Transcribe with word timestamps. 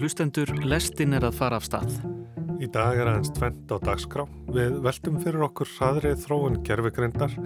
hlustendur, 0.00 0.48
lestin 0.64 1.12
er 1.12 1.26
að 1.28 1.36
fara 1.36 1.58
af 1.60 1.66
stað. 1.66 1.98
Í 2.60 2.66
dag 2.72 2.98
er 3.00 3.08
aðeins 3.08 3.32
tvent 3.36 3.72
á 3.72 3.76
dagskrá. 3.80 4.24
Við 4.52 4.74
veltum 4.84 5.18
fyrir 5.22 5.44
okkur 5.46 5.68
hraðrið 5.78 6.18
þróun 6.26 6.58
gerfegreindar 6.64 7.36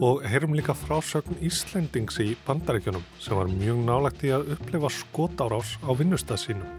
og 0.00 0.22
heyrum 0.28 0.56
líka 0.56 0.76
frásögn 0.76 1.36
Íslendings 1.44 2.16
í 2.24 2.30
bandaríkjunum 2.46 3.04
sem 3.20 3.36
var 3.36 3.52
mjög 3.52 3.82
nálagt 3.84 4.24
í 4.24 4.32
að 4.32 4.54
upplifa 4.56 4.92
skotárás 4.96 5.74
á 5.84 5.90
vinnustað 5.96 6.40
sínum. 6.44 6.72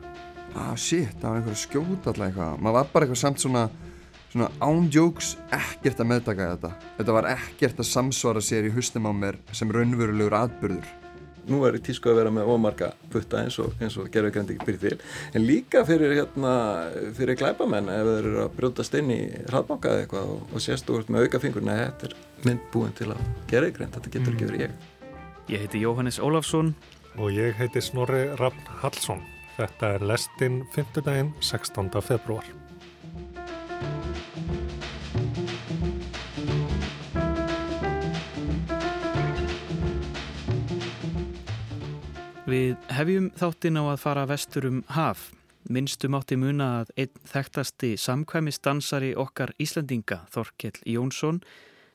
Ah 0.58 0.74
shit, 0.78 1.14
það 1.22 1.30
var 1.30 1.40
einhver 1.42 1.62
skjót 1.62 2.10
alltaf 2.10 2.26
eitthvað. 2.28 2.58
Maður 2.58 2.80
var 2.80 2.90
bara 2.96 3.08
eitthvað 3.08 3.22
samt 3.22 3.46
svona, 3.46 3.68
svona 4.34 4.50
ándjóks 4.62 5.36
ekkert 5.54 6.02
að 6.02 6.12
meðtaka 6.16 6.52
þetta. 6.56 6.76
Þetta 6.98 7.18
var 7.20 7.30
ekkert 7.36 7.86
að 7.86 7.92
samsvara 7.94 8.46
sér 8.50 8.70
í 8.70 8.74
hustum 8.74 9.10
á 9.10 9.14
mér 9.18 9.42
sem 9.54 9.74
raunverulegur 9.74 10.38
atbyrður 10.44 10.94
nú 11.50 11.62
er 11.68 11.78
tísku 11.84 12.12
að 12.12 12.20
vera 12.22 12.32
með 12.34 12.50
ómarga 12.54 12.92
putta 13.12 13.42
eins 13.44 13.58
og, 13.62 13.76
og 13.78 14.10
gerðugrendi 14.14 14.58
byrjir 14.64 14.96
til 14.98 15.12
en 15.34 15.46
líka 15.48 15.84
fyrir, 15.88 16.16
hérna, 16.18 16.54
fyrir 17.18 17.40
glæbamenn 17.40 17.92
ef 17.92 18.10
þeir 18.10 18.30
eru 18.32 18.42
að 18.46 18.56
brjótast 18.58 18.98
inn 19.00 19.12
í 19.14 19.20
hraðbanka 19.50 19.92
eða 19.92 20.06
eitthvað 20.06 20.34
og, 20.36 20.48
og 20.54 20.66
sést 20.66 20.90
úr 20.94 21.06
með 21.10 21.28
auka 21.28 21.44
fingur 21.44 21.66
neða 21.68 21.92
þetta 21.92 22.10
er 22.10 22.18
mynd 22.48 22.66
búin 22.74 22.98
til 22.98 23.12
að 23.14 23.22
gerðugrend 23.52 24.00
þetta 24.00 24.16
getur 24.18 24.36
ekki 24.36 24.52
verið 24.52 24.68
ég 24.68 24.90
Ég 25.52 25.66
heiti 25.66 25.84
Jóhannes 25.84 26.22
Ólafsson 26.24 26.74
og 27.20 27.32
ég 27.36 27.56
heiti 27.60 27.84
Snorri 27.84 28.26
Rafn 28.40 28.76
Hallsson 28.82 29.24
þetta 29.58 29.96
er 29.98 30.08
lestinn 30.14 30.64
5. 30.76 31.02
daginn 31.04 31.34
16. 31.44 31.92
februar 32.02 32.48
Við 42.54 42.76
hefjum 42.94 43.32
þáttinn 43.34 43.80
á 43.82 43.84
að 43.88 44.02
fara 44.04 44.24
vestur 44.30 44.68
um 44.68 44.82
haf. 44.94 45.32
Minnstum 45.74 46.14
átti 46.14 46.36
muna 46.38 46.68
að 46.82 46.92
einn 47.02 47.24
þekktasti 47.32 47.96
samkvæmistansari 47.98 49.14
okkar 49.18 49.56
Íslandinga, 49.64 50.20
Þorkell 50.30 50.84
Jónsson, 50.86 51.40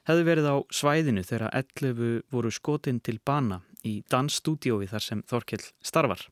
hefði 0.09 0.27
verið 0.27 0.49
á 0.51 0.57
svæðinu 0.81 1.23
þegar 1.29 1.55
11 1.61 2.25
voru 2.35 2.51
skotin 2.51 2.99
til 2.99 3.21
bana 3.23 3.61
í 3.87 4.01
dansstúdiói 4.11 4.89
þar 4.91 5.07
sem 5.07 5.23
Þorkell 5.31 5.63
starfar. 5.79 6.27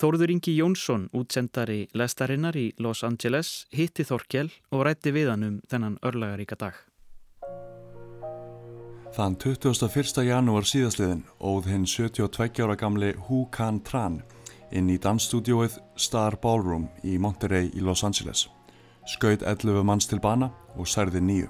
Þóruður 0.00 0.32
Ingi 0.38 0.56
Jónsson, 0.56 1.10
útsendari 1.12 1.82
lestarinnar 1.92 2.56
í 2.56 2.70
Los 2.80 3.04
Angeles, 3.04 3.66
hitti 3.68 4.06
Þorkell 4.06 4.48
og 4.70 4.86
rætti 4.88 5.12
við 5.12 5.34
hann 5.34 5.50
um 5.50 5.60
þennan 5.68 6.00
örlagaríka 6.00 6.56
dag. 6.56 6.78
Þann 9.16 9.38
21. 9.40 10.26
janúar 10.28 10.66
síðastliðin 10.68 11.22
óð 11.40 11.70
hinn 11.70 11.86
72 11.88 12.60
ára 12.60 12.74
gamli 12.76 13.14
Hu 13.24 13.46
Can 13.48 13.78
Tran 13.80 14.18
inn 14.68 14.90
í 14.92 14.98
dansstúdióið 15.00 15.78
Star 15.96 16.34
Ballroom 16.42 16.84
í 17.00 17.14
Monterey 17.16 17.70
í 17.72 17.80
Los 17.80 18.02
Angeles. 18.04 18.42
Skaut 19.08 19.40
11 19.40 19.86
manns 19.88 20.04
til 20.10 20.18
bana 20.20 20.50
og 20.76 20.90
særði 20.92 21.22
nýju. 21.24 21.48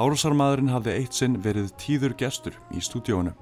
Árásarmadurinn 0.00 0.72
hafði 0.72 0.94
eitt 1.02 1.20
sinn 1.20 1.36
verið 1.44 1.74
tíður 1.76 2.16
gestur 2.24 2.56
í 2.72 2.80
stúdióinu 2.80 3.34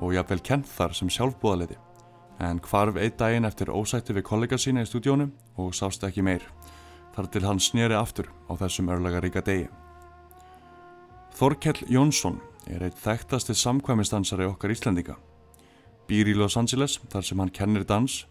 og 0.00 0.16
jafnvel 0.16 0.40
kent 0.40 0.70
þar 0.78 0.96
sem 0.96 1.12
sjálfbúðaliði 1.12 1.76
en 2.40 2.62
hvarf 2.64 2.96
eitt 2.96 3.20
daginn 3.20 3.44
eftir 3.44 3.68
ósætti 3.68 4.16
við 4.16 4.24
kollega 4.30 4.56
sína 4.56 4.86
í 4.86 4.88
stúdiónu 4.88 5.28
og 5.60 5.76
sást 5.76 6.08
ekki 6.08 6.24
meir 6.24 6.48
þar 7.12 7.28
til 7.28 7.44
hann 7.44 7.60
snýri 7.60 8.00
aftur 8.00 8.32
á 8.48 8.56
þessum 8.56 8.88
örlega 8.96 9.20
ríka 9.20 9.44
degi. 9.44 9.68
Þorkell 11.40 11.86
Jónsson 11.88 12.34
er 12.68 12.82
eitt 12.84 12.98
þekktasti 13.00 13.54
samkvæmistansari 13.56 14.44
okkar 14.44 14.74
Íslandinga. 14.74 15.14
Býr 16.04 16.28
í 16.28 16.34
Los 16.36 16.58
Angeles 16.60 16.98
þar 17.08 17.24
sem 17.24 17.40
hann 17.40 17.52
kennir 17.56 17.86
dans, 17.88 18.26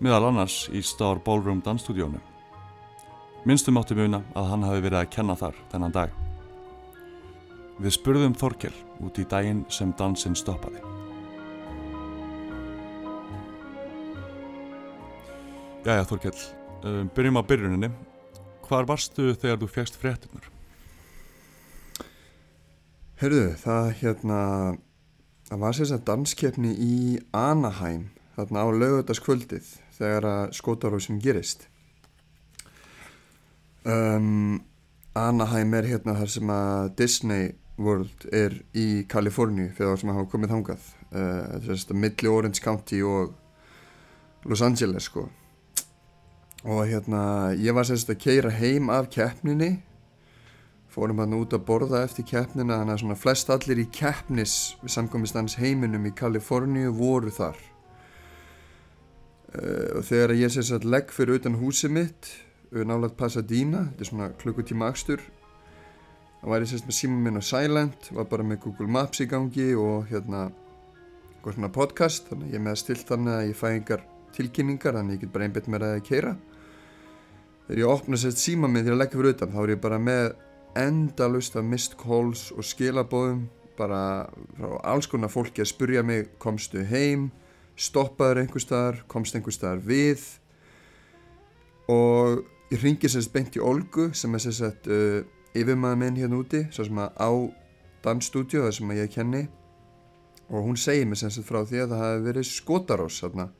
meðal 0.00 0.30
annars 0.30 0.56
í 0.72 0.80
Star 0.80 1.20
Ballroom 1.26 1.60
dansstúdíónu. 1.66 2.22
Minnstum 3.44 3.76
átti 3.76 3.98
muna 4.00 4.22
að 4.32 4.48
hann 4.54 4.64
hafi 4.64 4.80
verið 4.80 5.00
að 5.02 5.12
kenna 5.18 5.36
þar 5.36 5.60
þennan 5.74 5.96
dag. 5.98 6.16
Við 7.84 7.98
spurðum 8.00 8.40
Þorkell 8.40 8.76
út 9.04 9.20
í 9.20 9.28
daginn 9.28 9.66
sem 9.68 9.92
dansinn 10.00 10.32
stoppaði. 10.32 10.80
Jæja 15.84 16.08
Þorkell, 16.08 16.38
um, 16.80 17.12
byrjum 17.12 17.40
á 17.40 17.42
byrjuninni. 17.44 17.96
Hvar 18.64 18.88
varstu 18.88 19.34
þegar 19.36 19.60
þú 19.60 19.76
fegst 19.76 20.00
fréttunar? 20.00 20.54
Hörðu, 23.18 23.48
það 23.58 23.88
hérna, 23.98 24.40
það 25.48 25.62
var 25.64 25.74
sérstaklega 25.74 26.06
danskeppni 26.06 26.68
í 26.78 26.98
Anaheim, 27.34 28.04
þarna 28.36 28.62
á 28.62 28.66
lögutaskvöldið 28.70 29.70
þegar 29.96 30.26
að 30.30 30.52
skótarósum 30.54 31.16
gerist. 31.24 31.64
Um, 33.82 34.60
Anaheim 35.18 35.74
er 35.74 35.88
hérna 35.90 36.14
þar 36.20 36.30
sem 36.36 36.52
að 36.54 36.92
Disney 37.00 37.50
World 37.82 38.28
er 38.30 38.54
í 38.78 39.02
Kaliforníu 39.10 39.72
fyrir 39.72 39.96
það 39.96 40.00
sem 40.04 40.14
hafa 40.14 40.30
komið 40.36 40.54
þangað. 40.54 40.86
Uh, 41.10 41.42
er 41.58 41.82
svona 41.82 42.04
milli 42.04 42.30
Orange 42.30 42.62
County 42.62 43.02
og 43.02 43.34
Los 44.46 44.62
Angeles 44.62 45.10
sko. 45.10 45.26
Og 46.62 46.86
hérna, 46.86 47.50
ég 47.58 47.74
var 47.74 47.90
sérstaklega 47.90 48.14
að 48.14 48.24
keira 48.28 48.56
heim 48.62 48.94
af 48.94 49.10
keppninni 49.10 49.72
fórum 50.98 51.22
hann 51.22 51.38
út 51.38 51.54
að 51.54 51.64
borða 51.68 52.02
eftir 52.02 52.26
keppnina 52.26 52.80
þannig 52.80 52.96
að 52.96 53.02
svona 53.04 53.18
flest 53.22 53.54
allir 53.54 53.80
í 53.80 53.86
keppnis 53.94 54.58
við 54.82 54.94
samkomistans 54.96 55.56
heiminum 55.62 56.10
í 56.10 56.14
Kaliforníu 56.18 56.92
voru 56.98 57.30
þar. 57.32 57.56
Uh, 59.48 59.98
og 60.00 60.04
þegar 60.10 60.36
ég 60.36 60.52
sé 60.52 60.66
að 60.76 60.90
legg 60.90 61.14
fyrir 61.14 61.38
utan 61.38 61.56
húsi 61.62 61.88
mitt 61.88 62.34
nálega 62.68 63.16
Pasadena, 63.16 63.86
þetta 63.88 64.04
er 64.04 64.08
svona 64.10 64.32
klukkutíma 64.36 64.90
þá 66.38 66.46
var 66.52 66.62
ég 66.62 66.70
sérst 66.70 66.86
með 66.86 66.98
síma 66.98 67.18
minn 67.22 67.40
á 67.40 67.42
Silent 67.42 68.10
var 68.14 68.28
bara 68.30 68.46
með 68.46 68.60
Google 68.66 68.90
Maps 68.94 69.22
í 69.22 69.26
gangi 69.30 69.72
og 69.74 70.06
hérna 70.10 70.48
eitthvað 71.32 71.56
svona 71.56 71.70
podcast 71.74 72.28
þannig 72.30 72.50
að 72.50 72.54
ég 72.54 72.62
með 72.62 72.78
stilt 72.82 73.08
þannig 73.08 73.34
að 73.34 73.46
ég 73.48 73.58
fæ 73.58 73.66
engar 73.72 74.04
tilkynningar 74.36 74.98
þannig 74.98 75.16
að 75.16 75.16
ég 75.16 75.24
get 75.24 75.32
bara 75.34 75.48
einbit 75.48 75.70
með 75.72 75.86
að 75.88 75.96
keira 76.06 76.34
þegar 77.66 77.80
ég 77.82 77.94
opna 77.94 78.20
sérst 78.22 78.44
síma 78.44 78.70
minn 78.70 78.86
til 78.86 78.94
að 78.94 79.00
leggja 79.02 79.18
fyrir 79.18 79.34
utan 79.34 79.54
þá 79.54 79.58
er 79.64 79.72
ég 79.74 79.82
bara 79.82 79.98
með 80.02 80.28
endalust 80.78 81.56
af 81.58 81.66
mist 81.66 81.96
calls 82.00 82.48
og 82.54 82.66
skilabóðum 82.66 83.46
bara 83.78 84.26
frá 84.58 84.74
alls 84.92 85.06
konar 85.10 85.30
fólki 85.30 85.62
að 85.62 85.70
spurja 85.72 86.02
mig 86.02 86.32
komstu 86.42 86.82
heim, 86.86 87.28
stoppaður 87.78 88.42
einhver 88.42 88.62
staðar, 88.62 89.02
komst 89.10 89.36
einhver 89.38 89.54
staðar 89.54 89.82
við? 89.86 90.24
Og 91.88 92.42
ég 92.72 92.82
ringi 92.82 93.10
sérst 93.10 93.32
beint 93.32 93.56
í 93.56 93.62
Olgu 93.64 94.10
sem 94.18 94.34
er 94.34 94.44
sérst 94.44 94.90
uh, 94.90 95.22
yfirmaður 95.56 96.02
minn 96.02 96.18
hérna 96.18 96.42
úti 96.42 96.64
svo 96.74 96.84
sem 96.88 97.00
að 97.00 97.22
á 97.22 97.30
dansstúdíu 98.04 98.64
þar 98.66 98.76
sem 98.76 98.92
að 98.92 99.02
ég 99.02 99.14
kenni. 99.14 99.46
Og 100.48 100.64
hún 100.64 100.78
segir 100.80 101.08
mér 101.08 101.20
sérst 101.22 101.46
frá 101.46 101.62
því 101.62 101.84
að 101.84 101.94
það 101.94 102.04
hafi 102.04 102.24
verið 102.26 102.50
skotarós 102.50 103.22
þarna 103.22 103.50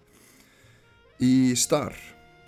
í 1.24 1.34
Star 1.58 1.96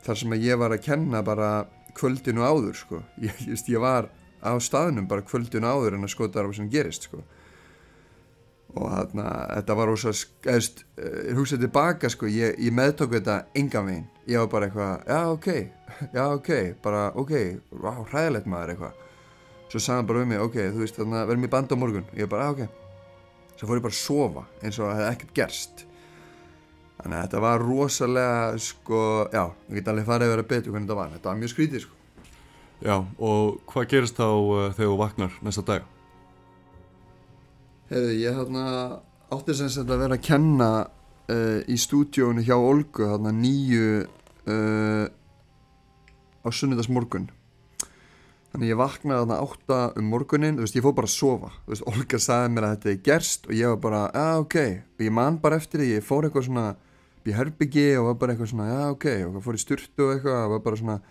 þar 0.05 0.19
sem 0.23 0.33
að 0.35 0.47
ég 0.47 0.61
var 0.61 0.75
að 0.75 0.85
kenna 0.85 1.23
bara 1.27 1.51
kvöldinu 1.97 2.45
áður 2.47 2.77
sko. 2.79 3.03
Ég, 3.27 3.35
ég, 3.49 3.63
ég 3.69 3.83
var 3.83 4.09
á 4.41 4.53
staðnum 4.61 5.09
bara 5.09 5.25
kvöldun 5.27 5.67
áður 5.69 5.97
en 5.97 6.07
að 6.07 6.15
skota 6.15 6.41
það 6.41 6.57
sem 6.57 6.71
gerist 6.73 7.09
sko. 7.09 7.23
og 8.71 8.87
þarna 8.87 9.27
þetta 9.57 9.75
var 9.75 9.91
ósað 9.91 10.21
uh, 10.47 10.65
húsið 11.35 11.65
tilbaka 11.67 12.11
sko 12.13 12.31
ég, 12.31 12.55
ég 12.63 12.73
meðtók 12.75 13.17
þetta 13.17 13.43
enga 13.55 13.83
veginn. 13.83 14.09
Ég 14.31 14.39
var 14.39 14.51
bara 14.53 14.69
eitthvað, 14.69 15.07
já 15.11 15.21
ok 15.35 15.49
já 16.17 16.25
ok, 16.31 16.51
bara 16.83 17.09
ok, 17.19 17.33
hræðilegt 18.13 18.47
maður 18.47 18.75
eitthvað. 18.75 19.07
Svo 19.71 19.79
sagði 19.83 19.97
hann 19.99 20.11
bara 20.11 20.23
um 20.23 20.33
mig, 20.33 20.43
ok, 20.43 20.59
þú 20.71 20.83
veist 20.85 20.97
þarna 20.99 21.27
verðum 21.27 21.47
ég 21.47 21.53
band 21.53 21.75
á 21.75 21.77
morgun. 21.79 22.09
Ég 22.19 22.31
bara, 22.31 22.49
ok. 22.51 22.65
Svo 23.55 23.69
fór 23.69 23.79
ég 23.79 23.85
bara 23.85 23.95
að 23.95 24.01
sofa 24.01 24.47
eins 24.63 24.79
og 24.81 24.89
það 24.89 24.97
hefði 24.99 25.13
ekkert 25.13 25.37
gerst. 25.37 25.85
Þannig 27.01 27.17
að 27.17 27.23
þetta 27.27 27.43
var 27.45 27.63
rosalega 27.65 28.59
sko, 28.61 29.05
já, 29.31 29.45
ég 29.71 29.81
get 29.81 29.91
alveg 29.93 30.11
farið 30.11 30.27
að 30.27 30.35
vera 30.35 30.51
betur 30.55 30.75
hvernig 30.75 30.89
þetta 30.89 31.01
var, 31.01 31.17
þetta 31.17 31.31
var 31.31 31.41
mjög 31.43 31.53
skrítið 31.55 31.87
sko 31.87 32.00
Já, 32.81 32.95
og 33.21 33.59
hvað 33.69 33.91
gerist 33.93 34.17
þá 34.17 34.25
uh, 34.25 34.71
þegar 34.73 34.89
þú 34.89 34.95
vaknar 34.97 35.35
næsta 35.45 35.65
dag? 35.69 35.89
Hefði, 37.91 38.15
ég 38.23 38.39
hérna 38.39 38.63
átti 39.35 39.57
sem 39.59 39.69
sagt 39.69 39.93
að 39.93 40.07
vera 40.07 40.17
að 40.17 40.25
kenna 40.25 40.69
uh, 40.87 41.61
í 41.69 41.77
stúdíónu 41.77 42.45
hjá 42.47 42.57
Olgu 42.57 43.11
hérna 43.11 43.35
nýju 43.37 44.07
uh, 44.07 45.05
á 46.41 46.49
sunnudagsmorgun. 46.49 47.29
Þannig 48.51 48.73
ég 48.73 48.81
vaknaði 48.81 49.27
þarna 49.27 49.41
átta 49.45 49.83
um 50.01 50.09
morgunin 50.11 50.57
þú 50.57 50.65
veist, 50.65 50.81
ég 50.81 50.89
fóð 50.89 50.97
bara 51.03 51.13
að 51.13 51.17
sofa. 51.19 51.53
Þú 51.67 51.75
veist, 51.75 51.89
Olga 51.93 52.25
sagði 52.25 52.57
mér 52.57 52.71
að 52.71 52.77
þetta 52.79 52.93
er 52.95 53.05
gerst 53.11 53.47
og 53.47 53.57
ég 53.61 53.75
var 53.75 53.81
bara, 53.85 54.03
já, 54.17 54.27
ok. 54.41 54.61
Og 54.97 55.05
ég 55.05 55.17
man 55.21 55.37
bara 55.45 55.61
eftir 55.61 55.85
því, 55.85 55.93
ég 55.99 56.09
fór 56.09 56.27
eitthvað 56.27 56.49
svona 56.49 56.69
í 57.29 57.37
herbyggi 57.37 57.89
og 58.01 58.09
var 58.09 58.21
bara 58.25 58.35
eitthvað 58.35 58.55
svona, 58.55 58.73
já, 58.73 58.83
ok. 58.97 59.11
Og 59.29 59.43
fór 59.45 59.61
í 59.61 59.67
styrtu 59.69 60.09
og 60.09 60.15
eitthvað 60.17 60.47
og 60.49 60.55
var 60.57 60.65
bara 60.65 60.81
svona 60.81 61.03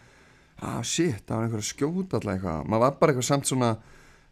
ah 0.62 0.82
shit, 0.84 1.24
það 1.26 1.36
var 1.36 1.48
einhver 1.48 1.64
að 1.64 1.70
skjóta 1.70 2.20
alltaf 2.20 2.34
eitthvað. 2.34 2.64
Maður 2.68 2.86
var 2.86 3.00
bara 3.00 3.14
eitthvað 3.14 3.30
samt 3.30 3.50
svona 3.50 3.72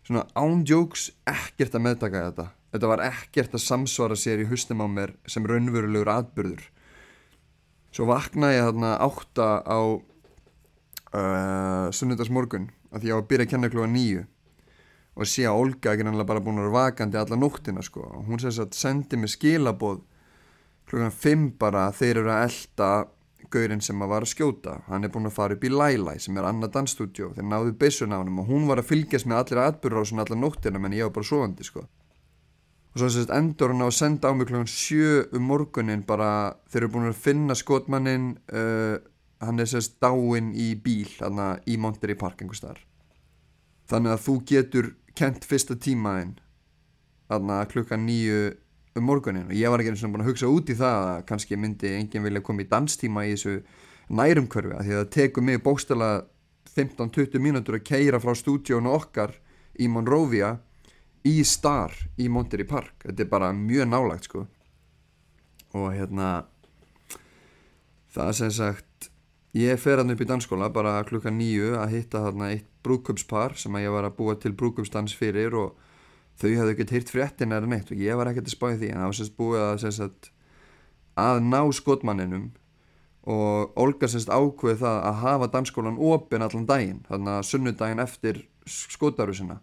svona 0.07 0.23
ándjóks 0.39 1.09
ekkert 1.27 1.75
að 1.75 1.83
meðtaka 1.83 2.23
þetta. 2.29 2.47
Þetta 2.71 2.89
var 2.91 3.03
ekkert 3.03 3.55
að 3.55 3.63
samsvara 3.63 4.17
sér 4.19 4.43
í 4.43 4.47
hustum 4.47 4.83
á 4.83 4.87
mér 4.87 5.13
sem 5.27 5.45
raunverulegur 5.47 6.11
atbyrður 6.11 6.63
svo 7.97 8.05
vaknaði 8.11 8.59
ég 8.59 8.67
þarna 8.67 8.89
átta 9.01 9.45
á 9.65 9.79
uh, 11.17 11.87
sunnundagsmorgun 11.95 12.67
að 12.91 13.01
því 13.01 13.09
ég 13.09 13.15
á 13.15 13.19
að 13.19 13.29
byrja 13.31 13.47
að 13.47 13.51
kenna 13.53 13.71
klúa 13.73 13.87
nýju 13.89 14.25
og 15.17 15.29
sé 15.29 15.47
að 15.49 15.59
Olga 15.63 15.93
ekki 15.93 16.05
náttúrulega 16.05 16.29
bara 16.29 16.43
búin 16.45 16.59
að 16.61 16.67
vera 16.67 16.77
vakandi 16.77 17.17
alla 17.17 17.39
nóttina 17.39 17.81
sko. 17.81 18.03
Hún 18.27 18.39
sem 18.41 18.53
sagt 18.53 18.77
sendi 18.77 19.17
mig 19.17 19.31
skilaboð 19.33 20.03
klukkan 20.87 21.15
5 21.15 21.47
bara 21.59 21.87
þeir 21.95 22.21
eru 22.21 22.31
að 22.35 22.43
elda 22.45 22.89
gaurinn 23.53 23.83
sem 23.83 24.01
að 24.01 24.11
var 24.11 24.25
að 24.25 24.33
skjóta. 24.33 24.73
Hann 24.87 25.07
er 25.07 25.11
búin 25.13 25.29
að 25.29 25.37
fara 25.37 25.57
upp 25.57 25.63
í 25.63 25.71
Lælæ 25.71 26.17
sem 26.19 26.37
er 26.37 26.47
annað 26.49 26.73
dansstúdjó 26.75 27.31
þeir 27.37 27.47
náðu 27.47 27.75
byssun 27.79 28.15
á 28.15 28.19
hann 28.19 28.33
og 28.33 28.49
hún 28.49 28.67
var 28.69 28.81
að 28.81 28.89
fylgjast 28.91 29.29
með 29.29 29.43
allir 29.43 29.63
aðbyrra 29.63 30.03
á 30.03 30.09
svona 30.09 30.25
alla 30.25 30.39
nóttina 30.41 30.81
menn 30.81 30.97
ég 30.97 31.07
var 31.07 31.15
bara 31.19 31.29
sovandi 31.31 31.67
sko. 31.67 31.85
Og 32.93 33.01
svo 33.01 33.11
sérst 33.13 33.33
endur 33.33 33.73
hann 33.73 33.85
á 33.85 33.87
að 33.87 33.99
senda 33.99 34.31
á 34.31 34.35
mig 34.35 34.49
klukkan 34.49 34.71
7 34.71 35.37
um 35.37 35.47
morgunin 35.51 36.03
bara 36.07 36.31
þeir 36.71 36.83
eru 36.83 36.93
búin 36.95 37.11
að 37.11 37.21
finna 37.27 37.55
skotmannin 37.55 38.33
uh, 38.49 38.97
hann 39.43 39.61
er 39.61 39.69
sérst 39.69 39.99
dáinn 40.01 40.51
í 40.57 40.73
bíl 40.81 41.09
hana, 41.21 41.57
í 41.69 41.77
Monterey 41.77 42.17
Park 42.17 42.41
einhvers 42.41 42.63
þar 42.63 42.81
þannig 43.91 44.13
að 44.13 44.23
þú 44.25 44.35
getur 44.49 44.89
kent 45.17 45.45
fyrsta 45.47 45.77
tímaðinn 45.79 46.37
hana, 47.31 47.61
klukkan 47.69 48.05
9 48.07 48.55
um 48.97 49.05
morgunin 49.07 49.47
og 49.47 49.55
ég 49.57 49.71
var 49.71 49.81
ekki 49.81 49.93
eins 49.93 50.03
og 50.05 50.13
búin 50.13 50.25
að 50.25 50.31
hugsa 50.31 50.49
út 50.51 50.71
í 50.73 50.77
það 50.77 51.09
að 51.11 51.25
kannski 51.29 51.59
myndi 51.59 51.93
enginn 51.97 52.25
vilja 52.25 52.43
koma 52.45 52.63
í 52.65 52.69
danstíma 52.71 53.25
í 53.27 53.35
þessu 53.35 53.59
nærumkörfi 54.07 54.75
að 54.75 54.85
því 54.87 54.95
að 54.95 55.01
það 55.01 55.13
tekur 55.17 55.45
mig 55.47 55.63
bóstala 55.63 56.11
15-20 56.77 57.43
mínútur 57.43 57.77
að 57.79 57.87
keira 57.87 58.21
frá 58.21 58.33
stúdíónu 58.37 58.91
okkar 58.93 59.33
í 59.79 59.89
Monrovia 59.91 60.55
í 61.27 61.41
Star 61.45 61.93
í 62.17 62.29
Monterey 62.31 62.67
Park. 62.67 63.01
Þetta 63.05 63.25
er 63.25 63.31
bara 63.31 63.53
mjög 63.55 63.89
nálagt 63.89 64.29
sko. 64.29 64.45
Og 65.75 65.89
hérna 65.95 66.45
það 68.15 68.31
sem 68.39 68.53
sagt 68.53 69.09
ég 69.57 69.79
fer 69.81 70.01
hann 70.01 70.13
upp 70.13 70.21
í 70.21 70.29
dansskóla 70.29 70.69
bara 70.73 70.99
klukka 71.07 71.33
nýju 71.33 71.75
að 71.81 71.97
hitta 71.97 72.23
þarna 72.25 72.51
eitt 72.53 72.69
brúkumspar 72.85 73.57
sem 73.59 73.75
að 73.75 73.87
ég 73.87 73.95
var 73.95 74.07
að 74.07 74.17
búa 74.19 74.37
til 74.39 74.53
brúkumsdans 74.57 75.15
fyrir 75.17 75.55
og 75.57 75.75
þau 76.37 76.49
hafðu 76.53 76.73
ekkert 76.73 76.93
hýrt 76.95 77.13
fréttin 77.13 77.55
eða 77.55 77.71
neitt 77.71 77.91
og 77.91 78.01
ég 78.01 78.19
var 78.19 78.31
ekkert 78.31 78.49
að 78.49 78.55
spáði 78.55 78.79
því 78.81 78.89
en 78.91 79.01
það 79.01 79.11
var 79.11 79.19
sérst 79.19 79.37
búið 79.37 79.63
að, 79.63 79.77
sérst, 79.83 80.31
að 81.17 81.43
ná 81.47 81.61
skotmanninum 81.73 82.49
og 83.27 83.79
Olga 83.83 84.07
sérst 84.07 84.31
ákveði 84.31 84.81
það 84.83 84.99
að 85.09 85.23
hafa 85.23 85.49
dansskólan 85.55 85.97
opinn 85.99 86.45
allan 86.45 86.67
daginn 86.69 87.01
þannig 87.09 87.33
að 87.33 87.47
sunnudaginn 87.49 88.03
eftir 88.03 88.43
skotarusina 88.67 89.59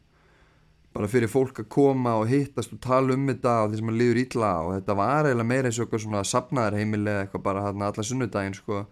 bara 0.94 1.09
fyrir 1.11 1.31
fólk 1.31 1.59
að 1.59 1.71
koma 1.75 2.12
og 2.21 2.29
hittast 2.31 2.75
og 2.75 2.81
tala 2.82 3.17
um 3.17 3.25
þetta 3.26 3.55
og 3.65 3.73
því 3.73 3.81
sem 3.81 3.88
að 3.91 3.97
liður 3.99 4.21
ítla 4.21 4.50
og 4.62 4.76
þetta 4.76 4.94
var 5.00 5.26
eiginlega 5.26 5.50
meira 5.50 5.71
eins 5.71 5.81
og 5.81 5.87
eitthvað 5.88 6.05
svona 6.05 6.21
sapnaðarheimili 6.31 7.11
eða 7.11 7.25
eitthvað 7.25 7.44
bara 7.49 7.65
hérna 7.65 7.88
allan 7.91 8.09
sunnudaginn 8.11 8.55
sko. 8.55 8.85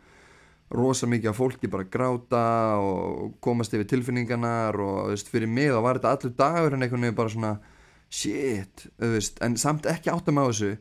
Rosa 0.73 1.07
mikið 1.07 1.31
af 1.31 1.37
fólki 1.37 1.69
bara 1.71 1.85
gráta 1.85 2.43
og 2.81 3.37
komast 3.45 3.75
yfir 3.77 3.87
tilfinningarnar 3.91 4.79
og 4.81 4.99
þú 5.05 5.13
veist 5.13 5.31
fyrir 5.31 5.51
mig 5.53 5.71
þá 5.71 5.79
var 5.85 6.01
þetta 6.01 6.15
allur 6.17 6.35
dagur 6.39 6.75
en 6.75 6.87
einhvern 6.87 7.07
veginn 7.07 7.19
bara 7.21 7.35
svona 7.35 7.53
shit, 8.13 8.87
veist, 9.01 9.41
en 9.45 9.57
samt 9.61 9.89
ekki 9.89 10.13
áttum 10.13 10.41
á 10.41 10.45
þessu. 10.51 10.75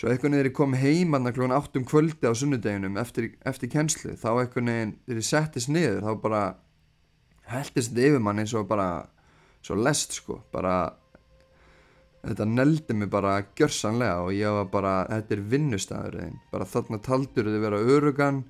Svo 0.00 0.08
veginn 0.08 0.38
er 0.38 0.48
ég 0.48 0.56
kom 0.56 0.72
heim 0.78 1.16
aðna 1.16 1.32
klokkan 1.36 1.56
áttum 1.58 1.84
kvöldi 1.84 2.24
á 2.24 2.32
sunnudeginum 2.32 2.96
eftir, 3.00 3.34
eftir 3.44 3.68
kennslu 3.72 4.14
þá 4.16 4.30
einhvern 4.30 4.70
veginn 4.70 4.94
þegar 5.04 5.20
ég 5.20 5.26
settist 5.28 5.68
niður 5.68 6.06
þá 6.06 6.12
bara 6.22 6.44
heldist 7.50 7.92
þetta 7.92 8.06
yfir 8.06 8.24
mann 8.24 8.40
eins 8.40 8.54
og 8.56 8.70
bara 8.70 8.86
svo 9.60 9.76
lest 9.76 10.16
sko. 10.16 10.38
Bara 10.54 10.76
þetta 12.22 12.46
neldi 12.48 12.96
mig 12.96 13.10
bara 13.12 13.34
gjörsanlega 13.58 14.24
og 14.24 14.32
ég 14.36 14.56
var 14.56 14.72
bara 14.72 14.94
þetta 15.10 15.36
er 15.36 15.44
vinnustæður 15.52 16.16
bara 16.52 16.70
þarna 16.72 17.02
taldur 17.04 17.48
þið 17.48 17.62
vera 17.66 17.84
örugan 17.96 18.42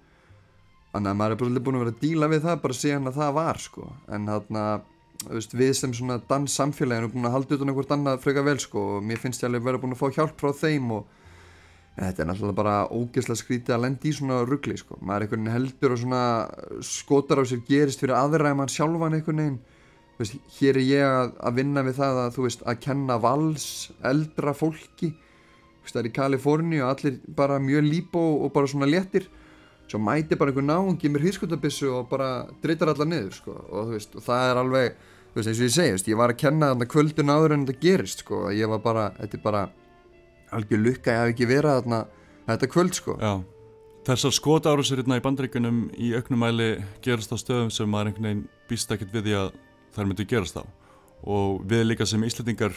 þannig 0.92 1.10
að 1.10 1.18
maður 1.18 1.34
er 1.34 1.42
bara 1.42 1.64
búin 1.66 1.78
að 1.78 1.84
vera 1.84 1.96
að 1.96 2.00
díla 2.04 2.30
við 2.30 2.46
það 2.46 2.62
bara 2.64 2.80
síðan 2.84 3.10
að 3.10 3.20
það 3.24 3.36
var 3.40 3.62
sko. 3.64 3.90
En 4.10 4.30
þarna 4.30 4.64
veist, 5.28 5.54
við 5.54 5.72
sem 5.76 5.92
svona 5.94 6.20
danssamfélagin 6.30 7.04
erum 7.04 7.14
búin 7.14 7.28
að 7.28 7.36
halda 7.36 7.58
utan 7.58 7.72
einhvert 7.72 7.94
annað 7.96 8.22
freka 8.24 8.44
vel 8.46 8.58
sko 8.62 8.84
og 8.96 9.04
mér 9.04 9.20
finnst 9.20 9.42
ég 9.42 9.50
alveg 9.50 9.62
að 9.62 9.68
vera 9.68 9.82
búin 9.82 9.96
að 9.96 10.00
fá 10.00 10.16
hjálp 10.16 10.38
frá 10.40 10.54
þeim 10.56 10.94
og 10.96 11.08
en 12.00 12.06
þetta 12.06 12.22
er 12.22 12.28
náttúrulega 12.30 12.56
bara 12.56 12.76
ógeðslega 12.88 13.40
skrítið 13.40 13.74
að 13.74 13.82
lendi 13.84 14.10
í 14.10 14.14
svona 14.16 14.38
ruggli 14.48 14.76
sko. 14.78 14.96
Maður 15.00 15.16
er 15.16 15.26
einhvern 15.26 15.42
veginn 15.42 15.56
heldur 15.56 15.94
og 15.94 16.00
svona 16.00 16.22
skotar 16.86 17.42
á 17.42 17.44
sér 17.50 17.64
gerist 17.66 18.00
fyrir 18.00 18.16
aðra 18.16 18.52
en 18.52 18.60
mann 18.60 18.72
sjálfan 18.72 19.18
einhvern 19.18 19.42
veginn. 19.42 19.58
Veist, 20.20 20.38
hér 20.58 20.78
er 20.78 20.86
ég 20.86 21.04
að, 21.04 21.34
að 21.48 21.58
vinna 21.58 21.84
við 21.84 21.98
það 21.98 22.22
að 22.22 22.32
þú 22.36 22.46
veist 22.46 22.64
að 22.68 22.80
kenna 22.86 23.18
vals 23.20 23.66
eldra 24.12 24.54
fólki. 24.56 25.10
Veist, 25.82 25.92
það 25.92 26.00
er 26.02 26.08
í 26.08 26.14
Kaliforni 26.16 26.80
og 26.80 26.94
allir 26.94 27.20
bara 27.36 27.60
mjög 27.60 27.86
lípo 27.88 28.24
og 28.46 28.52
bara 28.56 28.70
svona 28.70 28.88
léttir. 28.88 29.28
Svo 29.90 30.00
mæti 30.00 30.38
bara 30.38 30.54
einhver 30.54 30.68
náðungi 30.68 31.10
með 31.10 31.26
hrískutabissu 31.26 31.88
og 31.98 32.10
bara 32.12 32.46
dreytar 32.62 32.94
alla 32.94 33.08
niður 33.08 33.34
sko. 33.34 33.56
Og 33.74 33.96
veist 33.96 34.14
og 34.16 34.24
það 34.24 34.46
er 34.46 34.60
alveg 34.64 35.00
þú 35.30 35.40
veist 35.40 35.50
eins 35.50 35.60
og 35.60 35.66
ég 35.66 35.74
segist, 35.74 36.08
ég 36.10 36.18
var 36.18 36.34
að 36.34 36.40
kenna 36.44 36.72
þarna 36.72 36.90
kvöldun 36.90 37.34
áður 37.34 37.56
en 37.56 37.66
þetta 37.68 37.84
gerist 37.84 38.24
sko 38.24 38.48
ég 38.54 38.70
var 38.70 38.82
bara, 38.84 39.10
þetta 39.18 39.38
er 39.38 39.44
bara 39.44 39.66
algjör 40.50 40.82
lukka 40.82 41.14
ég 41.14 41.22
hafi 41.24 41.34
ekki 41.36 41.50
verið 41.50 41.78
þarna 41.80 42.00
þetta 42.50 42.70
kvöld 42.70 42.96
sko. 42.96 43.16
Já, 43.20 43.32
þessar 44.08 44.34
skotárusirinn 44.36 45.16
í 45.16 45.24
bandreikunum 45.24 45.82
í 45.98 46.12
auknumæli 46.18 46.70
gerast 47.04 47.34
á 47.34 47.36
stöðum 47.40 47.70
sem 47.74 47.90
maður 47.90 48.10
einhvern 48.10 48.28
veginn 48.28 48.46
býst 48.70 48.94
ekkert 48.94 49.14
við 49.14 49.28
því 49.28 49.36
að 49.40 49.52
þær 49.96 50.08
myndu 50.08 50.26
gerast 50.30 50.60
á. 50.60 50.64
Og 51.20 51.60
við 51.68 51.84
líka 51.90 52.08
sem 52.08 52.24
íslendingar 52.24 52.74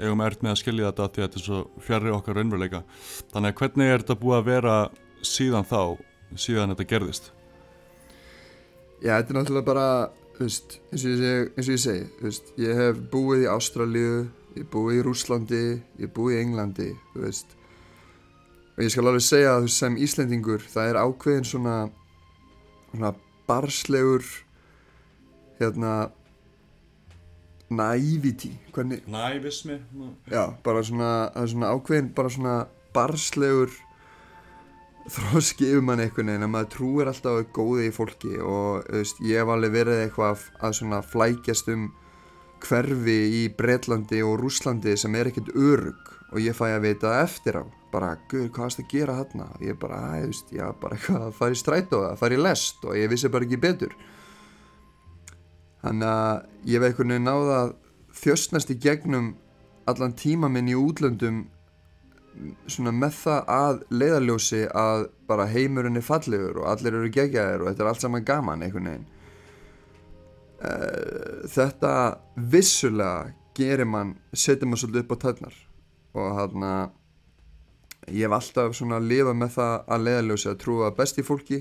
eigum 0.00 0.22
ert 0.24 0.44
með 0.44 0.54
að 0.54 0.60
skilja 0.62 0.90
þetta 0.92 1.08
því 1.08 1.22
að 1.22 1.26
þetta 1.26 1.40
er 1.40 1.46
svo 1.46 1.60
fjarrri 1.84 2.14
okkar 2.14 2.38
raunveruleika. 2.38 2.82
Þannig 3.34 3.52
að 3.52 3.58
hvernig 3.60 3.92
er 3.92 4.04
þetta 4.04 4.20
búið 4.22 4.38
að 4.38 4.48
vera 4.48 4.76
síðan 5.26 5.68
þá, 5.68 5.82
síðan 6.36 6.74
þetta 6.74 6.88
gerðist? 6.94 7.30
Já, 9.00 9.16
þetta 9.16 9.32
er 9.32 9.38
náttúrulega 9.38 9.68
bara 9.68 9.86
veist, 10.40 10.78
eins, 10.90 11.04
og 11.04 11.22
ég, 11.22 11.50
eins 11.54 11.68
og 11.68 11.74
ég 11.74 11.82
segi 11.84 12.04
veist, 12.24 12.52
ég 12.60 12.78
hef 12.78 13.00
búið 13.12 13.44
í 13.44 13.48
Ástralju 13.52 14.12
ég 14.56 14.60
hef 14.62 14.68
búið 14.72 15.00
í 15.00 15.02
Rúslandi 15.06 15.64
ég 15.76 16.04
hef 16.06 16.14
búið 16.16 16.36
í 16.36 16.42
Englandi 16.44 16.90
veist, 17.16 17.56
og 18.76 18.84
ég 18.84 18.92
skal 18.94 19.06
alveg 19.06 19.26
segja 19.26 19.56
að 19.58 19.68
sem 19.74 19.98
Íslendingur 20.00 20.64
það 20.72 20.92
er 20.92 21.00
ákveðin 21.02 21.50
svona, 21.50 21.76
svona 22.92 23.12
barslegur 23.50 24.24
hérna 25.60 25.94
naivity 27.70 28.54
hvernig 28.74 29.04
Nævismi. 29.06 29.78
Já, 30.30 30.50
bara 30.64 30.82
svona, 30.82 31.30
svona 31.46 31.70
ákveðin 31.76 32.10
bara 32.16 32.32
svona 32.32 32.56
barslegur 32.94 33.70
þróski 35.10 35.66
yfir 35.72 35.82
mann 35.82 36.02
einhvern 36.02 36.30
veginn 36.30 36.46
að 36.46 36.52
maður 36.52 36.70
trúir 36.74 37.08
alltaf 37.10 37.40
góði 37.56 37.88
í 37.88 37.94
fólki 37.94 38.36
og 38.38 38.86
veist, 38.92 39.18
ég 39.26 39.42
hef 39.42 39.50
alveg 39.50 39.74
verið 39.74 40.04
eitthvað 40.04 40.44
að 40.62 40.76
svona 40.78 41.00
flækjast 41.02 41.70
um 41.74 41.88
hverfi 42.62 43.16
í 43.40 43.42
Breitlandi 43.56 44.20
og 44.22 44.36
Rúslandi 44.42 44.94
sem 45.00 45.14
er 45.18 45.30
ekkert 45.30 45.50
örug 45.56 46.12
og 46.30 46.38
ég 46.44 46.54
fæ 46.54 46.68
að 46.68 46.84
vita 46.86 47.16
eftir 47.24 47.58
á. 47.58 47.64
Bara, 47.90 48.12
guður, 48.30 48.52
hvað 48.54 48.66
er 48.68 48.74
þetta 48.76 48.86
að 48.86 48.92
gera 48.92 49.18
þarna? 49.18 49.46
Ég 49.66 49.78
bara, 49.82 50.00
að, 50.12 50.26
veist, 50.28 50.52
já, 50.54 50.66
bara 50.78 50.94
eitthvað 50.94 51.24
að 51.26 51.36
fara 51.40 51.56
í 51.56 51.58
stræt 51.58 51.94
og 51.96 52.06
að 52.06 52.18
fara 52.20 52.36
í 52.36 52.42
lest 52.44 52.84
og 52.86 52.98
ég 53.00 53.10
vissi 53.10 53.30
bara 53.34 53.48
ekki 53.48 53.62
betur. 53.64 53.96
Þannig 55.80 56.12
að 56.12 56.68
ég 56.70 56.76
hef 56.76 56.86
einhvern 56.86 57.14
veginn 57.16 57.26
náða 57.26 57.56
að 57.64 57.72
þjöstnast 58.20 58.70
í 58.70 58.78
gegnum 58.84 59.32
allan 59.90 60.14
tíma 60.14 60.50
minn 60.52 60.70
í 60.70 60.76
útlöndum 60.78 61.48
svona 62.70 62.92
með 62.96 63.16
það 63.22 63.50
að 63.54 63.80
leiðarljósi 63.94 64.60
að 64.76 65.06
bara 65.30 65.48
heimurinn 65.50 66.00
er 66.00 66.06
fallegur 66.06 66.62
og 66.62 66.68
allir 66.72 66.96
eru 66.98 67.10
gegjaðir 67.14 67.64
og 67.64 67.70
þetta 67.70 67.84
er 67.84 67.90
allt 67.92 68.04
saman 68.04 68.28
gaman 68.28 68.64
einhvern 68.66 68.90
veginn. 68.90 69.08
Uh, 70.60 71.48
þetta 71.48 71.92
vissulega 72.52 73.34
gerir 73.56 73.88
mann, 73.88 74.14
setur 74.32 74.68
mann 74.68 74.80
svolítið 74.80 75.06
upp 75.06 75.14
á 75.16 75.22
tætnar 75.24 75.60
og 76.16 76.32
hann 76.36 76.66
að 76.66 76.96
ég 78.10 78.26
hef 78.26 78.34
alltaf 78.36 78.74
svona 78.76 78.98
að 79.00 79.10
lifa 79.12 79.34
með 79.36 79.54
það 79.56 79.74
að 79.94 80.06
leiðarljósi 80.06 80.50
að 80.50 80.58
trúa 80.64 80.90
best 80.96 81.20
í 81.20 81.24
fólki 81.26 81.60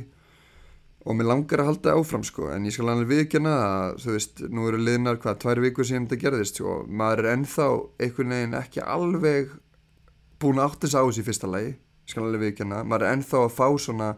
og 1.06 1.16
mér 1.16 1.30
langar 1.30 1.64
að 1.64 1.70
halda 1.70 1.96
áfram 1.96 2.26
sko 2.28 2.50
en 2.54 2.68
ég 2.68 2.76
skal 2.76 2.90
alveg 2.92 3.10
viðkjöna 3.14 3.56
að 3.64 4.00
þú 4.04 4.16
veist, 4.16 4.44
nú 4.52 4.68
eru 4.68 4.82
liðnar 4.84 5.20
hvað, 5.22 5.40
tvær 5.44 5.62
vikur 5.64 5.88
sem 5.88 6.06
þetta 6.06 6.22
gerðist 6.24 6.60
sko, 6.60 6.82
maður 6.88 7.24
er 7.24 7.32
ennþá 7.34 7.68
einhvern 8.04 8.36
veginn 8.36 8.58
ekki 8.60 8.84
alveg 8.84 9.54
búin 10.40 10.60
að 10.60 10.70
átta 10.70 10.88
þess 10.88 10.98
á 10.98 11.04
þessu 11.04 11.24
í 11.24 11.28
fyrsta 11.28 11.52
lagi 11.52 11.76
skal 12.10 12.26
alveg 12.26 12.46
viðkjanna, 12.48 12.84
maður 12.88 13.06
er 13.06 13.16
ennþá 13.18 13.44
að 13.46 13.54
fá 13.54 13.68
svona 13.78 14.10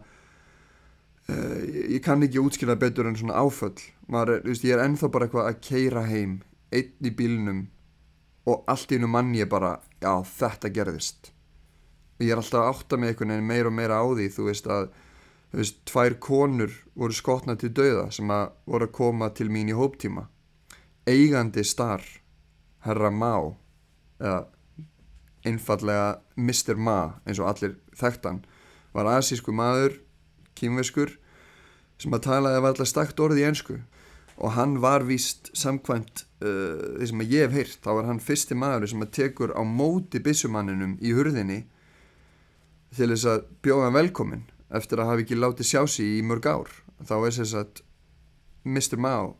uh, 1.28 1.58
ég 1.92 2.00
kann 2.04 2.24
ekki 2.24 2.40
útskýra 2.40 2.78
betur 2.80 3.08
en 3.08 3.18
svona 3.18 3.36
áföll. 3.36 3.76
Maður 4.08 4.36
er, 4.36 4.42
þú 4.44 4.54
veist, 4.54 4.66
ég 4.66 4.76
er 4.76 4.84
ennþá 4.86 5.12
bara 5.12 5.28
eitthvað 5.28 5.50
að 5.50 5.60
keira 5.66 6.06
heim 6.08 6.40
einn 6.72 7.08
í 7.08 7.12
bílnum 7.18 7.62
og 8.48 8.64
allt 8.70 8.92
í 8.92 8.98
einu 8.98 9.10
mann 9.12 9.34
ég 9.36 9.50
bara 9.50 9.76
já, 10.02 10.12
þetta 10.26 10.72
gerðist. 10.74 11.32
Ég 12.22 12.32
er 12.32 12.40
alltaf 12.40 12.62
að 12.62 12.70
átta 12.72 12.98
með 12.98 13.12
einhvern 13.12 13.34
veginn 13.34 13.50
meira 13.50 13.70
og 13.70 13.76
meira 13.76 14.00
á 14.00 14.06
því 14.08 14.28
þú 14.34 14.48
veist 14.48 14.68
að, 14.70 14.88
þú 15.52 15.60
veist, 15.60 15.78
tvær 15.90 16.18
konur 16.22 16.74
voru 16.98 17.18
skotnað 17.18 17.62
til 17.62 17.72
dauða 17.76 18.08
sem 18.14 18.32
að 18.32 18.44
voru 18.72 18.88
að 18.88 18.96
koma 18.98 19.30
til 19.36 19.48
mín 19.52 19.70
í 19.70 19.76
hóptíma. 19.76 20.26
Eigandi 21.06 21.64
starf 21.66 22.18
herra 22.86 23.10
Má 23.10 23.54
eða 24.22 24.46
einfallega 25.48 26.20
Mr. 26.36 26.76
Ma 26.76 27.18
eins 27.26 27.40
og 27.42 27.50
allir 27.50 27.76
þekktan 27.98 28.42
var 28.92 29.08
asísku 29.16 29.54
maður, 29.56 29.96
kýmveskur 30.58 31.16
sem 32.00 32.14
að 32.14 32.26
talaði 32.26 32.58
að 32.58 32.64
var 32.64 32.74
alltaf 32.74 32.90
stakt 32.90 33.20
orði 33.22 33.42
í 33.42 33.48
ennsku 33.48 33.78
og 34.42 34.54
hann 34.56 34.78
var 34.82 35.04
víst 35.06 35.52
samkvæmt 35.56 36.24
uh, 36.42 36.98
því 36.98 37.10
sem 37.10 37.22
að 37.24 37.34
ég 37.34 37.46
hef 37.46 37.56
heyrt, 37.58 37.78
þá 37.84 37.90
var 37.98 38.08
hann 38.10 38.22
fyrsti 38.22 38.58
maður 38.58 38.90
sem 38.92 39.04
að 39.04 39.14
tekur 39.18 39.54
á 39.54 39.62
móti 39.66 40.22
bissumanninum 40.22 40.96
í 41.00 41.14
hurðinni 41.16 41.62
til 42.96 43.08
þess 43.12 43.28
að 43.28 43.46
bjóða 43.64 43.88
hann 43.88 43.98
velkomin 43.98 44.44
eftir 44.72 45.00
að 45.00 45.12
hafa 45.12 45.24
ekki 45.24 45.38
látið 45.38 45.68
sjá 45.68 45.82
sig 45.88 46.18
í 46.18 46.24
mörg 46.26 46.48
ár 46.48 46.72
þá 47.04 47.14
er 47.20 47.36
þess 47.38 47.56
að 47.60 47.82
Mr. 48.62 48.98
Mao 49.00 49.36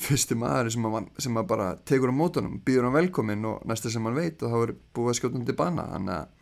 fyrsti 0.00 0.36
maður 0.38 0.70
sem 0.74 0.86
að, 0.88 1.08
sem 1.22 1.36
að 1.38 1.50
bara 1.50 1.66
tekur 1.86 2.10
á 2.10 2.14
mótunum, 2.14 2.58
býður 2.66 2.88
hann 2.88 2.96
velkomin 2.96 3.50
og 3.50 3.66
næsta 3.68 3.92
sem 3.92 4.06
hann 4.06 4.16
veit 4.16 4.42
og 4.42 4.54
þá 4.54 4.56
er 4.60 4.72
búið 4.96 5.12
að 5.12 5.18
skjóta 5.20 5.38
hann 5.38 5.46
til 5.48 5.58
bana. 5.58 5.84
Þannig 5.92 6.14
að 6.16 6.32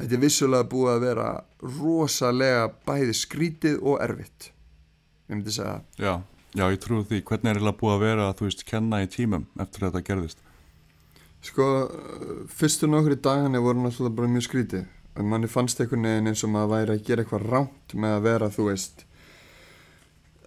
þetta 0.00 0.16
er 0.16 0.22
vissulega 0.24 0.68
búið 0.74 0.92
að 0.92 1.06
vera 1.06 1.30
rosalega 1.78 2.68
bæði 2.86 3.16
skrítið 3.20 3.80
og 3.80 3.98
erfitt. 4.04 4.52
Ég 5.30 5.34
myndi 5.36 5.54
segja 5.54 5.80
Já, 5.98 6.14
já 6.58 6.64
ég 6.68 6.78
trú 6.82 7.02
því, 7.02 7.24
hvernig 7.26 7.52
er 7.52 7.64
það 7.64 7.76
búið 7.82 7.96
að 7.96 8.06
vera 8.06 8.28
að 8.28 8.38
þú 8.38 8.48
veist 8.48 8.64
kenna 8.70 9.02
í 9.02 9.10
tímum 9.10 9.50
eftir 9.58 9.84
að 9.84 9.90
þetta 9.90 10.06
gerðist? 10.12 10.46
Sko, 11.40 11.66
fyrstu 12.52 12.88
nokkru 12.90 13.16
dagana 13.16 13.62
voru 13.64 13.80
náttúrulega 13.80 14.18
bara 14.18 14.28
mjög 14.28 14.46
skrítið. 14.46 14.88
Manni 15.20 15.48
fannst 15.50 15.80
einhvern 15.82 16.06
veginn 16.06 16.30
eins 16.30 16.42
og 16.46 16.52
maður 16.52 16.74
væri 16.74 16.94
að 16.94 17.06
gera 17.06 17.24
eitthvað 17.24 17.46
ránt 17.50 17.94
með 17.98 18.16
að 18.16 18.26
vera, 18.28 18.48
þú 18.52 18.66
veist 18.68 19.06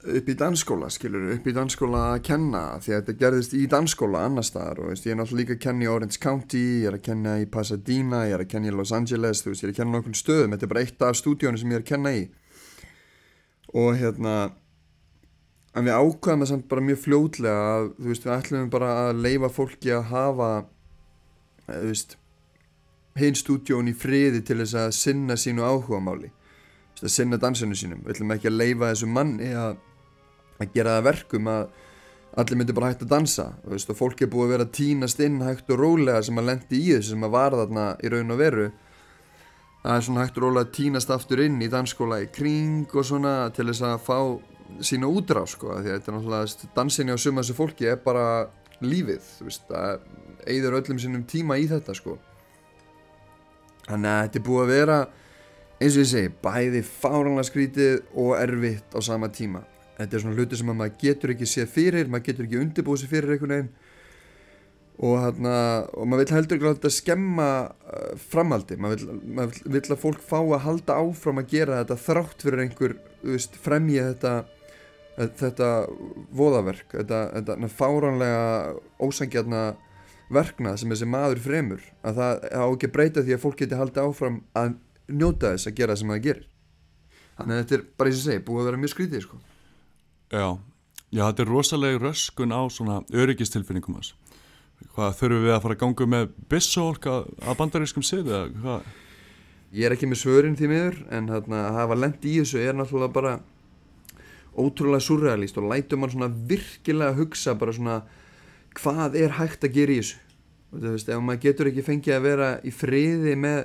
upp 0.03 0.29
í 0.29 0.35
dansskóla, 0.35 0.89
skilur 0.91 1.29
upp 1.35 1.45
í 1.47 1.53
dansskóla 1.55 2.01
að 2.13 2.23
kenna 2.27 2.63
því 2.83 2.93
að 2.93 2.97
þetta 2.99 3.15
gerðist 3.21 3.53
í 3.55 3.61
dansskóla 3.71 4.23
annar 4.27 4.45
staðar 4.47 4.81
og 4.83 4.89
veist, 4.91 5.05
ég 5.07 5.15
er 5.15 5.19
náttúrulega 5.19 5.43
líka 5.43 5.55
að 5.55 5.61
kenna 5.63 5.85
í 5.85 5.91
Orange 5.93 6.19
County 6.23 6.63
ég 6.81 6.87
er 6.89 6.97
að 6.97 7.05
kenna 7.05 7.35
í 7.39 7.45
Pasadena, 7.53 8.23
ég 8.27 8.35
er 8.35 8.43
að 8.43 8.51
kenna 8.51 8.71
í 8.71 8.75
Los 8.75 8.91
Angeles 8.95 9.43
veist, 9.45 9.63
ég 9.63 9.69
er 9.69 9.73
að 9.73 9.79
kenna 9.79 9.95
nokkur 9.97 10.19
stöðum 10.19 10.55
þetta 10.55 10.67
er 10.67 10.73
bara 10.73 10.83
eitt 10.83 11.07
af 11.07 11.19
stúdíónu 11.19 11.61
sem 11.61 11.71
ég 11.71 11.79
er 11.79 11.85
að 11.85 11.91
kenna 11.93 12.13
í. 12.17 12.25
Og 13.73 13.95
hérna 14.01 14.35
en 15.73 15.87
við 15.87 15.95
ákvæðum 15.95 16.43
það 16.43 16.51
samt 16.51 16.67
bara 16.73 16.85
mjög 16.89 17.01
fljótlega 17.05 17.65
að 17.71 17.89
veist, 18.09 18.27
við 18.27 18.35
ætlum 18.35 18.69
bara 18.75 18.93
að 19.07 19.23
leifa 19.23 19.53
fólki 19.55 19.95
að 19.95 20.05
hafa 20.11 20.51
veist 21.71 22.17
hinn 23.17 23.37
stúdjón 23.37 23.89
í 23.89 23.95
friði 23.95 24.43
til 24.43 24.59
þess 24.61 24.79
að 24.83 24.95
sinna 24.99 25.39
sínu 25.39 25.63
áhugamáli 25.63 26.33
að 27.03 27.11
sinna 27.11 27.39
dansinu 27.39 27.75
sínum. 27.77 28.03
Við 28.03 28.15
ætlum 28.15 28.33
ekki 28.35 28.49
að 28.49 28.59
leifa 28.59 28.91
þessu 28.91 29.09
manni 29.11 29.49
að, 29.57 29.75
að 30.63 30.77
gera 30.77 30.97
það 30.97 31.09
verkum 31.09 31.49
að 31.53 31.65
allir 32.33 32.57
myndi 32.57 32.73
bara 32.73 32.89
hægt 32.89 33.03
að 33.05 33.11
dansa 33.11 33.45
veist, 33.69 33.89
og 33.91 33.97
fólk 33.97 34.23
er 34.23 34.31
búið 34.31 34.47
að 34.47 34.53
vera 34.55 34.71
tínast 34.73 35.19
inn 35.21 35.41
hægt 35.45 35.69
og 35.73 35.81
rólega 35.81 36.23
sem 36.25 36.39
að 36.41 36.49
lendi 36.49 36.79
í 36.79 36.87
þessu 36.95 37.13
sem 37.13 37.27
að 37.27 37.35
var 37.35 37.57
þarna 37.59 37.85
í 38.01 38.09
raun 38.09 38.33
og 38.33 38.39
veru. 38.39 38.65
Það 39.83 39.97
er 39.97 40.05
svona 40.07 40.23
hægt 40.23 40.39
og 40.39 40.45
rólega 40.47 40.65
að 40.65 40.73
tínast 40.79 41.13
aftur 41.13 41.43
inn 41.43 41.61
í 41.61 41.69
dansskóla 41.69 42.21
í 42.23 42.29
kring 42.33 42.95
og 42.95 43.05
svona 43.05 43.35
til 43.53 43.67
þess 43.69 43.85
að 43.85 43.95
fá 44.07 44.17
sína 44.81 45.09
útrá 45.11 45.43
sko 45.49 45.75
því 45.75 45.91
að 45.91 45.97
þetta 45.97 46.11
er 46.11 46.17
náttúrulega 46.17 46.69
dansinni 46.77 47.13
á 47.13 47.17
suma 47.21 47.43
þessu 47.43 47.57
fólki 47.57 47.89
er 47.91 47.99
bara 48.01 48.27
lífið 48.81 49.27
veist 49.43 49.67
það 49.69 50.07
eigður 50.49 50.77
öllum 50.79 51.01
sínum 51.03 51.27
tíma 51.29 51.59
í 51.61 51.67
þetta 51.69 51.93
sko. 51.99 52.15
Þannig 53.83 54.09
að 54.09 54.23
þetta 54.23 54.39
er 54.39 54.47
búið 54.47 54.63
að 54.63 54.73
vera 54.73 54.97
eins 55.83 55.93
og 55.97 56.01
ég 56.01 56.09
segi, 56.09 56.33
bæði 56.41 56.81
fáranlega 56.87 57.45
skrítið 57.45 58.01
og 58.23 58.33
erfitt 58.39 58.95
á 58.95 58.99
sama 59.03 59.29
tíma 59.29 59.61
þetta 59.97 60.17
er 60.17 60.23
svona 60.23 60.37
hluti 60.37 60.59
sem 60.59 60.69
maður 60.71 60.95
getur 61.01 61.33
ekki 61.33 61.49
séð 61.49 61.73
fyrir, 61.73 62.09
maður 62.09 62.27
getur 62.29 62.47
ekki 62.47 62.61
undirbúið 62.61 63.03
sér 63.03 63.11
fyrir 63.11 63.35
einhvern 63.35 63.55
veginn. 63.55 63.73
Og, 64.93 65.15
hana, 65.17 65.53
og 65.97 66.05
maður 66.05 66.27
vil 66.27 66.35
heldur 66.37 66.59
ekki 66.59 66.89
að 66.89 66.93
skemma 66.93 67.47
uh, 67.65 68.11
framhaldi 68.29 68.75
maður 68.77 68.99
vil, 69.07 69.15
maður 69.39 69.71
vil 69.73 69.81
að 69.87 70.01
fólk 70.03 70.19
fá 70.21 70.37
að 70.37 70.59
halda 70.67 70.97
áfram 71.01 71.41
að 71.41 71.47
gera 71.55 71.79
þetta 71.79 71.97
þrátt 72.03 72.45
fyrir 72.45 72.61
einhver 72.61 72.93
veist, 73.25 73.57
fremja 73.57 74.11
þetta 74.11 74.35
þetta 75.41 75.69
voðaverk 76.33 76.93
þetta, 76.93 77.23
þetta 77.33 77.71
fáranlega 77.73 78.45
ósangjarna 79.01 79.63
verknað 80.33 80.79
sem 80.81 80.93
þessi 80.93 81.09
maður 81.09 81.41
fremur. 81.43 81.85
Að 82.05 82.19
það 82.19 82.43
á 82.53 82.65
ekki 82.65 82.91
breyta 82.93 83.23
því 83.23 83.35
að 83.35 83.43
fólk 83.43 83.61
geti 83.61 83.79
haldið 83.79 84.07
áfram 84.07 84.41
að 84.57 84.75
njóta 85.11 85.53
þess 85.53 85.69
að 85.69 85.79
gera 85.79 85.93
það 85.93 86.01
sem 86.01 86.13
það 86.13 86.23
gerir. 86.27 86.45
Þannig 87.37 87.55
að 87.55 87.63
þetta 87.63 87.77
er 87.77 87.85
bara 87.97 88.11
eins 88.11 88.21
og 88.21 88.27
segi 88.27 88.45
búið 88.47 88.61
að 88.61 88.69
vera 88.69 88.81
mjög 88.83 88.93
skrítið 88.93 89.25
sko. 89.25 89.41
Já, 90.33 90.57
já 91.13 91.23
þetta 91.27 91.43
er 91.43 91.51
rosalega 91.51 92.01
röskun 92.01 92.53
á 92.57 92.61
svona 92.73 93.01
öryggistilfinningum 93.13 93.99
hans. 93.99 94.15
Hvað 94.95 95.17
þurfum 95.19 95.45
við 95.45 95.53
að 95.53 95.63
fara 95.63 95.77
að 95.77 95.81
ganga 95.83 96.07
með 96.09 96.31
bissólk 96.49 97.05
að 97.07 97.57
bandarískum 97.59 98.05
siðu 98.05 98.33
eða 98.33 98.47
hvað? 98.63 98.87
Ég 99.73 99.87
er 99.87 99.95
ekki 99.95 100.09
með 100.09 100.21
svörin 100.23 100.57
því 100.57 100.69
miður 100.69 100.97
en 101.13 101.29
þarna, 101.29 101.61
að 101.67 101.77
hafa 101.79 101.99
lend 102.01 102.25
í 102.25 102.33
þessu 102.39 102.59
er 102.61 102.75
náttúrulega 102.77 103.13
bara 103.13 103.35
ótrúlega 104.53 105.05
surrealist 105.05 105.57
og 105.57 105.69
lætur 105.69 106.01
mann 106.01 106.13
svona 106.13 106.29
virkilega 106.29 107.13
að 107.13 107.21
hugsa 107.21 107.55
bara 107.57 107.73
svona 107.77 108.01
hvað 108.77 109.17
er 109.21 109.37
hægt 109.39 109.65
að 109.65 109.77
gera 109.77 109.95
í 109.95 110.01
þessu? 110.01 110.19
Þú 110.73 110.91
veist, 110.95 111.09
ef 111.13 111.21
maður 111.21 111.41
getur 111.45 111.69
ekki 111.69 111.85
fengið 111.85 112.17
að 112.17 112.27
vera 112.27 112.49
í 112.65 112.73
friði 112.73 113.37
með 113.37 113.63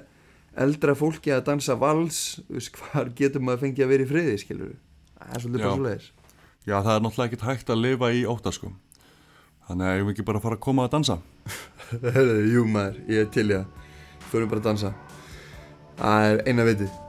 eldra 0.65 0.95
fólki 0.99 1.33
að 1.33 1.47
dansa 1.49 1.77
vals 1.81 2.21
veist, 2.49 2.77
hvað 2.77 3.13
getur 3.17 3.45
maður 3.45 3.67
fengið 3.67 3.87
að 3.87 3.93
vera 3.95 4.05
í 4.05 4.11
friði 4.13 4.39
skilur 4.45 4.73
það 5.19 5.35
er 5.35 5.45
svolítið 5.45 5.65
bara 5.65 5.77
svolítið 5.77 6.18
Já, 6.69 6.83
það 6.85 6.95
er 6.95 7.03
náttúrulega 7.05 7.31
ekkert 7.31 7.47
hægt 7.49 7.71
að 7.73 7.81
lifa 7.81 8.09
í 8.13 8.25
óttaskum 8.29 8.75
þannig 9.69 9.89
að 9.89 9.95
ég 9.97 10.03
vil 10.05 10.13
ekki 10.15 10.25
bara 10.29 10.41
fara 10.45 10.57
að 10.59 10.65
koma 10.67 10.85
að 10.85 10.95
dansa? 10.99 11.17
Jú 12.53 12.65
maður, 12.69 12.99
ég 13.09 13.25
er 13.25 13.31
til 13.33 13.47
ég 13.49 13.63
að 13.63 14.27
fyrir 14.29 14.51
bara 14.51 14.61
að 14.61 14.67
dansa. 14.69 14.91
Það 15.97 16.27
er 16.29 16.43
eina 16.45 16.67
vitið 16.69 17.08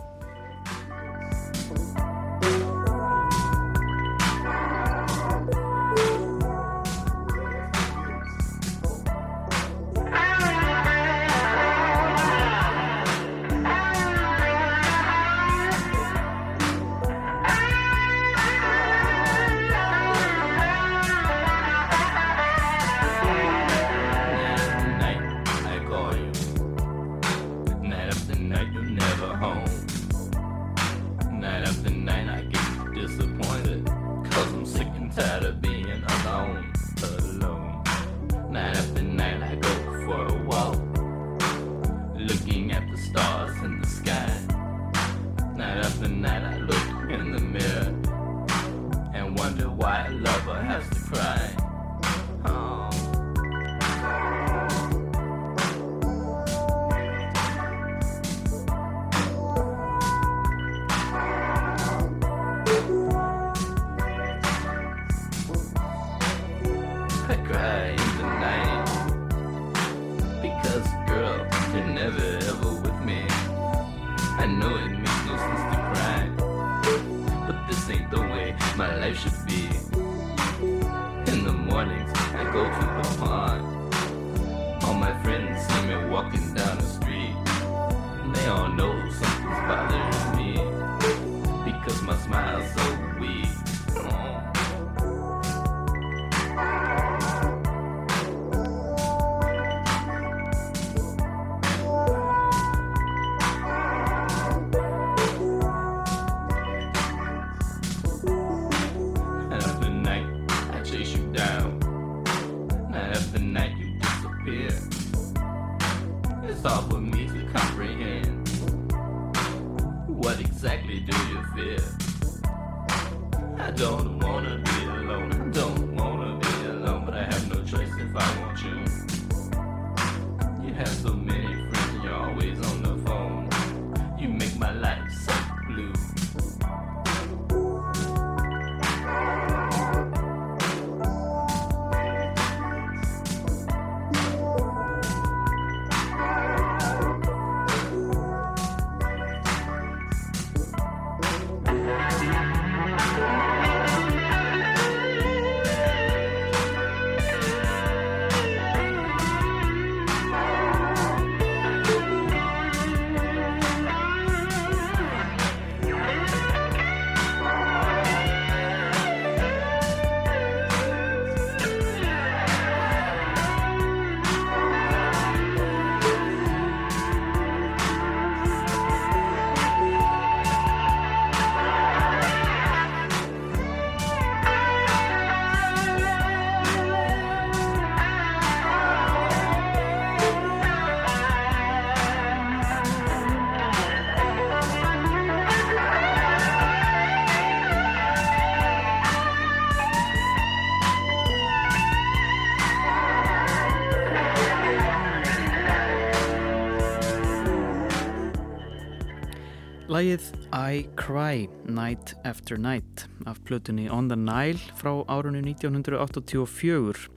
Lægið 210.00 210.28
I 210.56 210.86
Cry 210.96 211.50
Night 211.68 212.14
After 212.24 212.56
Night 212.58 213.10
af 213.28 213.42
plötunni 213.44 213.90
On 213.92 214.08
the 214.08 214.16
Nile 214.16 214.60
frá 214.80 214.94
árunni 215.12 215.42
1984 215.44 217.10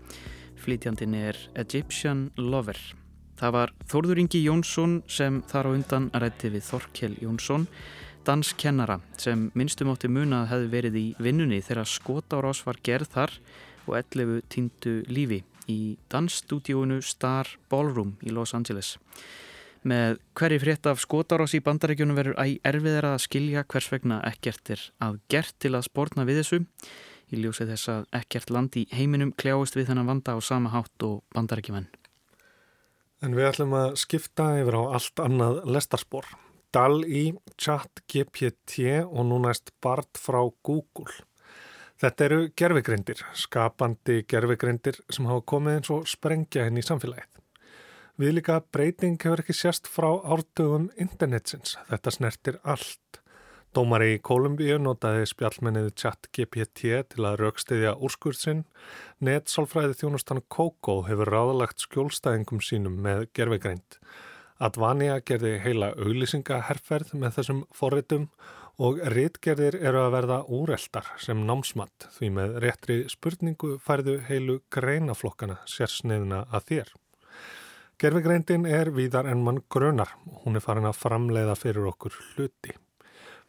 flytjandin 0.59 1.15
er 1.15 1.39
Egyptian 1.55 2.33
Lover. 2.37 2.81
Það 3.39 3.53
var 3.55 3.73
Þórður 3.87 4.23
Ingi 4.25 4.41
Jónsson 4.43 4.97
sem 5.07 5.39
þar 5.53 5.69
á 5.69 5.75
undan 5.77 6.11
rætti 6.11 6.51
við 6.51 6.67
Þorkel 6.73 7.15
Jónsson 7.23 7.69
danskennara 8.27 8.99
sem 9.15 9.53
minnstum 9.55 9.93
átti 9.95 10.11
munað 10.11 10.51
hefði 10.51 10.75
verið 10.75 10.99
í 10.99 11.07
vinnunni 11.23 11.63
þegar 11.63 11.87
skotárás 11.87 12.65
var 12.67 12.83
gerð 12.83 13.15
þar 13.15 13.39
og 13.87 13.95
11 14.01 14.43
týndu 14.51 14.99
lífi 15.07 15.45
í 15.71 15.81
dansstúdíónu 16.11 16.99
Star 17.07 17.47
Ballroom 17.71 18.17
í 18.27 18.35
Los 18.35 18.57
Angeles 18.59 18.97
Með 19.83 20.21
hverju 20.39 20.61
frétt 20.63 20.87
af 20.87 21.01
skotárás 21.03 21.57
í 21.59 21.63
bandarækjunum 21.67 22.19
verður 22.19 22.37
æg 22.39 22.61
erfiðar 22.69 23.09
að 23.09 23.25
skilja 23.25 23.65
hvers 23.67 23.89
vegna 23.91 24.21
ekkert 24.29 24.71
er 24.77 24.85
að 25.03 25.19
gert 25.33 25.57
til 25.59 25.73
að 25.75 25.89
spórna 25.89 26.27
við 26.29 26.39
þessu. 26.43 26.61
Í 27.33 27.41
ljósi 27.43 27.67
þess 27.67 27.91
að 27.91 28.07
ekkert 28.21 28.53
land 28.55 28.79
í 28.79 28.85
heiminum 28.95 29.33
kljáist 29.35 29.75
við 29.75 29.89
þennan 29.91 30.11
vanda 30.13 30.37
á 30.37 30.41
sama 30.45 30.71
hátt 30.71 31.07
og 31.09 31.25
bandarækjumenn. 31.35 31.89
En 33.23 33.35
við 33.35 33.49
ætlum 33.49 33.75
að 33.79 33.99
skipta 34.03 34.49
yfir 34.61 34.79
á 34.79 34.83
allt 34.99 35.25
annað 35.25 35.61
lestarspor. 35.67 36.31
Dal 36.73 37.03
í 37.03 37.33
chat 37.59 38.05
GPT 38.07 39.03
og 39.03 39.27
nú 39.29 39.43
næst 39.43 39.75
Bart 39.83 40.19
frá 40.19 40.41
Google. 40.63 41.11
Þetta 42.03 42.25
eru 42.27 42.41
gerfigrindir, 42.59 43.21
skapandi 43.39 44.23
gerfigrindir 44.31 45.03
sem 45.11 45.27
hafa 45.31 45.45
komið 45.53 45.79
eins 45.79 45.93
og 45.95 46.09
sprengja 46.11 46.67
henni 46.67 46.83
í 46.83 46.87
samfélagið. 46.87 47.42
Viðlika 48.21 48.59
breyting 48.75 49.17
hefur 49.23 49.41
ekki 49.41 49.55
sérst 49.57 49.89
frá 49.89 50.11
árdögum 50.21 50.91
internetsins. 51.01 51.79
Þetta 51.89 52.13
snertir 52.13 52.59
allt. 52.63 53.23
Dómari 53.73 54.11
í 54.13 54.21
Kolumbíu 54.21 54.77
notaði 54.77 55.25
spjallmennið 55.31 55.87
chat 55.97 56.29
GPT 56.37 56.99
til 57.09 57.25
að 57.25 57.39
raukstiðja 57.41 57.95
úrskurðsinn. 58.05 58.67
Netsálfræði 59.25 59.97
þjónustan 60.03 60.43
Koko 60.53 60.99
hefur 61.07 61.33
ráðlagt 61.33 61.81
skjólstæðingum 61.87 62.61
sínum 62.61 63.01
með 63.01 63.31
gerfegreind. 63.33 63.97
Advania 64.61 65.17
gerði 65.25 65.55
heila 65.65 65.95
auglýsingaherferð 65.97 67.15
með 67.17 67.39
þessum 67.39 67.65
forritum 67.73 68.29
og 68.77 69.01
rítgerðir 69.15 69.79
eru 69.81 70.05
að 70.05 70.15
verða 70.19 70.43
úreldar 70.53 71.09
sem 71.21 71.41
námsmatt 71.49 72.11
því 72.19 72.31
með 72.37 72.59
réttri 72.67 72.99
spurningu 73.09 73.79
færðu 73.81 74.21
heilu 74.29 74.61
greinaflokkana 74.69 75.63
sérsniðna 75.65 76.45
að 76.53 76.69
þér. 76.69 76.93
Gerfigreindin 78.03 78.65
er 78.67 78.89
víðar 78.91 79.29
en 79.31 79.45
mann 79.47 79.61
grönar 79.71 80.09
hún 80.43 80.59
er 80.59 80.65
farin 80.65 80.89
að 80.89 80.97
framleiða 80.99 81.53
fyrir 81.55 81.85
okkur 81.87 82.17
hluti. 82.33 82.75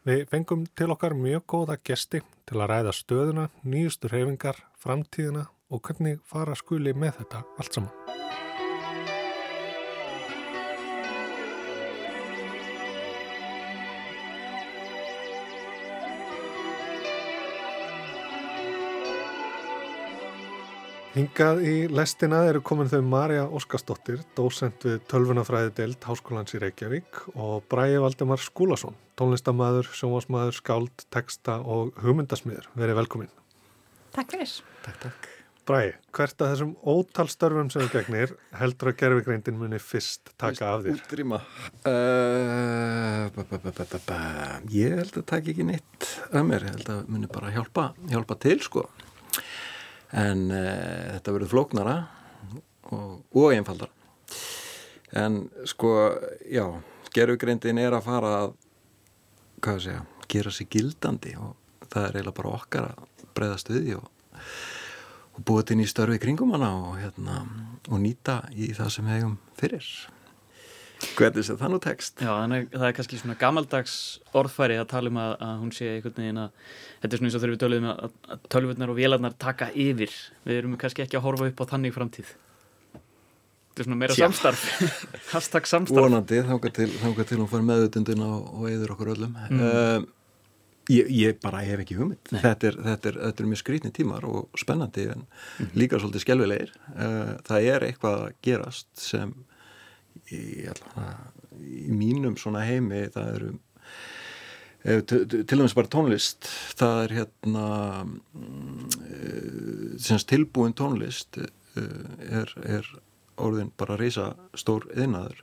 Við 0.06 0.28
fengum 0.30 0.62
til 0.78 0.92
okkar 0.94 1.16
mjög 1.18 1.42
góða 1.50 1.78
gesti 1.82 2.20
til 2.46 2.60
að 2.60 2.70
ræða 2.70 2.92
stöðuna, 2.94 3.48
nýjustu 3.66 4.12
reyfingar, 4.12 4.62
framtíðina 4.78 5.48
og 5.74 5.82
hvernig 5.82 6.22
fara 6.22 6.54
skuli 6.54 6.94
með 6.94 7.18
þetta 7.18 7.42
allt 7.58 7.80
saman. 7.80 8.43
Hingað 21.14 21.60
í 21.62 21.72
lestina 21.94 22.40
eru 22.48 22.58
komin 22.66 22.88
þau 22.90 23.04
Marja 23.06 23.44
Óskarsdóttir, 23.54 24.24
dósent 24.34 24.82
við 24.82 24.96
tölvunafræði 25.06 25.70
deild 25.76 26.02
Háskólans 26.02 26.56
í 26.56 26.58
Reykjavík 26.58 27.20
og 27.38 27.60
Bræði 27.70 28.00
Valdemar 28.02 28.42
Skúlason, 28.42 28.96
tónlistamæður, 29.14 29.92
sjónvásmæður, 29.94 30.58
skáld, 30.58 31.04
texta 31.14 31.60
og 31.62 31.94
hugmyndasmiður. 32.02 32.66
Verið 32.74 32.98
velkomin. 32.98 33.30
Takk 34.18 34.34
fyrir. 34.34 34.56
Takk, 34.88 34.98
takk. 35.04 35.30
Bræði, 35.70 35.94
hvert 36.18 36.42
að 36.42 36.52
þessum 36.56 36.74
ótalstörfum 36.96 37.70
sem 37.70 37.86
þú 37.86 37.94
gegnir 37.94 38.34
heldur 38.58 38.90
að 38.90 38.98
gerfigreindin 39.04 39.62
muni 39.62 39.78
fyrst 39.78 40.34
taka 40.34 40.74
af 40.74 40.82
þér? 40.88 40.98
Útrýma. 40.98 41.42
Ba, 43.38 43.46
ba, 43.54 43.86
ba. 43.94 44.20
Ég 44.74 44.98
held 44.98 45.22
að 45.22 45.30
taka 45.30 45.54
ekki 45.54 45.70
neitt 45.70 46.12
að 46.34 46.50
mér. 46.50 46.66
Ég 46.66 46.80
held 46.80 46.94
að 46.98 47.10
muni 47.14 47.30
bara 47.38 47.54
hjálpa, 47.54 47.92
hjálpa 48.10 48.42
til, 48.42 48.58
sko 48.66 48.88
en 50.14 50.46
uh, 50.50 51.14
þetta 51.16 51.34
verður 51.36 51.52
flóknara 51.52 51.96
og, 52.92 53.20
og 53.34 53.54
einfaldara. 53.54 53.92
En 55.14 55.44
sko 55.68 55.94
já, 56.50 56.64
gerfugreindin 57.14 57.78
er 57.78 57.94
að 57.94 58.06
fara 58.08 58.32
að 58.42 58.54
hvað 59.64 59.76
að 59.76 59.84
segja, 59.86 60.06
gera 60.28 60.52
sig 60.52 60.70
gildandi 60.72 61.34
og 61.40 61.54
það 61.86 62.08
er 62.08 62.16
eiginlega 62.18 62.38
bara 62.40 62.54
okkar 62.58 62.88
að 62.90 63.28
breyðast 63.34 63.70
við 63.70 63.94
og, 63.98 64.08
og 65.34 65.46
búið 65.46 65.68
til 65.70 65.78
nýja 65.78 65.92
störfi 65.92 66.20
kringum 66.22 66.54
hana 66.56 66.72
og, 66.80 66.98
hérna, 67.00 67.40
og 67.88 68.02
nýta 68.02 68.42
í 68.52 68.72
það 68.76 68.92
sem 68.96 69.08
hegum 69.12 69.38
fyrir 69.58 69.88
Hvernig 71.14 71.46
sé 71.46 71.56
það 71.60 71.72
nú 71.74 71.80
text? 71.82 72.22
Já, 72.22 72.30
þannig 72.32 72.70
það 72.72 72.86
er 72.88 72.96
kannski 72.98 73.20
svona 73.20 73.36
gamaldags 73.40 73.96
orðfæri 74.36 74.78
að 74.80 74.88
tala 74.94 75.12
um 75.12 75.20
að, 75.22 75.34
að 75.46 75.60
hún 75.60 75.74
sé 75.74 75.90
einhvern 75.92 76.16
veginn 76.20 76.40
að 76.44 76.72
þetta 77.02 77.10
er 77.10 77.20
svona 77.20 77.30
eins 77.30 77.36
og 77.36 77.44
þegar 77.44 77.54
við 77.54 77.62
töluðum 77.64 77.90
að, 77.92 78.16
að 78.34 78.48
tölvurnar 78.54 78.92
og 78.94 78.98
vélarnar 78.98 79.36
taka 79.44 79.70
yfir 79.70 80.16
við 80.46 80.58
erum 80.58 80.74
kannski 80.80 81.04
ekki 81.04 81.20
að 81.20 81.26
horfa 81.28 81.50
upp 81.52 81.62
á 81.62 81.64
þannig 81.74 81.94
framtíð 81.96 82.34
Þetta 83.74 83.82
er 83.82 83.88
svona 83.88 83.98
meira 83.98 84.14
Tjá. 84.14 84.26
samstarf 84.28 84.66
hashtag 85.32 85.64
samstarf 85.66 86.04
Vonandi, 86.06 86.42
þángar 86.46 86.74
til, 86.76 86.90
til 87.26 87.38
hún 87.40 87.48
fara 87.50 87.66
meðutundin 87.66 88.22
og, 88.22 88.52
og 88.54 88.68
eður 88.70 88.92
okkur 88.94 89.10
öllum 89.16 89.32
mm. 89.34 89.64
uh, 89.64 90.04
ég, 90.94 91.10
ég 91.10 91.40
bara 91.42 91.64
hef 91.66 91.82
ekki 91.82 91.96
hugmynd 91.98 92.30
þetta 92.30 92.70
er, 92.70 92.78
þetta, 92.86 93.10
er, 93.10 93.18
þetta 93.24 93.42
er 93.42 93.50
mjög 93.50 93.62
skrítni 93.64 93.90
tímar 93.94 94.28
og 94.28 94.60
spennandi 94.60 95.08
en 95.10 95.24
mm. 95.26 95.72
líka 95.74 95.98
svolítið 95.98 96.26
skjálfilegir 96.26 96.70
uh, 96.94 97.34
það 97.48 97.68
er 97.72 97.88
eitthvað 97.88 98.22
að 98.28 98.38
gerast 98.46 98.90
sem 99.02 99.34
í, 100.32 100.64
í 100.64 101.92
mínum 101.92 102.36
svona 102.40 102.64
heimi 102.66 103.04
það 103.14 103.30
eru 103.34 103.50
eh, 104.84 105.02
til 105.04 105.44
dæmis 105.58 105.76
bara 105.76 105.92
tónlist 105.92 106.48
það 106.78 107.02
er 107.04 107.16
hérna 107.20 107.66
uh, 108.38 110.24
tilbúin 110.32 110.76
tónlist 110.78 111.40
uh, 111.40 111.46
er, 112.24 112.52
er 112.64 112.90
orðin 113.36 113.72
bara 113.76 113.98
reysa 114.00 114.32
stór 114.56 114.86
einaður 114.94 115.40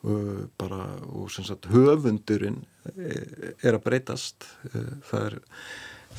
bara 0.00 0.86
og 1.12 1.28
sem 1.28 1.44
sagt 1.44 1.66
höfundurinn 1.68 2.62
eh, 2.96 3.50
er 3.60 3.76
að 3.76 3.82
breytast. 3.84 4.46
Það 5.04 5.26
er 5.26 5.34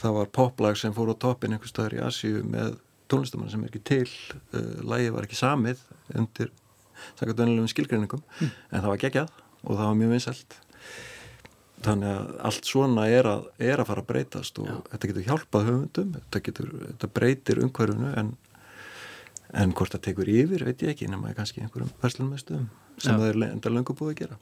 það 0.01 0.17
var 0.19 0.29
poplag 0.37 0.77
sem 0.79 0.93
fór 0.95 1.11
á 1.11 1.15
toppin 1.17 1.55
einhver 1.55 1.69
staðar 1.69 1.97
í 1.97 2.03
Asíu 2.05 2.43
með 2.47 2.77
tónlistamann 3.11 3.51
sem 3.51 3.63
er 3.65 3.71
ekki 3.71 3.81
til 3.89 4.85
lægi 4.87 5.11
var 5.11 5.27
ekki 5.27 5.39
samið 5.39 5.81
undir 6.15 6.53
sakað 7.19 7.39
vennilegum 7.41 7.71
skilgreiningum 7.71 8.21
mm. 8.21 8.51
en 8.71 8.83
það 8.83 8.91
var 8.91 9.01
geggjað 9.05 9.33
og 9.61 9.71
það 9.71 9.87
var 9.87 9.97
mjög 10.01 10.13
vinsælt 10.15 10.57
þannig 11.81 12.11
að 12.11 12.35
allt 12.49 12.69
svona 12.69 13.07
er 13.09 13.29
að, 13.29 13.47
er 13.71 13.81
að 13.81 13.89
fara 13.89 14.03
að 14.03 14.11
breytast 14.11 14.61
og 14.61 14.69
Já. 14.69 14.75
þetta 14.91 15.11
getur 15.11 15.27
hjálpað 15.29 15.67
höfundum 15.69 16.13
þetta, 16.17 16.43
getur, 16.47 16.69
þetta 16.85 17.11
breytir 17.15 17.63
umhverfunu 17.65 18.13
en, 18.21 18.35
en 19.63 19.73
hvort 19.77 19.97
það 19.97 20.05
tekur 20.09 20.31
yfir 20.31 20.67
veit 20.67 20.85
ég 20.85 20.93
ekki 20.93 21.09
nema 21.09 21.33
kannski 21.37 21.65
einhverjum 21.65 22.37
stöðum 22.37 22.69
sem 23.01 23.15
Já. 23.15 23.17
það 23.17 23.27
er 23.31 23.41
enda 23.49 23.73
löngu 23.73 23.97
búið 23.97 24.13
að 24.13 24.21
gera 24.23 24.39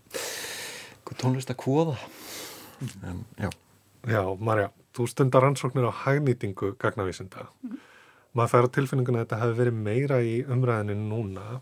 tónlist 1.20 1.50
að 1.50 1.58
kóða 1.64 1.96
en 3.08 3.24
já 3.40 3.50
Já, 4.08 4.22
Marja, 4.40 4.70
þú 4.96 5.08
stundar 5.12 5.44
ansóknir 5.50 5.90
á 5.90 5.94
hagnýtingu 6.06 6.76
gagnavísinda. 6.80 7.50
Mm. 7.66 7.80
Maður 8.38 8.52
fær 8.54 8.68
á 8.70 8.76
tilfinninguna 8.78 9.20
að 9.20 9.26
þetta 9.26 9.40
hefði 9.42 9.58
verið 9.58 9.82
meira 9.88 10.20
í 10.24 10.36
umræðinu 10.48 10.96
núna. 11.10 11.60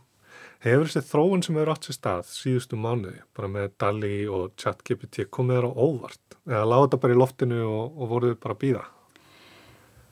Hefur 0.65 0.89
þessi 0.89 1.05
þróun 1.05 1.43
sem 1.45 1.57
hefur 1.57 1.71
átt 1.73 1.87
sér 1.87 1.97
stað 1.97 2.29
síðustu 2.31 2.79
mánuði, 2.81 3.19
bara 3.37 3.49
með 3.51 3.73
DALI 3.77 4.13
og 4.33 4.55
ChatGPT, 4.57 5.27
komið 5.29 5.59
þér 5.59 5.67
á 5.69 5.71
óvart? 5.77 6.37
Eða 6.47 6.65
láta 6.65 6.85
þetta 6.87 7.01
bara 7.03 7.13
í 7.13 7.19
loftinu 7.21 7.59
og, 7.67 7.83
og 7.93 8.11
voruð 8.13 8.37
bara 8.41 8.57
að 8.57 8.61
býða? 8.63 8.83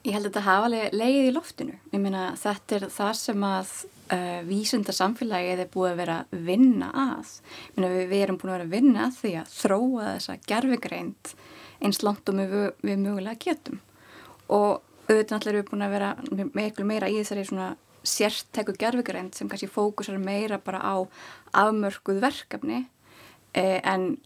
Ég 0.05 0.13
held 0.13 0.27
að 0.27 0.29
þetta 0.29 0.45
hafa 0.45 0.69
leið 0.93 1.19
í 1.23 1.33
loftinu. 1.33 1.75
Ég 1.89 2.01
meina 2.03 2.25
þetta 2.37 2.77
er 2.77 2.83
það 2.93 3.13
sem 3.17 3.45
að 3.47 3.71
uh, 4.13 4.41
vísunda 4.45 4.93
samfélagið 4.93 5.63
er 5.63 5.71
búið 5.73 5.91
að 5.95 6.01
vera 6.03 6.17
að 6.21 6.43
vinna 6.51 6.91
að. 6.93 7.31
Ég 7.71 7.79
meina 7.79 7.93
við, 7.95 8.05
við 8.11 8.25
erum 8.27 8.37
búin 8.41 8.51
að 8.51 8.59
vera 8.59 8.67
að 8.67 8.75
vinna 8.75 9.07
að 9.07 9.17
því 9.23 9.31
að 9.41 9.55
þróa 9.55 10.11
þessa 10.11 10.37
gerfigreind 10.51 11.33
eins 11.81 12.03
langt 12.05 12.29
og 12.29 12.37
við, 12.37 12.53
við 12.85 13.01
mögulega 13.01 13.41
getum 13.41 13.81
og 14.45 14.83
auðvitað 15.09 15.33
náttúrulega 15.33 15.49
erum 15.49 15.63
við 15.63 15.71
búin 15.71 15.85
að 15.85 15.95
vera 15.95 16.11
með 16.37 16.63
eitthvað 16.67 16.89
meira 16.91 17.09
í 17.09 17.17
þessari 17.17 17.47
svona 17.49 17.71
sértæku 18.07 18.75
gerfugrænt 18.79 19.35
sem 19.35 19.49
kannski 19.49 19.69
fókusar 19.71 20.17
meira 20.21 20.57
bara 20.57 20.81
á 20.81 20.95
afmörkuð 21.53 22.21
verkefni 22.23 22.85
eh, 23.53 23.81
en 23.83 24.17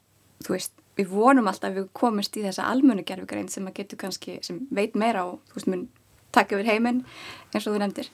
þú 0.44 0.56
veist, 0.56 0.74
við 0.98 1.12
vonum 1.14 1.48
alltaf 1.48 1.72
að 1.72 1.80
við 1.80 1.90
komumst 1.94 2.38
í 2.38 2.44
þessa 2.44 2.68
almönu 2.70 3.06
gerfugrænt 3.08 3.52
sem 3.52 3.68
að 3.68 3.82
getur 3.82 4.04
kannski, 4.04 4.40
sem 4.42 4.66
veit 4.72 4.96
meira 4.96 5.26
á 5.26 5.28
þú 5.52 5.58
veist, 5.60 5.72
mun 5.72 5.88
takk 6.36 6.54
yfir 6.54 6.70
heiminn 6.70 7.04
eins 7.54 7.66
og 7.66 7.74
þú 7.74 7.84
nefndir. 7.84 8.10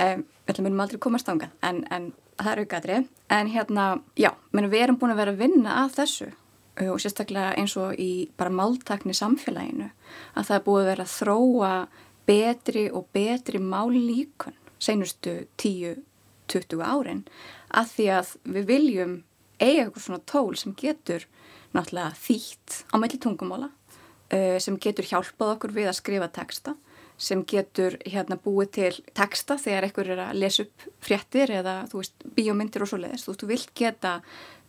Eh, 0.00 0.18
við 0.48 0.62
munum 0.64 0.80
aldrei 0.82 0.98
komast 0.98 1.28
ánga 1.28 1.52
en, 1.62 1.84
en 1.92 2.12
það 2.40 2.52
er 2.52 2.62
aukaðri 2.64 3.00
en 3.32 3.50
hérna, 3.52 3.88
já, 4.16 4.32
við 4.52 4.78
erum 4.80 4.98
búin 4.98 5.12
að 5.12 5.20
vera 5.20 5.34
að 5.36 5.42
vinna 5.44 5.82
að 5.84 5.98
þessu 6.00 6.32
Eh, 6.80 6.88
og 6.88 7.00
sérstaklega 7.02 7.52
eins 7.60 7.74
og 7.76 7.98
í 8.00 8.30
bara 8.38 8.52
máltakni 8.52 9.12
samfélaginu 9.16 9.90
að 10.32 10.46
það 10.48 10.54
er 10.56 10.62
búið 10.64 10.82
að 10.82 10.88
vera 10.88 11.04
að 11.04 11.14
þróa 11.18 11.72
betri 12.30 12.84
og 12.88 13.08
betri 13.12 13.60
mállíkun 13.60 14.56
senustu 14.82 15.36
10-20 15.62 16.82
árin 16.82 17.22
að 17.72 17.92
því 17.96 18.08
að 18.18 18.32
við 18.56 18.68
viljum 18.70 19.18
eiga 19.62 19.86
eitthvað 19.86 20.06
svona 20.06 20.24
tól 20.26 20.56
sem 20.58 20.74
getur 20.78 21.26
náttúrulega 21.72 22.16
þýtt 22.18 22.78
á 22.92 22.94
melli 23.00 23.20
tungumála 23.22 23.70
eh, 24.32 24.58
sem 24.60 24.78
getur 24.82 25.08
hjálpað 25.08 25.54
okkur 25.56 25.76
við 25.76 25.90
að 25.90 26.00
skrifa 26.00 26.32
texta 26.34 26.74
sem 27.22 27.44
getur 27.46 27.98
hérna 28.08 28.38
búið 28.40 28.70
til 28.76 28.92
texta 29.14 29.56
þegar 29.60 29.86
einhver 29.86 30.10
er 30.14 30.22
að 30.24 30.40
lesa 30.42 30.64
upp 30.66 30.86
fréttir 31.04 31.52
eða 31.60 31.82
þú 31.90 32.00
veist 32.00 32.26
bíómyndir 32.36 32.82
og 32.82 32.90
svo 32.90 32.98
leiðist 33.02 33.30
þú 33.30 33.50
vilt 33.52 33.72
geta 33.78 34.16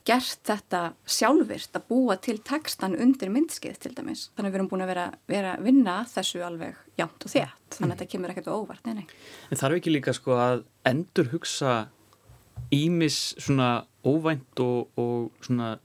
gert 0.08 0.42
þetta 0.48 0.82
sjálfvirt 1.08 1.78
að 1.80 1.86
búa 1.88 2.18
til 2.20 2.36
tekstan 2.44 2.96
undir 3.00 3.32
myndskið 3.32 3.78
til 3.86 3.94
dæmis. 3.96 4.28
Þannig 4.36 4.50
að 4.50 4.54
við 4.54 4.60
erum 4.60 4.70
búin 4.72 4.84
að 4.84 4.92
vera, 4.92 5.06
vera 5.32 5.54
að 5.56 5.68
vinna 5.70 5.98
þessu 6.12 6.44
alveg 6.44 6.80
jánt 7.00 7.24
og 7.24 7.34
þétt. 7.34 7.78
Þannig 7.78 7.88
að 7.88 7.94
þetta 7.94 8.10
kemur 8.12 8.34
ekkert 8.34 8.50
óvart, 8.52 8.88
nei, 8.88 9.00
nei. 9.00 9.06
En 9.50 9.62
þarf 9.62 9.80
ekki 9.80 9.94
líka 9.94 10.16
sko 10.16 10.36
að 10.38 10.66
endur 10.90 11.32
hugsa 11.32 11.76
ímis 12.74 13.20
svona 13.42 13.70
óvænt 14.04 14.64
og, 14.64 14.92
og 15.00 15.46
svona, 15.46 15.78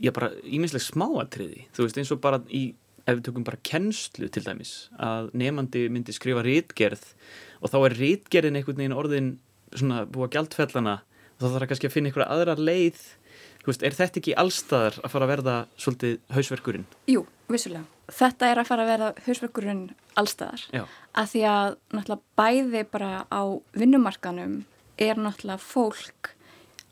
já 0.00 0.12
bara 0.16 0.32
ímisleg 0.42 0.82
smáatriði. 0.84 1.68
Þú 1.76 1.86
veist 1.86 2.00
eins 2.00 2.12
og 2.14 2.22
bara 2.24 2.40
í, 2.48 2.66
ef 3.04 3.18
við 3.18 3.26
tökum 3.28 3.46
bara 3.46 3.60
kennslu 3.66 4.30
til 4.32 4.44
dæmis, 4.46 4.88
að 4.96 5.28
nefandi 5.36 5.88
myndi 5.92 6.16
skrifa 6.16 6.44
rítgerð 6.46 7.10
og 7.60 7.72
þá 7.72 7.78
er 7.82 7.98
rítgerðin 8.00 8.60
einhvern 8.60 8.80
veginn 8.80 8.96
orðin 8.96 9.34
svona 9.74 10.04
búa 10.08 10.30
gældfellana 10.32 11.02
þá 11.38 11.44
þarf 11.44 11.54
það 11.58 11.68
kannski 11.70 11.88
að 11.88 11.94
finna 11.94 12.10
einhverja 12.10 12.32
aðra 12.34 12.56
leið 12.58 13.04
Veist, 13.64 13.82
er 13.82 13.96
þetta 13.96 14.20
ekki 14.20 14.34
allstaðar 14.36 14.98
að 15.00 15.12
fara 15.14 15.26
að 15.26 15.30
verða 15.32 15.54
svolítið 15.80 16.16
hausverkurinn? 16.36 16.86
Jú, 17.08 17.22
vissulega. 17.48 17.86
Þetta 18.12 18.48
er 18.50 18.60
að 18.60 18.68
fara 18.68 18.84
að 18.84 18.90
verða 18.92 19.08
hausverkurinn 19.24 19.84
allstaðar. 20.20 20.64
Já. 20.74 20.82
Að 21.16 21.30
því 21.32 21.44
að 21.48 21.76
náttúrulega 21.96 22.40
bæði 22.40 22.82
bara 22.92 23.12
á 23.32 23.42
vinnumarkanum 23.72 24.58
er 25.00 25.20
náttúrulega 25.20 25.64
fólk 25.64 26.34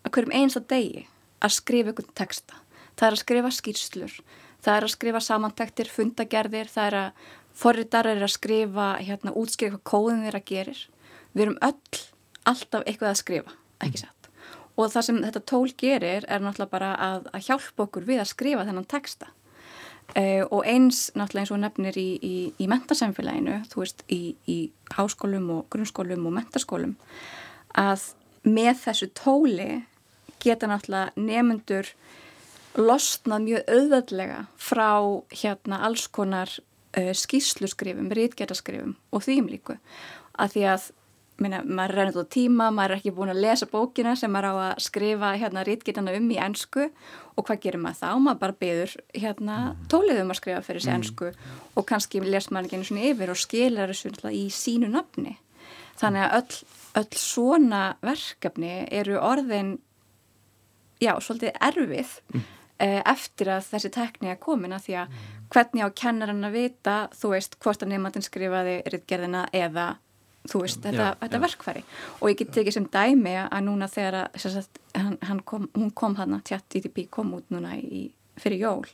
að 0.03 0.15
hverjum 0.17 0.35
einsta 0.39 0.65
degi 0.73 1.05
að 1.45 1.57
skrifa 1.59 1.93
einhvern 1.93 2.17
texta. 2.17 2.63
Það 2.97 3.07
er 3.09 3.17
að 3.19 3.23
skrifa 3.23 3.53
skýrslur, 3.59 4.17
það 4.65 4.79
er 4.79 4.87
að 4.87 4.95
skrifa 4.95 5.23
samantektir, 5.27 5.93
fundagerðir, 5.93 6.73
það 6.73 6.89
er 6.89 6.99
að 7.03 7.29
forriðar 7.63 8.09
er 8.15 8.25
að 8.25 8.33
skrifa, 8.33 8.89
hérna, 9.03 9.37
útskrifa 9.37 9.77
hvað 9.77 9.87
kóðin 9.93 10.25
þeirra 10.25 10.43
gerir. 10.49 10.83
Við 11.37 11.47
erum 11.47 11.61
öll 11.69 12.03
alltaf 12.49 12.85
eitthvað 12.87 13.13
að 13.13 13.23
skrifa, 13.23 13.57
ekki 13.85 14.05
satt 14.07 14.22
og 14.77 14.91
það 14.93 15.07
sem 15.07 15.21
þetta 15.27 15.45
tól 15.53 15.69
gerir 15.79 16.27
er 16.29 16.43
náttúrulega 16.43 16.73
bara 16.73 16.91
að, 16.97 17.29
að 17.33 17.47
hjálpa 17.49 17.87
okkur 17.87 18.09
við 18.09 18.23
að 18.23 18.33
skrifa 18.33 18.67
þennan 18.69 18.89
texta. 18.89 19.31
Uh, 20.13 20.43
og 20.51 20.67
eins 20.69 21.07
náttúrulega 21.17 21.45
eins 21.45 21.53
og 21.55 21.61
nefnir 21.63 21.97
í, 22.01 22.09
í, 22.21 22.35
í 22.61 22.67
mentasamfélaginu, 22.69 23.63
þú 23.71 23.85
veist 23.85 24.03
í, 24.13 24.35
í 24.51 24.59
háskólum 24.97 25.47
og 25.55 25.63
grunnskólum 25.73 26.27
og 26.29 26.35
mentaskólum 26.37 26.97
að 27.79 28.11
með 28.45 28.75
þessu 28.83 29.09
tóli 29.17 29.71
geta 30.43 30.69
náttúrulega 30.69 31.15
nefnendur 31.17 31.93
losnað 32.77 33.47
mjög 33.47 33.73
auðvöldlega 33.73 34.41
frá 34.61 34.91
hérna 35.33 35.81
alls 35.87 36.09
konar 36.13 36.51
uh, 36.51 37.13
skýsluskrifum, 37.17 38.11
rítgerðaskrifum 38.13 38.97
og 39.13 39.25
þým 39.25 39.49
líku. 39.53 39.79
Að 40.41 40.57
því 40.57 40.67
að 40.75 40.91
minna, 41.43 41.61
maður 41.67 41.93
er 41.93 41.99
reynið 41.99 42.19
á 42.23 42.33
tíma, 42.33 42.69
maður 42.75 42.95
er 42.95 43.01
ekki 43.01 43.13
búin 43.17 43.33
að 43.33 43.43
lesa 43.45 43.69
bókina 43.71 44.15
sem 44.19 44.33
maður 44.33 44.49
á 44.49 44.55
að 44.69 44.83
skrifa 44.87 45.33
hérna 45.41 45.65
rítgitana 45.67 46.15
um 46.19 46.31
í 46.33 46.39
ennsku 46.41 46.87
og 46.89 47.47
hvað 47.49 47.63
gerir 47.65 47.83
maður 47.83 48.01
þá? 48.01 48.09
Maður 48.25 48.41
bara 48.45 48.59
beður 48.65 48.95
hérna 49.17 49.59
mm. 49.65 49.83
tólið 49.93 50.23
um 50.23 50.33
að 50.35 50.41
skrifa 50.41 50.65
fyrir 50.67 50.89
ennsku 50.95 51.31
mm. 51.33 51.61
og 51.77 51.89
kannski 51.91 52.23
les 52.25 52.49
maður 52.51 52.69
ekki 52.69 52.81
einu 52.81 52.89
svona 52.91 53.07
yfir 53.11 53.35
og 53.35 53.43
skilar 53.43 53.93
þessu 53.93 54.33
í 54.33 54.47
sínu 54.55 54.91
nafni. 54.93 55.37
Þannig 56.01 56.25
að 56.27 56.39
öll, 56.41 56.59
öll 57.03 57.21
svona 57.21 57.83
verkefni 58.03 58.75
eru 58.91 59.21
orðin, 59.21 59.77
já, 61.03 61.15
svolítið 61.21 61.63
erfið 61.71 62.19
mm. 62.33 62.51
Eh, 62.83 62.99
eftir 63.07 63.47
að 63.53 63.67
þessi 63.77 63.89
tekník 63.95 64.33
er 64.33 64.39
komin 64.43 64.73
að 64.75 64.87
því 64.89 64.95
að 65.05 65.19
hvernig 65.53 65.85
á 65.87 65.89
kennarann 66.01 66.49
að 66.49 66.57
vita, 66.57 66.95
þú 67.15 67.29
veist, 67.37 67.53
hvort 67.63 67.85
að 67.85 67.93
nefnandin 67.93 68.25
skrifaði 68.27 68.73
rítgerðina 68.91 69.45
eða 69.55 69.85
þú 70.51 70.63
veist, 70.65 70.81
þetta, 70.83 71.11
já, 71.13 71.19
þetta 71.21 71.39
já. 71.39 71.43
verkfæri. 71.45 71.85
Og 72.21 72.33
ég 72.33 72.41
get 72.41 72.51
tekið 72.57 72.77
sem 72.79 72.89
dæmi 72.95 73.37
að 73.43 73.63
núna 73.69 73.89
þegar 73.91 74.19
að, 74.23 74.41
sagt, 74.43 74.81
hann, 74.97 75.19
hann 75.29 75.43
kom, 75.49 75.69
hún 75.77 75.93
kom 75.99 76.17
hann 76.19 76.35
að 76.39 76.45
tjatt 76.51 76.79
ITP 76.81 77.05
kom 77.15 77.35
út 77.39 77.55
núna 77.55 77.77
í, 77.79 78.09
fyrir 78.41 78.65
jól 78.65 78.89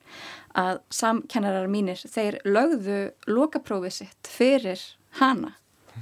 að 0.58 0.80
samkennarar 0.92 1.70
mínir 1.70 2.00
þeir 2.10 2.40
lögðu 2.48 3.00
lokaprófið 3.30 3.96
sitt 4.00 4.30
fyrir 4.30 4.82
hana. 5.22 5.54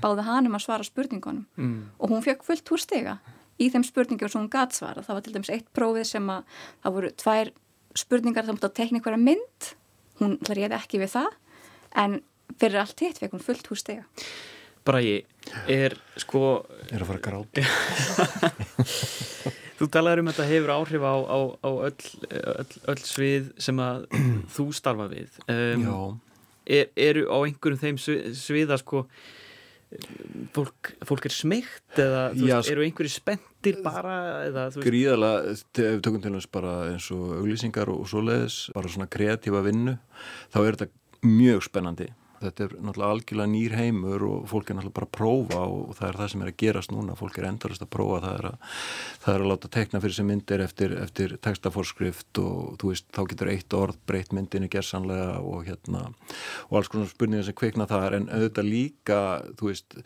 Báði 0.02 0.26
hann 0.26 0.48
um 0.48 0.56
að 0.58 0.66
svara 0.66 0.86
spurningunum. 0.86 1.46
Mm. 1.56 1.90
og 1.98 2.12
hún 2.12 2.24
fekk 2.24 2.44
fullt 2.44 2.72
úr 2.72 2.80
stiga 2.80 3.18
í 3.60 3.70
þeim 3.72 3.84
spurningum 3.86 4.28
sem 4.28 4.42
hún 4.42 4.50
gæt 4.52 4.76
svara 4.76 5.04
það 5.04 5.16
var 5.16 5.24
til 5.24 5.32
dæmis 5.36 5.52
eitt 5.52 5.68
prófið 5.76 6.08
sem 6.10 6.26
að 6.32 6.58
það 6.84 6.96
voru 6.96 7.12
tvær 7.22 7.52
spurningar 7.96 8.44
það 8.44 8.56
mútti 8.56 8.68
að 8.68 8.76
tekna 8.76 9.00
einhverja 9.00 9.22
mynd. 9.22 9.70
Hún 10.20 10.36
hlæði 10.48 10.76
ekki 10.76 11.00
við 11.00 11.14
það. 11.14 11.30
En 11.96 12.18
fyrir 12.60 12.82
allt 12.82 13.02
hitt 13.04 13.20
fekk 13.20 13.36
hún 13.36 13.44
fullt 13.44 13.72
úr 13.72 13.80
Bræi, 14.86 15.24
er 15.70 15.96
sko... 16.22 16.42
Er 16.90 17.02
að 17.02 17.08
fara 17.10 17.18
að 17.18 17.24
gráta. 17.26 17.64
þú 19.78 19.88
talaður 19.92 20.22
um 20.22 20.30
að 20.30 20.38
þetta 20.38 20.50
hefur 20.52 20.74
áhrif 20.76 21.06
á, 21.06 21.14
á, 21.26 21.38
á 21.60 21.70
öll, 21.88 22.10
öll, 22.30 22.68
öll 22.92 23.00
svið 23.02 23.48
sem 23.66 23.82
að 23.82 24.06
þú 24.56 24.68
starfa 24.76 25.08
við. 25.12 25.40
Um, 25.46 25.86
Já. 25.86 25.98
Er, 26.66 26.88
eru 26.98 27.26
á 27.30 27.36
einhverjum 27.46 27.82
þeim 27.82 27.98
sviða 28.34 28.78
sko 28.82 29.04
fólk, 30.54 30.92
fólk 31.06 31.28
er 31.28 31.34
smygt 31.34 32.00
eða 32.02 32.22
Já, 32.34 32.56
veist, 32.58 32.70
eru 32.72 32.84
einhverju 32.86 33.12
spendir 33.12 33.78
bara 33.84 34.16
eða, 34.48 34.64
við 34.74 36.00
tökum 36.02 36.22
til 36.24 36.34
þess 36.34 36.50
bara 36.52 36.74
eins 36.90 37.06
og 37.14 37.36
auglýsingar 37.38 37.92
og, 37.92 38.02
og 38.02 38.10
svoleiðis, 38.10 38.58
bara 38.74 38.90
svona 38.92 39.08
kreatífa 39.10 39.62
vinnu 39.66 39.96
þá 40.50 40.58
er 40.64 40.78
þetta 40.78 41.26
mjög 41.26 41.62
spennandi 41.68 42.08
þetta 42.40 42.66
er 42.66 42.74
náttúrulega 42.78 43.12
algjörlega 43.14 43.52
nýr 43.52 43.76
heimur 43.80 44.26
og 44.26 44.46
fólk 44.50 44.70
er 44.70 44.78
náttúrulega 44.78 44.98
bara 44.98 45.08
að 45.08 45.14
prófa 45.16 45.62
og 45.66 45.94
það 45.98 46.08
er 46.08 46.18
það 46.20 46.30
sem 46.32 46.44
er 46.44 46.50
að 46.52 46.58
gerast 46.62 46.94
núna, 46.94 47.16
fólk 47.18 47.38
er 47.40 47.48
endalist 47.50 47.84
að 47.84 47.92
prófa. 47.96 48.20
Það 48.26 48.38
er 48.40 48.48
að, 48.50 48.74
það 49.24 49.34
er 49.34 49.44
að 49.44 49.50
láta 49.52 49.72
tekna 49.76 50.02
fyrir 50.04 50.16
sem 50.18 50.30
myndir 50.30 50.64
eftir, 50.64 50.96
eftir 51.02 51.36
textaforskrift 51.46 52.42
og 52.42 52.76
þú 52.80 52.92
veist, 52.92 53.08
þá 53.14 53.22
getur 53.32 53.52
eitt 53.52 53.76
orð 53.76 54.00
breytt 54.08 54.34
myndinu 54.36 54.70
gerðsanlega 54.72 55.40
og 55.42 55.66
hérna 55.66 56.04
og 56.68 56.78
alls 56.78 56.90
konar 56.92 57.10
spurningar 57.10 57.46
sem 57.46 57.56
kveikna 57.56 57.88
það 57.90 58.18
en 58.20 58.28
auðvitað 58.32 58.68
líka, 58.70 59.20
þú 59.58 59.70
veist 59.70 59.96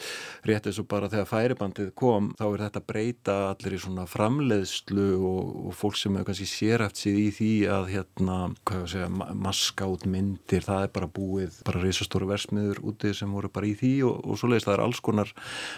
rétt 0.48 0.68
eins 0.68 0.80
og 0.80 0.88
bara 0.90 1.10
þegar 1.12 1.28
færibandið 1.30 1.92
kom 1.98 2.30
þá 2.38 2.44
er 2.48 2.64
þetta 2.66 2.84
breyta 2.86 3.36
allir 3.50 3.76
í 3.76 3.80
svona 3.82 4.06
framleiðslu 4.10 5.08
og, 5.18 5.52
og 5.70 5.76
fólk 5.76 5.98
sem 6.00 6.16
hefur 6.16 6.30
kannski 6.30 6.48
séræft 6.50 7.00
síð 7.00 7.20
í 7.20 7.28
því 7.36 7.52
að 7.76 7.90
hérna, 7.94 8.38
hvað 8.64 8.82
ég 8.82 8.86
að 8.86 8.92
segja, 8.94 9.34
maska 9.46 9.88
út 9.90 10.06
myndir, 10.10 10.66
það 10.66 10.86
er 10.86 10.94
bara 10.96 11.10
búið 11.20 11.60
bara 11.66 11.82
reysastóru 12.20 12.28
versmiður 12.28 12.80
úti 12.84 13.14
sem 13.14 13.30
voru 13.30 13.50
bara 13.50 13.66
í 13.66 13.74
því 13.74 14.02
og, 14.04 14.24
og 14.24 14.38
svo 14.38 14.50
leiðist 14.50 14.68
það 14.68 14.76
er 14.76 14.84
alls 14.84 15.00
konar, 15.00 15.30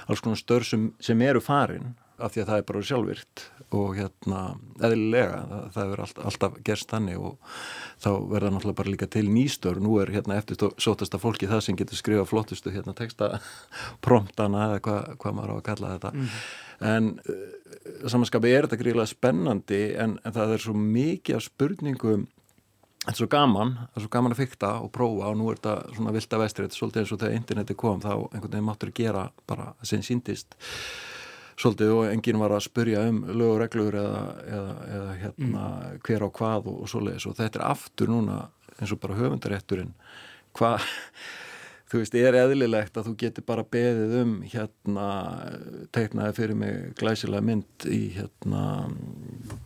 alls 0.09 0.23
konar 0.23 0.39
störf 0.39 0.69
sem, 0.69 0.93
sem 1.01 1.21
eru 1.23 1.41
farin 1.41 1.95
af 2.23 2.35
því 2.35 2.43
að 2.43 2.49
það 2.49 2.59
er 2.61 2.67
bara 2.69 2.83
sjálfvirt 2.87 3.43
og 3.73 3.95
hérna 3.97 4.41
eðlilega, 4.85 5.39
það, 5.49 5.63
það 5.75 5.93
er 5.93 6.03
alltaf, 6.05 6.27
alltaf 6.29 6.59
gerst 6.63 6.91
þannig 6.93 7.19
og 7.19 7.55
þá 8.03 8.11
verða 8.31 8.51
náttúrulega 8.53 8.79
bara 8.79 8.93
líka 8.93 9.09
til 9.11 9.25
nýstör 9.33 9.81
nú 9.83 9.97
er 10.03 10.13
hérna 10.13 10.37
eftir 10.39 10.61
sótasta 10.79 11.19
fólki 11.19 11.49
það 11.51 11.65
sem 11.67 11.79
getur 11.79 11.99
skrifa 11.99 12.27
flottustu 12.29 12.71
hérna 12.71 12.95
texta 12.95 13.41
promptana 14.05 14.69
eða 14.69 14.85
hvað 14.85 15.17
hva 15.25 15.35
maður 15.35 15.55
á 15.55 15.57
að 15.57 15.67
kalla 15.71 15.95
þetta. 15.97 16.13
Mm. 16.13 16.29
en 16.93 17.11
uh, 17.33 18.07
samanskapi 18.13 18.53
er 18.53 18.69
þetta 18.69 18.83
gríðilega 18.85 19.11
spennandi 19.11 19.83
en, 20.05 20.19
en 20.23 20.37
það 20.37 20.55
er 20.55 20.67
svo 20.69 20.77
mikið 20.79 21.41
af 21.41 21.49
spurningum 21.49 22.29
þetta 23.03 23.13
er 23.13 23.19
svo 23.19 23.31
gaman, 23.31 23.73
það 23.81 23.99
er 23.99 24.05
svo 24.05 24.13
gaman 24.15 24.35
að 24.35 24.43
fykta 24.43 24.73
og 24.85 24.93
prófa 24.95 25.31
og 25.33 25.39
nú 25.39 25.49
er 25.51 25.59
þetta 25.59 25.97
svona 25.97 26.15
vilt 26.15 26.37
að 26.37 26.45
vestri 26.45 26.67
þetta 26.67 26.77
er 26.77 26.81
svolítið 26.81 27.03
eins 27.03 27.15
og 27.15 27.23
þegar 27.23 27.39
interneti 27.39 27.79
kom 27.83 28.03
þá 28.03 28.13
einhvern 28.15 28.53
veginn 28.53 28.69
máttur 28.69 28.93
gera 28.95 29.25
bara 29.51 29.73
sem 29.83 30.05
síndist 30.07 30.55
svolítið 31.59 31.95
og 31.97 32.09
enginn 32.13 32.41
var 32.41 32.55
að 32.55 32.65
spurja 32.69 33.05
um 33.11 33.23
lög 33.27 33.55
og 33.57 33.61
reglur 33.63 33.99
eða, 33.99 34.23
eða, 34.47 34.75
eða 34.97 35.15
hérna, 35.25 35.67
mm. 35.67 36.01
hver 36.07 36.27
á 36.27 36.29
hvað 36.39 36.71
og, 36.71 36.81
og 36.85 36.93
svoleiðis 36.93 37.29
og 37.29 37.39
þetta 37.39 37.61
er 37.61 37.69
aftur 37.73 38.13
núna 38.13 38.39
eins 38.79 38.95
og 38.95 39.03
bara 39.03 39.19
höfundarétturinn 39.19 39.93
hvað 40.57 40.87
þú 41.93 42.01
veist, 42.01 42.15
er 42.17 42.37
eðlilegt 42.41 42.97
að 42.97 43.11
þú 43.11 43.13
getur 43.21 43.45
bara 43.45 43.65
beðið 43.69 44.13
um 44.23 44.31
hérna 44.49 45.07
teiknaði 45.93 46.37
fyrir 46.39 46.57
mig 46.57 46.77
glæsilega 47.01 47.45
mynd 47.45 47.87
í 47.93 48.01
hérna 48.17 48.63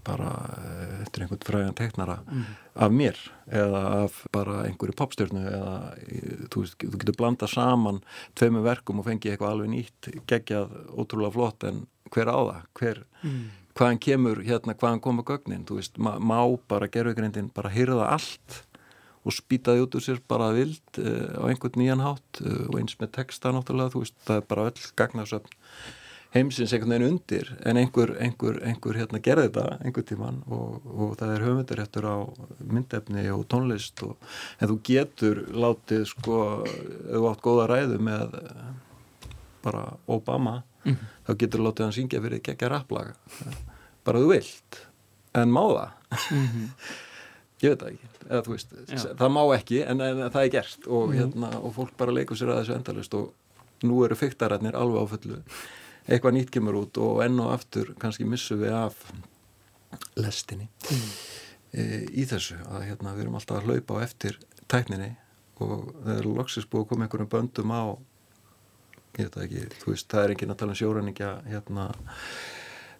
bara 0.06 0.32
eh, 0.58 0.94
eftir 1.04 1.24
einhvern 1.24 1.44
fræðan 1.46 1.76
teiknara 1.78 2.16
mm. 2.26 2.48
af 2.86 2.96
mér 2.96 3.20
eða 3.46 3.82
af 4.02 4.16
bara 4.34 4.64
einhverju 4.66 4.96
popstjórnu 4.98 5.44
eða 5.52 5.76
þú 6.50 6.64
veist, 6.64 6.80
þú 6.82 7.02
getur 7.04 7.18
blanda 7.20 7.50
saman 7.50 8.02
tveimu 8.38 8.64
verkum 8.66 9.02
og 9.02 9.06
fengi 9.06 9.30
eitthvað 9.30 9.54
alveg 9.54 9.72
nýtt 9.76 10.10
gegjað 10.26 10.74
ótrúlega 10.96 11.36
flott 11.38 11.68
en 11.70 11.84
hver 12.10 12.30
á 12.30 12.38
það, 12.38 12.66
hver 12.80 13.02
mm. 13.22 13.40
hvaðan 13.78 14.02
kemur 14.02 14.42
hérna, 14.46 14.74
hvaðan 14.78 15.02
koma 15.04 15.26
gögnin, 15.26 15.66
þú 15.68 15.78
veist, 15.78 15.98
má 16.02 16.40
bara 16.70 16.90
gerðugrindin 16.90 17.52
bara 17.54 17.70
hyrða 17.70 18.10
allt 18.16 18.62
og 19.26 19.34
spýtaði 19.34 19.84
út 19.84 19.98
úr 19.98 20.04
sér 20.04 20.22
bara 20.28 20.52
vild 20.56 21.00
uh, 21.02 21.42
á 21.42 21.44
einhvern 21.50 21.80
nýjan 21.80 22.04
hátt 22.04 22.42
uh, 22.44 22.66
og 22.70 22.80
eins 22.80 22.96
með 23.00 23.14
texta 23.18 23.52
náttúrulega, 23.54 23.94
þú 23.94 24.04
veist, 24.04 24.18
það 24.26 24.42
er 24.42 24.50
bara 24.52 24.66
öll 24.70 24.90
gagnarsöfn 25.00 25.56
heimsins 26.36 26.74
einhvern 26.74 26.94
veginn 26.94 27.10
undir 27.14 27.50
en 27.64 27.80
einhver, 27.80 28.14
einhver, 28.20 28.60
einhver 28.66 28.98
hérna 29.00 29.22
gerði 29.24 29.48
þetta 29.48 29.78
einhver 29.80 30.06
tíman 30.06 30.40
og, 30.52 30.86
og 30.86 31.18
það 31.20 31.34
er 31.34 31.44
höfundaréttur 31.46 32.08
á 32.08 32.16
myndefni 32.60 33.26
og 33.32 33.44
tónlist 33.52 34.02
og, 34.06 34.16
en 34.60 34.72
þú 34.72 34.78
getur 34.90 35.44
látið 35.54 36.08
sko, 36.12 36.40
þú 37.10 37.28
átt 37.30 37.44
góða 37.44 37.68
ræðu 37.72 38.00
með 38.10 38.40
uh, 38.42 38.72
bara 39.66 39.86
Obama, 40.06 40.60
mm 40.86 41.14
þá 41.26 41.32
getur 41.40 41.64
látið 41.64 41.86
hann 41.86 41.96
syngja 41.96 42.22
fyrir 42.22 42.42
gegja 42.44 42.70
rapplag 42.70 43.14
bara 44.06 44.22
þú 44.22 44.30
vilt 44.30 44.80
en 45.36 45.52
má 45.52 45.62
það 45.66 45.90
mm 46.30 46.46
-hmm. 46.46 46.68
ég 47.62 47.72
veit 47.72 47.80
það 47.80 47.90
ekki 47.92 48.10
eða, 48.26 48.42
veist, 48.50 48.76
það 49.20 49.32
má 49.32 49.42
ekki 49.56 49.80
en, 49.84 50.02
en 50.04 50.22
það 50.26 50.42
er 50.42 50.52
gert 50.56 50.86
og, 50.86 51.06
mm. 51.06 51.16
hérna, 51.20 51.50
og 51.60 51.74
fólk 51.76 51.94
bara 52.00 52.14
leikur 52.14 52.38
sér 52.38 52.52
að 52.52 52.62
þessu 52.62 52.76
endalust 52.76 53.16
og 53.16 53.86
nú 53.86 54.00
eru 54.04 54.18
fyrktararnir 54.18 54.76
alveg 54.78 55.06
á 55.08 55.12
fullu 55.12 55.38
eitthvað 56.06 56.36
nýtt 56.36 56.52
kemur 56.54 56.80
út 56.82 57.00
og 57.02 57.22
enn 57.24 57.40
og 57.42 57.52
aftur 57.54 57.94
kannski 58.00 58.26
missum 58.28 58.60
við 58.62 58.76
af 58.76 58.98
lestinni 60.18 60.68
mm. 60.68 61.06
e, 61.72 61.86
í 62.12 62.26
þessu 62.28 62.58
að 62.68 62.90
hérna, 62.90 63.14
við 63.16 63.26
erum 63.26 63.38
alltaf 63.40 63.60
að 63.60 63.70
hlaupa 63.70 64.00
á 64.00 64.04
eftir 64.04 64.38
tækninni 64.68 65.14
og 65.64 65.88
það 66.04 66.12
er 66.18 66.28
loksist 66.28 66.70
búið 66.70 66.84
að 66.84 66.90
koma 66.92 67.06
einhverjum 67.06 67.32
böndum 67.32 67.72
á 67.72 67.84
ég 69.16 69.30
veit 69.30 69.36
ekki, 69.46 69.64
þú 69.80 69.92
veist, 69.94 70.08
það 70.12 70.22
er 70.22 70.34
enginn 70.34 70.52
að 70.52 70.60
tala 70.60 70.74
um 70.74 70.80
sjóræningja 70.80 71.32
hérna 71.48 71.86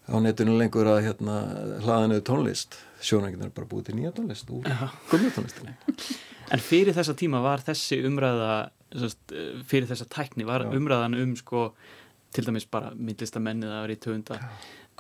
á 0.07 0.15
netunum 0.23 0.59
lengur 0.61 0.89
að 0.91 1.03
hérna 1.09 1.37
hlaðanuðu 1.83 2.25
tónlist. 2.27 2.79
Sjónængin 3.03 3.45
er 3.47 3.53
bara 3.55 3.69
búið 3.69 3.91
til 3.91 3.99
nýja 3.99 4.15
tónlist 4.17 4.51
úr 4.55 4.67
gummi 5.11 5.35
tónlistinni. 5.35 5.77
En 6.55 6.61
fyrir 6.63 6.95
þessa 6.95 7.11
tíma 7.19 7.41
var 7.43 7.59
þessi 7.67 7.97
umræða 8.07 8.69
fyrir 9.67 9.89
þessa 9.91 10.07
tækni 10.07 10.47
var 10.47 10.63
Já. 10.67 10.75
umræðan 10.79 11.17
um 11.19 11.33
sko 11.39 11.71
til 12.35 12.45
dæmis 12.47 12.69
bara 12.71 12.93
myndlistamennið 12.95 13.73
að 13.73 13.81
vera 13.83 13.97
í 13.97 14.03
töfunda 14.05 14.37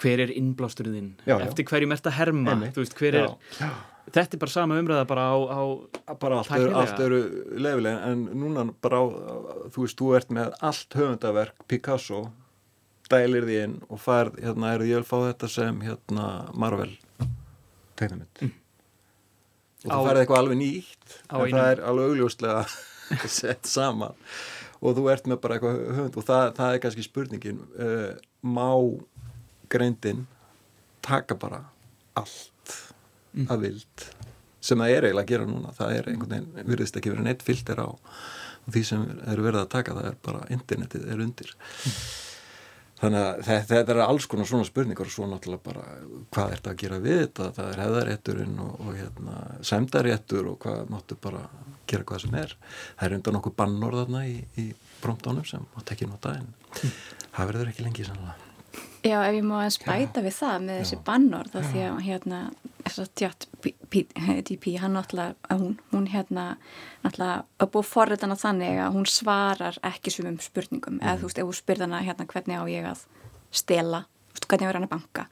hver 0.00 0.22
er 0.26 0.32
innblásturinn 0.36 1.12
eftir 1.36 1.68
hverjum 1.68 1.94
ert 1.94 2.08
að 2.08 2.16
herma? 2.18 2.56
Veist, 2.76 2.98
er, 3.06 3.30
þetta 4.12 4.36
er 4.36 4.42
bara 4.42 4.52
sama 4.52 4.80
umræða 4.80 5.06
bara 5.08 5.28
á, 5.32 5.36
á 5.38 6.14
bara 6.20 6.42
allt 6.42 7.00
eru, 7.06 7.20
lefilega 7.56 8.10
en 8.10 8.26
núna 8.36 8.66
bara 8.84 9.00
á, 9.00 9.04
þú 9.72 9.86
veist, 9.86 10.00
þú 10.00 10.10
ert 10.18 10.34
með 10.34 10.58
allt 10.60 10.98
höfundaverk 10.98 11.64
Picasso 11.70 12.26
dælir 13.10 13.46
því 13.46 13.56
inn 13.64 13.74
og 13.86 14.00
færð, 14.02 14.38
hérna, 14.42 14.72
er 14.74 14.84
ég 14.86 15.00
vil 15.00 15.06
fá 15.06 15.16
þetta 15.28 15.50
sem 15.50 15.80
hérna 15.84 16.26
Marvel 16.58 16.92
tegnamitt 17.98 18.42
mm. 18.44 18.52
og 19.86 19.90
þú 19.90 20.02
færði 20.08 20.22
eitthvað 20.22 20.42
alveg 20.42 20.60
nýtt 20.60 21.16
en 21.16 21.40
einum. 21.40 21.58
það 21.58 21.70
er 21.70 21.82
alveg 21.90 22.12
augljóslega 22.12 22.64
sett 23.38 23.70
sama 23.70 24.12
og 24.80 24.96
þú 24.98 25.06
ert 25.12 25.30
með 25.30 25.42
bara 25.44 25.56
eitthvað 25.58 25.82
höfund 25.98 26.18
og 26.20 26.26
það, 26.28 26.48
það 26.58 26.72
er 26.72 26.82
kannski 26.84 27.06
spurningin 27.06 27.62
uh, 27.78 28.10
má 28.42 28.70
greindin 29.72 30.26
taka 31.06 31.38
bara 31.38 31.62
allt 32.18 32.76
mm. 33.32 33.46
að 33.46 33.68
vild 33.68 34.10
sem 34.66 34.82
það 34.82 34.92
er 34.96 35.06
eiginlega 35.06 35.24
að 35.24 35.32
gera 35.32 35.48
núna 35.48 35.72
það 35.76 35.94
er 35.94 36.10
einhvern 36.10 36.34
veginn, 36.34 36.68
virðist 36.72 36.98
ekki 36.98 37.14
verið 37.14 37.28
neitt 37.28 37.46
filter 37.46 37.78
á 37.78 37.88
því 38.66 38.82
sem 38.82 39.02
eru 39.30 39.44
verið 39.46 39.62
að 39.62 39.74
taka 39.76 39.94
það 39.94 40.08
er 40.10 40.22
bara 40.26 40.46
internetið 40.50 41.10
er 41.12 41.20
undir 41.22 41.52
mm 41.54 42.24
þannig 43.00 43.22
að 43.22 43.42
þetta, 43.48 43.80
er 43.94 44.02
alls 44.06 44.28
konar 44.30 44.48
svona 44.48 44.68
spurningar 44.68 45.08
og 45.08 45.14
svo 45.14 45.28
náttúrulega 45.28 45.66
bara 45.66 45.84
hvað 46.32 46.46
er 46.46 46.60
þetta 46.60 46.72
að 46.72 46.80
gera 46.82 47.02
við 47.04 47.20
þetta? 47.24 47.50
Það 47.58 47.70
er 47.72 47.82
hefðarétturinn 47.84 48.56
og, 48.64 48.72
og 48.80 48.96
hérna, 49.00 49.36
semdaréttur 49.72 50.50
og 50.52 50.58
hvað 50.64 50.94
máttu 50.94 51.20
bara 51.28 51.44
gera 51.86 52.08
hvað 52.08 52.24
sem 52.24 52.40
er. 52.40 52.56
Það 52.96 53.06
er 53.08 53.18
undan 53.20 53.40
okkur 53.42 53.56
bannorðarna 53.60 54.24
í, 54.30 54.40
í 54.62 54.66
promptónum 55.04 55.46
sem 55.48 55.68
mátt 55.76 55.94
ekki 55.94 56.08
nota 56.10 56.38
en 56.40 56.50
það 56.80 57.52
verður 57.52 57.72
ekki 57.74 57.86
lengi 57.86 58.08
sannlega 58.08 58.45
Já, 59.04 59.18
ef 59.22 59.34
ég 59.36 59.44
má 59.46 59.58
að 59.60 59.74
spæta 59.76 60.22
við 60.24 60.34
það 60.38 60.64
með 60.64 60.78
já. 60.78 60.80
þessi 60.82 60.98
bannorð 61.06 61.52
þá 61.52 61.60
því 61.72 61.84
að 61.86 62.00
hérna 62.06 62.40
tjátt 63.18 63.46
DP, 63.62 64.76
hann 64.80 64.94
náttúrulega 64.94 65.58
hún, 65.58 65.76
hún 65.92 66.06
hérna 66.10 66.56
náttúrulega 67.04 67.44
að 67.60 67.70
búið 67.74 67.88
forriðana 67.90 68.36
þannig 68.38 68.80
að 68.82 68.96
hún 68.96 69.08
svarar 69.10 69.78
ekki 69.86 70.12
svumum 70.14 70.38
spurningum, 70.42 70.98
mm. 70.98 71.04
eða 71.04 71.20
þú 71.20 71.30
veist, 71.30 71.40
ef 71.40 71.50
þú 71.50 71.56
spyrðana 71.60 72.02
hérna 72.06 72.28
hvernig 72.30 72.62
á 72.62 72.64
ég 72.70 72.88
að 72.92 73.04
stela 73.50 74.04
hvernig 74.46 74.68
á 74.68 74.70
ég 74.70 74.78
að 74.78 74.90
banka, 74.92 75.26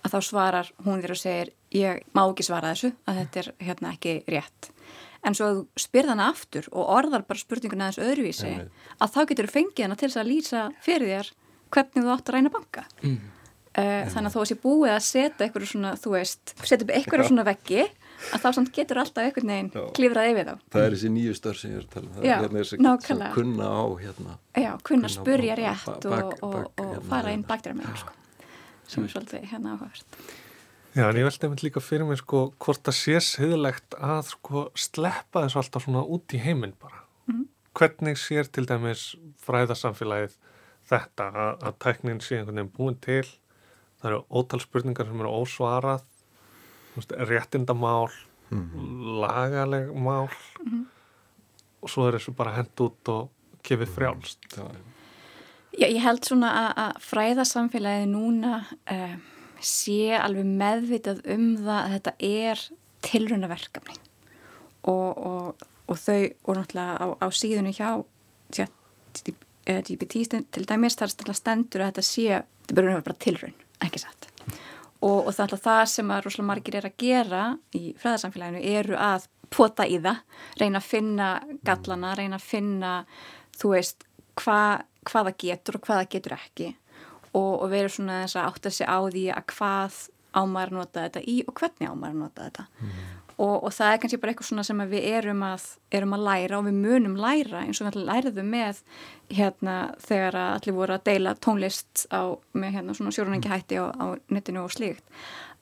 að 0.00 0.14
þá 0.14 0.18
svarar 0.28 0.72
hún 0.84 1.02
þér 1.02 1.14
og 1.16 1.20
segir, 1.20 1.52
ég 1.74 2.02
má 2.14 2.22
ekki 2.26 2.46
svara 2.46 2.74
þessu, 2.74 2.92
að 3.08 3.22
þetta 3.22 3.42
er 3.42 3.52
hérna 3.68 3.94
ekki 3.96 4.16
rétt 4.30 4.70
en 5.26 5.36
svo 5.36 5.46
að 5.46 5.58
þú 5.58 5.84
spyrðana 5.84 6.30
aftur 6.32 6.68
og 6.72 6.92
orðar 6.96 7.26
bara 7.28 7.42
spurninguna 7.42 7.88
aðeins 7.88 8.04
öðruvísi, 8.06 8.52
mm. 8.54 8.84
að 9.00 9.14
þá 9.16 9.20
getur 9.30 9.48
þú 9.48 9.56
fengið 9.58 9.86
hana 9.86 9.98
til 10.00 10.08
þess 10.08 10.20
að 10.22 10.30
lýsa 10.30 10.62
fyrir 10.84 11.10
þér 11.10 11.32
hvernig 11.74 12.04
þú 12.04 12.14
átt 12.14 12.30
að 12.30 12.36
ræna 12.36 12.52
banka 12.54 12.84
mm. 13.02 13.16
uh, 13.78 14.04
þannig 14.12 14.28
að 14.28 14.34
þó 14.34 14.40
að 14.42 14.50
sé 14.50 14.58
búið 14.64 14.94
að 14.94 15.02
setja 15.08 15.46
eitthvað 15.46 15.70
svona, 15.72 15.94
þú 16.00 16.14
veist, 16.16 16.54
setja 16.60 16.84
upp 16.86 16.94
eitthvað 16.98 17.26
svona 17.30 17.46
veggi 17.48 17.86
að 18.34 18.42
þá 18.42 18.48
samt 18.56 18.70
getur 18.76 19.00
alltaf 19.00 19.26
einhvern 19.26 19.52
veginn 19.52 19.70
klifrað 19.96 20.30
yfir 20.32 20.48
þá. 20.48 20.52
Það 20.74 20.84
er 20.84 20.94
þessi 20.96 21.10
nýju 21.14 21.36
störf 21.38 21.60
sem 21.60 21.72
ég 21.72 21.80
er 21.80 21.86
að 21.86 21.94
tala 21.94 22.10
um, 22.10 22.18
það 22.20 22.44
er 22.44 22.54
þessi 22.56 22.78
sem 23.06 23.24
kunna 23.36 23.70
á 23.72 23.84
hérna. 24.02 24.36
Já, 24.60 24.70
kunna 24.86 25.08
að 25.08 25.14
spurja 25.16 25.56
rétt 25.58 25.88
og, 25.88 26.12
bak, 26.12 26.34
og, 26.44 26.56
og 26.60 26.90
hérna, 26.90 27.06
fara 27.08 27.34
inn 27.36 27.46
baktir 27.48 27.74
að 27.74 27.80
mig, 27.80 28.02
sko, 28.02 28.46
sem 28.92 29.06
er 29.06 29.14
svolítið 29.14 29.46
hérna 29.52 29.76
áhugast. 29.76 30.18
Já, 30.90 31.04
en 31.06 31.20
ég 31.20 31.26
veldi 31.28 31.46
einmitt 31.46 31.64
líka 31.64 31.82
fyrir 31.84 32.08
mig, 32.08 32.20
sko, 32.20 32.44
hvort 32.60 32.82
það 32.86 32.98
sé 32.98 33.20
sviðilegt 33.22 33.96
að, 34.02 34.32
sko, 34.34 34.66
sleppa 34.74 35.44
þessu 35.46 35.62
alltaf 35.62 35.86
svona 35.86 36.02
út 36.02 36.34
í 36.34 36.42
heiminn 36.42 36.74
bara. 36.82 37.04
Mm 37.30 37.34
-hmm. 37.36 37.48
Hvernig 37.78 38.18
sér 38.18 38.50
til 38.50 38.66
dæmis 38.66 39.14
fræðarsamfélagið 39.46 40.34
þetta 40.90 41.28
að, 41.30 41.52
að 41.68 41.78
tæknin 41.84 42.20
sé 42.24 42.38
einhvern 42.38 42.60
veginn 42.60 42.74
búin 42.76 42.98
til 43.04 43.24
það 44.00 44.10
eru 44.10 44.20
ótal 44.30 44.60
spurningar 44.62 45.08
sem 45.08 45.22
eru 45.22 45.34
ósvarað 45.42 46.06
réttindamál 47.30 48.10
mm 48.50 48.70
-hmm. 48.70 49.20
lagaleg 49.20 49.94
mál 49.94 50.28
mm 50.28 50.70
-hmm. 50.70 50.84
og 51.82 51.90
svo 51.90 52.08
er 52.08 52.14
þessu 52.14 52.32
bara 52.32 52.56
hend 52.56 52.80
út 52.80 53.08
og 53.08 53.30
kefið 53.62 53.88
frjálst. 53.88 54.38
Já, 55.78 55.86
ég 55.86 56.02
held 56.02 56.24
svona 56.24 56.50
að, 56.50 56.72
að 56.76 56.92
fræðarsamfélagi 57.00 58.06
núna 58.06 58.64
uh, 58.90 59.16
sé 59.60 60.16
alveg 60.18 60.44
meðvitað 60.44 61.20
um 61.34 61.56
það 61.56 61.84
að 61.84 61.90
þetta 61.90 62.12
er 62.20 62.70
tilrunaverkefni 63.00 63.94
og, 64.82 65.18
og, 65.18 65.54
og 65.86 65.96
þau 65.98 66.30
og 66.44 66.56
náttúrulega 66.56 66.94
á, 67.04 67.06
á 67.20 67.26
síðunni 67.30 67.72
hjá 67.72 68.02
GPT 69.66 70.24
til 70.50 70.66
dæmis 70.66 70.96
þar 70.98 71.12
stendur 71.36 71.84
að 71.84 71.92
þetta 71.92 72.06
sé, 72.06 72.40
þetta 72.64 72.76
byrjum 72.78 73.04
bara 73.06 73.20
tilrun, 73.26 73.56
ekki 73.84 74.02
satt. 74.02 74.30
Og, 75.00 75.26
og 75.26 75.32
það 75.32 75.58
það 75.64 75.82
sem 75.88 76.10
að 76.12 76.24
rosalega 76.26 76.48
margir 76.50 76.76
er 76.76 76.88
að 76.90 76.96
gera 77.00 77.42
í 77.76 77.82
fræðarsamfélaginu 78.00 78.60
eru 78.76 78.98
að 79.00 79.28
pota 79.50 79.86
í 79.88 79.98
það, 80.02 80.20
reyna 80.60 80.80
að 80.80 80.88
finna 80.88 81.28
gallana, 81.66 82.14
reyna 82.18 82.38
að 82.38 82.46
finna 82.46 82.92
þú 83.58 83.72
veist, 83.74 84.04
hva, 84.40 84.60
hvaða 85.08 85.34
getur 85.40 85.80
og 85.80 85.88
hvaða 85.88 86.08
getur 86.12 86.36
ekki. 86.36 86.74
Og, 87.30 87.62
og 87.62 87.68
verður 87.70 87.94
svona 87.94 88.20
þess 88.24 88.38
að 88.40 88.48
átta 88.50 88.72
sig 88.74 88.90
á 88.90 88.98
því 89.06 89.24
að 89.34 89.46
hvað 89.54 89.98
ámar 90.40 90.72
nota 90.74 91.06
þetta 91.06 91.22
í 91.26 91.36
og 91.46 91.54
hvernig 91.58 91.90
ámar 91.90 92.14
nota 92.14 92.46
þetta. 92.48 92.66
Mm. 92.78 93.00
Og, 93.40 93.54
og 93.64 93.72
það 93.72 93.92
er 93.92 94.00
kannski 94.02 94.18
bara 94.20 94.32
eitthvað 94.34 94.48
svona 94.50 94.64
sem 94.66 94.82
við 94.90 95.06
erum 95.14 95.44
að, 95.46 95.64
erum 95.96 96.16
að 96.16 96.26
læra 96.26 96.58
og 96.58 96.66
við 96.66 96.80
munum 96.82 97.16
læra 97.20 97.62
eins 97.64 97.80
og 97.80 97.88
við 97.88 98.02
læriðum 98.08 98.50
með 98.52 98.82
hérna 99.32 99.76
þegar 100.04 100.38
allir 100.42 100.76
voru 100.76 100.96
að 100.96 101.06
deila 101.08 101.34
tónlist 101.46 102.04
á, 102.12 102.36
með 102.52 102.76
hérna 102.76 102.98
svona 102.98 103.14
sjórunengi 103.16 103.52
hætti 103.52 103.80
á, 103.80 103.88
á 103.96 104.06
netinu 104.28 104.66
og 104.66 104.74
slíkt. 104.74 105.06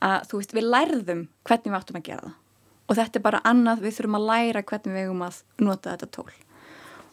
Að 0.03 0.29
þú 0.31 0.43
veist 0.43 0.59
við 0.59 0.69
lærðum 0.75 1.25
hvernig 1.47 1.73
við 1.73 1.79
áttum 1.79 2.01
að 2.01 2.11
gera 2.11 2.27
það. 2.27 2.37
Og 2.88 2.99
þetta 2.99 3.19
er 3.19 3.27
bara 3.29 3.45
annað 3.45 3.83
við 3.85 3.97
þurfum 3.99 4.19
að 4.19 4.29
læra 4.33 4.67
hvernig 4.73 4.95
við 4.95 5.07
eigum 5.07 5.25
að 5.27 5.41
nota 5.61 5.95
þetta 5.95 6.12
tól. 6.19 6.31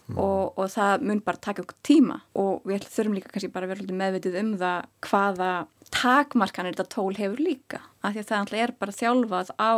Mm. 0.05 0.19
og, 0.21 0.59
og 0.61 0.67
það 0.69 1.03
mun 1.09 1.19
bara 1.25 1.41
taka 1.41 1.63
okkur 1.63 1.77
tíma. 1.85 2.19
Og 2.37 2.65
við 2.69 2.83
þurfum 2.93 3.15
líka 3.17 3.31
kannski 3.33 3.49
bara 3.53 3.65
að 3.65 3.73
vera 3.73 3.99
meðvitið 4.01 4.35
um 4.41 4.51
það 4.61 4.89
hvaða 5.07 5.51
takmarkanir 5.89 6.75
þetta 6.75 6.93
tól 6.93 7.15
hefur 7.17 7.41
líka. 7.41 7.81
Af 8.05 8.13
því 8.13 8.21
að 8.21 8.29
það 8.29 8.59
er 8.61 8.75
bara 8.79 8.97
þjálfað 8.99 9.49
á 9.57 9.73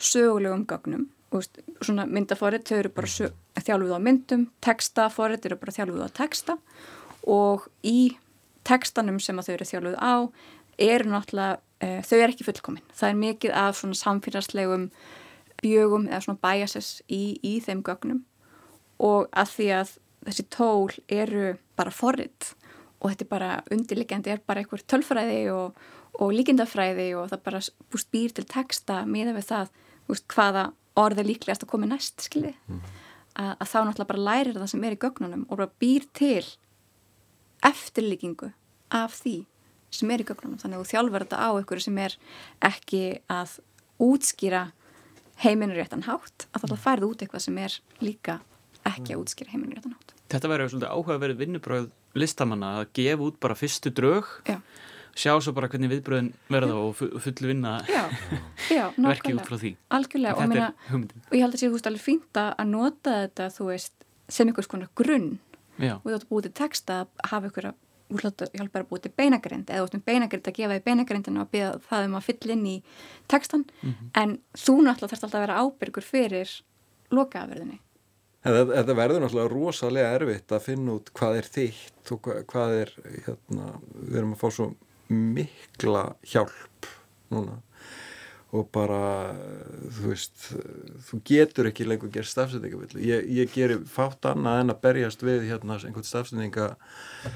sögulegum 0.00 0.66
gögnum. 0.68 1.08
Úst, 1.30 1.60
svona 1.84 2.08
myndaforrið, 2.10 2.64
þau 2.66 2.78
eru 2.80 2.90
bara 2.96 3.30
þjálfuð 3.60 3.94
á 3.94 4.00
myndum, 4.02 4.48
textaforrið 4.64 5.46
eru 5.46 5.60
bara 5.60 5.76
þjálfuð 5.76 6.02
á 6.02 6.10
texta. 6.18 6.56
Og 7.30 7.68
í 7.86 8.16
textanum 8.66 9.20
sem 9.22 9.38
þau 9.38 9.54
eru 9.54 9.68
þjálfuð 9.68 9.98
á 10.00 10.14
eru 10.80 11.12
náttúrulega, 11.12 11.60
uh, 11.84 12.00
þau 12.08 12.18
eru 12.18 12.34
ekki 12.34 12.48
fullkomin. 12.48 12.86
Það 12.96 13.12
er 13.12 13.20
mikið 13.20 13.56
af 13.62 13.78
svona 13.78 14.00
samfélagslegum 14.00 14.90
bjögum 15.60 16.08
eða 16.08 16.22
svona 16.24 16.42
biases 16.42 16.92
í, 17.06 17.36
í 17.44 17.58
þeim 17.64 17.84
gögnum. 17.86 18.24
Og 19.00 19.28
að 19.36 19.52
því 19.54 19.68
að 19.76 19.92
þessi 20.26 20.46
tól 20.52 20.90
eru 21.08 21.54
bara 21.78 21.92
forrið 21.94 22.54
og 23.00 23.12
þetta 23.12 23.24
er 23.24 23.30
bara 23.30 23.50
undirliggjandi, 23.72 24.32
er 24.32 24.42
bara 24.46 24.60
einhver 24.60 24.82
tölfræði 24.84 25.40
og, 25.54 25.78
og 26.20 26.34
líkindafræði 26.36 27.08
og 27.16 27.30
það 27.30 27.44
bara 27.46 27.62
búst 27.92 28.10
býr 28.12 28.34
til 28.36 28.44
texta 28.48 29.00
miða 29.08 29.32
við 29.38 29.46
það, 29.48 29.70
úst, 30.12 30.26
hvaða 30.32 30.70
orðið 31.00 31.30
líklegast 31.32 31.64
að 31.64 31.70
koma 31.72 31.88
næst 31.90 32.24
skilji 32.24 32.52
mm. 32.68 32.80
að, 33.40 33.52
að 33.52 33.70
þá 33.70 33.78
náttúrulega 33.78 34.10
bara 34.10 34.26
lærir 34.26 34.58
það 34.58 34.72
sem 34.72 34.84
er 34.86 34.96
í 34.96 35.00
gögnunum 35.04 35.46
og 35.46 35.60
bara 35.60 35.70
býr 35.82 36.06
til 36.16 36.44
eftirlíkingu 37.66 38.50
af 38.96 39.16
því 39.20 39.36
sem 39.94 40.12
er 40.12 40.22
í 40.22 40.26
gögnunum. 40.26 40.58
Þannig 40.60 40.78
að 40.78 40.84
þú 40.84 40.92
þjálfur 40.92 41.24
þetta 41.26 41.40
á 41.42 41.50
ykkur 41.60 41.82
sem 41.84 41.98
er 42.02 42.16
ekki 42.70 43.02
að 43.30 43.56
útskýra 44.00 44.62
heiminu 45.40 45.76
réttan 45.76 46.06
hátt 46.06 46.46
að 46.52 46.68
það 46.68 46.84
færðu 46.84 47.10
út 47.12 47.24
eitthvað 47.24 47.46
sem 47.46 47.58
er 47.60 47.80
líka 48.04 48.38
ekki 48.88 49.14
að 49.14 49.24
útskýra 49.24 49.54
heiminu 49.54 49.76
réttan 49.76 49.96
hátt. 49.96 50.14
Þetta 50.30 50.52
verður 50.52 50.72
svolítið 50.72 50.94
áhugaverið 50.94 51.42
vinnubröð 51.42 51.90
listamanna 52.18 52.76
að 52.80 52.92
gefa 52.98 53.26
út 53.26 53.36
bara 53.42 53.58
fyrstu 53.58 53.92
draug 53.94 54.28
Já 54.48 54.58
sjá 55.18 55.32
svo 55.42 55.54
bara 55.56 55.68
hvernig 55.70 55.90
viðbröðin 55.94 56.32
verða 56.52 56.78
og 56.80 56.96
full 56.98 57.46
vinna 57.48 57.78
verkið 59.10 59.36
út 59.36 59.48
frá 59.48 59.58
því. 59.58 59.74
Algjörlega 59.96 60.36
og, 60.36 60.50
meina, 60.50 60.70
og 60.94 61.36
ég 61.36 61.44
held 61.44 61.54
að 61.54 61.60
sé 61.60 61.68
þú 61.68 61.76
veist 61.76 61.90
alveg 61.90 62.06
fínt 62.06 62.40
að 62.42 62.64
nota 62.70 63.16
þetta 63.24 63.50
þú 63.56 63.68
veist 63.70 64.08
sem 64.30 64.50
einhvers 64.50 64.70
konar 64.70 64.90
grunn. 64.98 65.38
Já. 65.80 65.94
og 65.96 66.10
þú 66.10 66.16
ætti 66.18 66.28
búið 66.28 66.46
til 66.48 66.56
text 66.60 66.90
að 66.92 67.06
hafa 67.30 67.48
ykkur 67.48 67.70
að 67.70 67.78
hjálpa 68.10 68.82
að 68.82 68.88
búið 68.90 69.04
til 69.06 69.12
beinagrind. 69.16 69.70
Eða 69.70 69.84
þú 69.84 69.88
ætti 69.88 70.00
um 70.00 70.06
beinagrind 70.08 70.48
að 70.50 70.56
gefa 70.58 70.74
því 70.74 70.82
beinagrindinu 70.88 71.40
og 71.40 71.52
beða 71.54 71.70
það 71.86 72.08
um 72.08 72.16
að 72.18 72.26
fylla 72.26 72.56
inn 72.56 72.66
í 72.66 72.74
textan 73.30 73.64
mm 73.64 73.92
-hmm. 73.92 74.10
en 74.22 74.38
þú 74.52 74.74
náttúrulega 74.82 75.08
þarfst 75.08 75.24
alltaf 75.24 75.40
að 75.40 75.46
vera 75.46 75.60
ábyrgur 75.62 76.04
fyrir 76.04 76.50
lokaafverðinni 77.10 77.80
Þetta 78.40 78.94
verður 78.96 79.20
náttúrulega 79.20 79.52
rosalega 79.52 80.12
erfitt 80.16 80.52
að 80.56 80.62
finna 80.64 80.94
út 80.96 81.10
hvað 81.12 81.34
er 81.42 81.48
þitt 81.56 82.12
og 82.14 82.28
hvað 82.48 82.76
er 82.78 82.92
hérna, 83.26 83.66
við 83.92 84.16
erum 84.16 84.32
að 84.32 84.40
fá 84.40 84.48
svo 84.56 84.68
mikla 85.10 86.14
hjálp 86.32 86.88
núna. 87.34 87.58
Og 88.50 88.66
bara, 88.74 89.30
þú 89.94 90.08
veist 90.10 90.48
þú 91.06 91.20
getur 91.28 91.68
ekki 91.70 91.86
lengur 91.86 92.10
að 92.10 92.16
gera 92.16 92.30
stafsendingavillu 92.32 93.04
ég, 93.06 93.28
ég 93.30 93.52
gerir 93.54 93.84
fátt 93.86 94.26
annað 94.26 94.64
en 94.64 94.74
að 94.74 94.80
berjast 94.82 95.22
við 95.22 95.46
hérna 95.52 95.76
einhvern 95.78 96.08
stafsendinga 96.08 96.66
uh, 96.72 97.30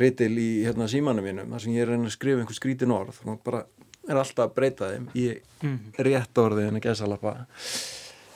ritil 0.00 0.32
í 0.40 0.48
hérna 0.64 0.88
símanum 0.88 1.28
mínum, 1.28 1.52
þar 1.52 1.64
sem 1.66 1.76
ég 1.76 1.84
er 1.84 1.92
að 1.98 2.08
skrifa 2.16 2.40
einhver 2.40 2.56
skrítin 2.56 2.96
orð. 2.96 3.20
Og 3.28 3.42
bara 3.44 3.66
er 4.08 4.20
alltaf 4.20 4.48
að 4.48 4.54
breyta 4.56 4.90
þeim 4.92 5.08
í 5.18 5.26
mm. 5.62 5.78
rétt 6.06 6.40
orði 6.40 6.68
en 6.68 6.78
ekki 6.80 6.92
að 6.92 7.00
salapa 7.02 7.34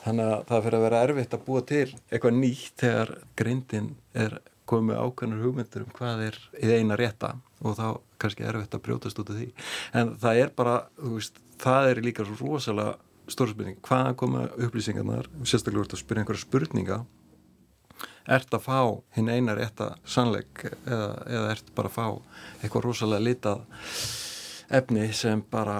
þannig 0.05 0.27
að 0.27 0.43
það 0.49 0.65
fyrir 0.65 0.77
að 0.77 0.85
vera 0.85 1.03
erfitt 1.07 1.35
að 1.35 1.45
búa 1.47 1.63
til 1.65 1.87
eitthvað 2.11 2.37
nýtt 2.39 2.83
þegar 2.83 3.13
greindin 3.39 3.89
er 4.13 4.37
komið 4.69 5.01
ákveðnur 5.01 5.43
hugmyndur 5.45 5.85
um 5.85 5.95
hvað 5.97 6.23
er 6.29 6.39
í 6.61 6.71
eina 6.77 6.97
rétta 6.99 7.35
og 7.63 7.77
þá 7.77 7.87
kannski 8.21 8.47
erfitt 8.47 8.75
að 8.75 8.85
brjótast 8.87 9.19
út 9.21 9.31
af 9.31 9.39
því. 9.39 9.49
En 9.95 10.15
það 10.21 10.41
er 10.43 10.55
bara, 10.57 10.77
þú 10.99 11.11
veist, 11.17 11.39
það 11.61 11.91
er 11.91 12.01
líka 12.05 12.25
svo 12.27 12.39
rosalega 12.41 12.95
stór 13.31 13.53
spurning. 13.53 13.77
Hvaðan 13.85 14.17
koma 14.19 14.47
upplýsingarnar, 14.55 15.29
sérstaklega 15.43 15.85
verður 15.85 15.97
að 15.97 16.03
spyrja 16.03 16.23
einhverja 16.25 16.45
spurninga. 16.45 16.99
Ert 18.35 18.53
að 18.57 18.65
fá 18.65 18.79
hinn 19.15 19.29
eina 19.29 19.55
rétta 19.57 19.93
sannleik 20.09 20.65
eða, 20.65 21.09
eða 21.29 21.49
ert 21.53 21.73
bara 21.77 21.91
að 21.91 21.97
fá 21.97 22.05
eitthvað 22.63 22.87
rosalega 22.89 23.27
litað 23.29 23.65
efni 24.69 25.13
sem 25.13 25.43
bara 25.51 25.77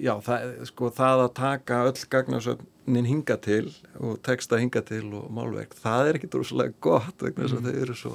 já, 0.00 0.14
það, 0.24 0.46
sko, 0.70 0.90
það 0.94 1.24
að 1.24 1.32
taka 1.36 1.80
öll 1.88 2.04
gagnarsöfnin 2.14 3.08
hinga 3.08 3.36
til 3.44 3.66
og 4.00 4.20
texta 4.24 4.60
hinga 4.60 4.82
til 4.88 5.04
og 5.18 5.28
málverk 5.34 5.76
það 5.76 6.08
er 6.08 6.18
ekki 6.18 6.30
droslega 6.32 6.76
gott 6.84 7.24
vegna 7.24 7.44
þess 7.44 7.58
mm. 7.58 7.60
að 7.60 7.68
þau 7.68 7.82
eru 7.84 7.98
svo 7.98 8.14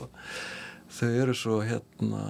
þau 0.93 1.11
eru 1.23 1.35
svo 1.37 1.61
hérna 1.65 2.23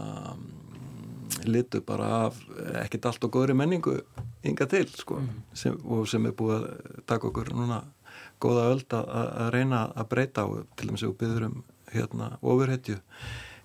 litu 1.49 1.81
bara 1.85 2.27
af 2.27 2.37
ekkert 2.83 3.09
allt 3.09 3.25
og 3.27 3.33
góðri 3.35 3.55
menningu 3.57 3.97
hinga 4.43 4.67
til 4.69 4.87
sko 4.91 5.19
mm. 5.19 5.41
sem, 5.57 5.77
og 5.83 6.07
sem 6.07 6.25
er 6.27 6.35
búið 6.37 6.55
að 6.59 7.03
taka 7.09 7.29
okkur 7.29 7.53
núna 7.55 7.81
góða 8.43 8.67
öll 8.73 8.83
að, 8.97 9.49
reyna 9.55 9.85
að 9.95 10.09
breyta 10.11 10.45
á 10.45 10.47
til 10.77 10.89
dæmis 10.89 11.03
að 11.03 11.13
við 11.13 11.19
byggðum 11.23 11.57
um 11.57 11.63
hérna 11.93 12.29
ofurhetju 12.41 12.99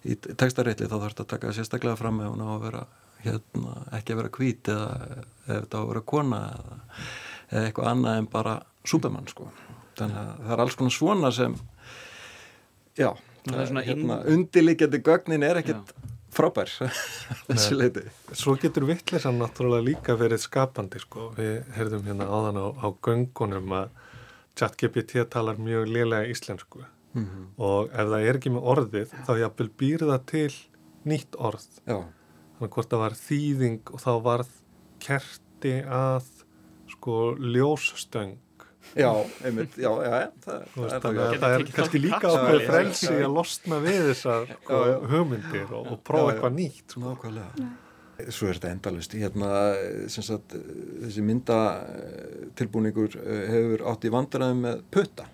í 0.09 0.17
textarétli 0.19 0.89
þá 0.89 0.97
þarf 0.97 1.13
þetta 1.13 1.25
að 1.27 1.33
taka 1.35 1.55
sérstaklega 1.57 1.99
fram 1.99 2.21
með 2.21 2.33
hún 2.33 2.45
á 2.45 2.49
að 2.55 2.65
vera 2.67 2.83
hérna, 3.25 3.75
ekki 3.99 4.15
að 4.15 4.21
vera 4.21 4.35
kvít 4.35 4.71
eða 4.73 4.91
ef 5.19 5.65
þetta 5.65 5.81
á 5.81 5.83
að 5.83 5.89
vera 5.93 6.05
kona 6.13 6.43
eða, 6.53 6.79
eða 7.49 7.65
eitthvað 7.65 7.91
annað 7.93 8.21
en 8.21 8.29
bara 8.35 8.55
súbemann 8.89 9.31
sko. 9.31 9.49
þannig 9.99 10.21
að 10.21 10.31
það 10.45 10.55
er 10.55 10.63
alls 10.65 10.79
konar 10.79 10.95
svona 10.95 11.33
sem 11.35 11.57
já, 12.99 13.11
hérna, 13.47 14.21
undirlikjandi 14.27 15.01
gögnin 15.05 15.47
er 15.47 15.63
já. 15.63 15.79
frábær 16.35 16.69
þessi 17.49 17.79
leiti. 17.79 18.05
Svo 18.33 18.57
getur 18.61 18.87
vittlesan 18.89 19.39
náttúrulega 19.41 19.87
líka 19.87 20.19
verið 20.19 20.43
skapandi 20.45 21.01
sko. 21.03 21.33
við 21.37 21.65
heyrðum 21.77 22.05
hérna 22.09 22.29
áðan 22.29 22.61
á, 22.61 22.67
á 22.85 22.87
göngunum 23.03 23.73
að 23.73 23.89
ChatGPT 24.59 25.25
talar 25.31 25.59
mjög 25.59 25.87
liðlega 25.87 26.29
íslensku 26.35 26.83
mm 26.83 27.25
-hmm. 27.25 27.47
og 27.57 27.91
ef 27.93 28.07
það 28.13 28.29
er 28.29 28.37
ekki 28.37 28.51
með 28.51 28.71
orðið 28.75 29.13
þá 29.27 29.33
jafnvel 29.39 29.71
býr 29.79 29.99
það 29.99 30.23
til 30.27 30.55
nýtt 31.05 31.37
orð 31.39 31.69
já 31.87 32.03
þannig 32.59 32.75
hvort 32.75 32.91
það 32.91 33.03
var 33.05 33.15
þýðing 33.15 33.93
og 33.95 34.03
þá 34.03 34.13
varð 34.25 34.55
kerti 35.03 35.75
að 35.87 36.31
sko 36.91 37.17
ljósstöng 37.39 38.37
Já, 38.97 39.11
einmitt, 39.45 39.77
já, 39.77 39.89
já, 40.05 40.13
það, 40.45 40.63
það, 40.73 40.93
það, 40.93 41.03
það, 41.03 41.35
það 41.43 41.55
er 41.57 41.65
kannski 41.77 42.01
líka 42.03 42.31
ákveð 42.33 42.65
frelsi 42.69 43.13
að 43.13 43.35
losna 43.37 43.81
við 43.85 43.99
þessar 44.09 44.49
sko, 44.55 44.81
hugmyndir 45.13 45.75
og, 45.77 45.91
og 45.93 46.01
prófa 46.07 46.33
eitthvað 46.33 46.57
nýtt 46.57 46.95
sko. 46.95 47.03
Nákvæmlega. 47.05 47.69
Svo 48.35 48.49
er 48.49 48.59
þetta 48.59 48.71
endalust 48.75 49.15
hérna, 49.15 49.51
sagt, 50.11 50.57
þessi 51.05 51.23
myndatilbúningur 51.27 53.19
eh, 53.21 53.45
hefur 53.53 53.85
átt 53.93 54.07
í 54.09 54.15
vandræðum 54.15 54.65
með 54.65 54.81
putta. 54.95 55.29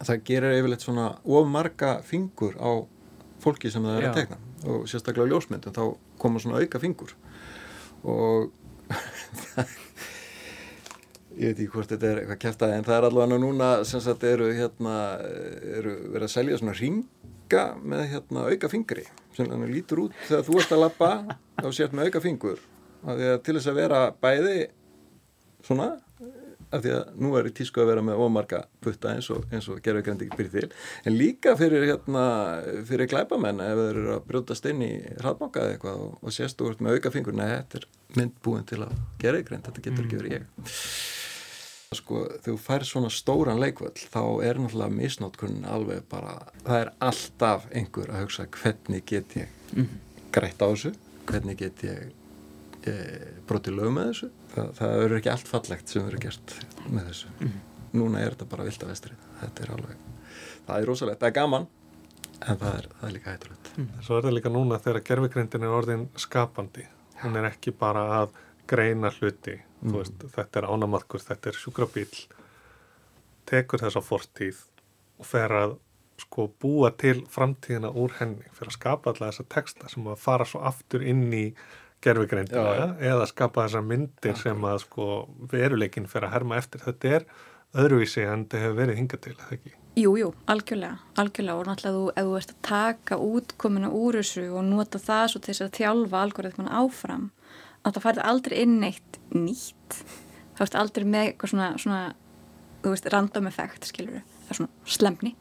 Það 0.00 0.22
gerir 0.28 0.56
yfirleitt 0.56 0.84
svona 0.86 1.10
of 1.24 1.50
marga 1.50 1.96
fingur 2.06 2.56
á 2.56 2.70
fólki 3.42 3.72
sem 3.72 3.84
það 3.84 3.98
er 3.98 4.08
að 4.08 4.20
tegna 4.20 4.38
og 4.66 4.86
sérstaklega 4.88 5.28
ljósmyndum 5.30 5.74
þá 5.76 5.82
koma 6.20 6.40
svona 6.42 6.62
auka 6.62 6.80
fingur 6.80 7.12
og 8.06 8.48
ég 11.36 11.50
veit 11.50 11.58
ekki 11.60 11.72
hvort 11.74 11.92
þetta 11.92 12.08
er 12.10 12.22
eitthvað 12.22 12.40
kæftæði 12.44 12.78
en 12.78 12.86
það 12.86 12.98
er 12.98 13.08
allavega 13.10 13.40
núna 13.42 13.70
sem 13.88 14.02
sagt 14.04 14.24
eru 14.24 14.48
hérna 14.56 14.96
eru 15.76 15.96
verið 16.14 16.28
að 16.28 16.32
selja 16.32 16.60
svona 16.60 16.76
ringa 16.78 17.66
með 17.82 18.06
hérna 18.14 18.46
auka 18.48 18.70
fingri 18.72 19.04
sem 19.36 19.50
þannig 19.50 19.74
lítur 19.74 20.06
út 20.06 20.16
þegar 20.30 20.48
þú 20.48 20.58
ert 20.62 20.72
að 20.72 20.82
lappa 20.86 21.12
þá 21.60 21.68
sért 21.76 21.94
með 21.96 22.10
auka 22.10 22.24
fingur. 22.24 22.64
Til 23.06 23.54
þess 23.54 23.70
að 23.70 23.78
vera 23.78 24.00
bæði 24.22 24.56
svona 25.66 25.92
af 26.74 26.82
því 26.82 26.92
að 26.96 27.18
nú 27.22 27.32
er 27.38 27.48
í 27.48 27.52
tísku 27.54 27.82
að 27.82 27.90
vera 27.92 28.02
með 28.04 28.22
ómarga 28.24 28.62
putta 28.82 29.12
eins 29.14 29.28
og, 29.30 29.44
og 29.46 29.82
gerðugrendi 29.84 30.28
byrjið 30.32 30.56
til, 30.56 30.70
en 31.06 31.14
líka 31.14 31.54
fyrir 31.58 31.86
hérna, 31.86 32.24
fyrir 32.88 33.10
glæbamenn 33.12 33.62
ef 33.62 33.82
þeir 33.82 34.00
eru 34.00 34.14
að 34.16 34.24
brjótast 34.30 34.66
inn 34.72 34.82
í 34.82 34.90
hraðbanka 35.20 35.62
eða 35.62 35.76
eitthvað 35.76 36.02
og, 36.08 36.16
og 36.22 36.34
sérstu 36.34 36.66
úr 36.66 36.80
með 36.82 36.98
auka 36.98 37.14
fingur, 37.14 37.38
nei, 37.38 37.46
þetta 37.52 37.82
er 37.82 37.86
mynd 38.18 38.40
búin 38.42 38.66
til 38.66 38.80
að 38.82 38.98
gerðugrend, 39.22 39.68
þetta 39.68 39.86
getur 39.86 40.08
ekki 40.08 40.20
verið 40.22 40.36
ég 40.40 40.74
sko, 41.94 42.22
þegar 42.42 42.44
þú 42.46 42.56
fær 42.64 42.86
svona 42.88 43.10
stóran 43.14 43.60
leikvöld, 43.62 44.00
þá 44.10 44.22
er 44.46 44.60
náttúrulega 44.60 44.96
misnótkunn 44.96 45.64
alveg 45.70 46.02
bara, 46.10 46.38
það 46.64 46.80
er 46.80 46.92
alltaf 47.10 47.68
einhver 47.70 48.10
að 48.10 48.24
hugsa 48.24 48.48
hvernig 48.58 49.06
get 49.06 49.36
ég 49.38 49.52
mm. 49.76 49.92
greitt 50.34 50.62
á 50.62 50.66
þessu, 50.66 50.94
hvernig 51.30 51.60
get 51.62 51.84
ég 51.86 52.90
e, 52.90 52.96
brotið 53.46 53.78
lög 53.78 53.94
með 53.94 54.10
þessu. 54.10 54.32
Það, 54.56 54.74
það 54.80 54.98
verður 55.04 55.20
ekki 55.20 55.32
allt 55.36 55.52
fallegt 55.52 55.94
sem 55.94 56.06
verður 56.08 56.26
gert 56.26 56.58
með 56.88 57.08
þessu. 57.12 57.32
Mm 57.38 57.46
-hmm. 57.46 57.64
núna 58.00 58.20
er 58.24 58.34
þetta 58.34 58.50
bara 58.50 58.66
vilt 58.66 58.82
af 58.82 58.90
vestrið 58.90 59.26
þetta 59.40 59.64
er 59.64 59.72
alveg, 59.76 60.04
það 60.66 60.80
er 60.80 60.88
rosalegt, 60.90 61.20
það 61.20 61.28
er 61.28 61.36
gaman 61.38 61.68
en 62.36 62.58
það 62.60 62.72
er, 62.72 62.88
það 62.98 63.08
er 63.08 63.14
líka 63.14 63.32
hætturlegt 63.32 63.70
mm. 63.76 63.88
Svo 64.04 64.18
er 64.18 64.26
það 64.26 64.36
líka 64.36 64.52
núna 64.52 64.80
þegar 64.82 65.06
gerfigrindin 65.10 65.66
er 65.66 65.76
orðin 65.76 66.04
skapandi. 66.20 66.86
Hún 67.22 67.38
er 67.40 67.48
ekki 67.48 67.72
bara 67.76 68.04
að 68.20 68.34
greina 68.68 69.12
hluti 69.14 69.56
mm. 69.82 69.96
veist, 69.96 70.28
þetta 70.36 70.62
er 70.62 70.68
ánamarkur, 70.70 71.22
þetta 71.22 71.52
er 71.52 71.60
sjúkrabíl 71.60 72.10
tekur 73.46 73.82
þessa 73.82 74.02
fortíð 74.02 74.62
og 75.20 75.28
fer 75.28 75.54
að 75.54 75.76
sko 76.20 76.46
búa 76.62 76.90
til 76.96 77.18
framtíðina 77.32 77.90
úr 77.92 78.14
henni 78.20 78.46
fyrir 78.56 78.72
að 78.72 78.78
skapa 78.78 79.12
alltaf 79.12 79.28
þessa 79.28 79.48
texta 79.52 79.90
sem 79.92 80.06
að 80.08 80.22
fara 80.22 80.46
svo 80.48 80.62
aftur 80.64 81.04
inn 81.04 81.26
í 81.34 81.46
gerfugreindina 82.04 82.94
eða 83.00 83.26
skapa 83.28 83.66
þessar 83.66 83.84
myndir 83.86 84.32
ja. 84.32 84.40
sem 84.40 84.64
að 84.68 84.82
sko 84.86 85.08
veruleikin 85.52 86.08
fyrir 86.10 86.28
að 86.30 86.38
herma 86.38 86.60
eftir 86.60 86.84
þetta 86.84 87.12
er 87.18 87.26
öðruvísi 87.76 88.24
en 88.24 88.46
þetta 88.46 88.62
hefur 88.62 88.78
verið 88.80 89.00
hinga 89.00 89.20
til, 89.20 89.34
eða 89.36 89.58
ekki? 89.58 89.74
Jújú, 89.96 90.16
jú, 90.20 90.32
algjörlega, 90.52 90.98
algjörlega 91.16 91.60
og 91.60 91.68
náttúrulega 91.70 91.96
þú, 91.96 92.08
ef 92.12 92.26
þú 92.26 92.34
ert 92.38 92.50
að 92.52 92.58
taka 92.68 93.16
útkominu 93.26 93.92
úr 93.96 94.18
þessu 94.20 94.44
og 94.52 94.66
nota 94.68 95.00
það 95.00 95.30
svo 95.32 95.40
til 95.40 95.52
þess 95.52 95.64
að 95.64 95.78
þjálfa 95.78 96.22
algoritman 96.26 96.72
áfram 96.82 97.30
að 97.86 97.96
það 97.96 98.06
færði 98.06 98.24
aldrei 98.30 98.56
inn 98.62 98.78
eitt 98.86 99.18
nýtt. 99.34 99.98
Þá 100.56 100.62
ert 100.66 100.78
aldrei 100.80 101.06
með 101.06 101.28
eitthvað 101.30 101.52
svona, 101.52 101.68
svona 101.80 102.00
þú 102.82 102.94
veist, 102.94 103.10
random 103.12 103.50
effekt, 103.50 103.88
skilur 103.90 104.22
það 104.46 104.52
er 104.52 104.60
svona 104.60 104.94
slemni. 104.96 105.34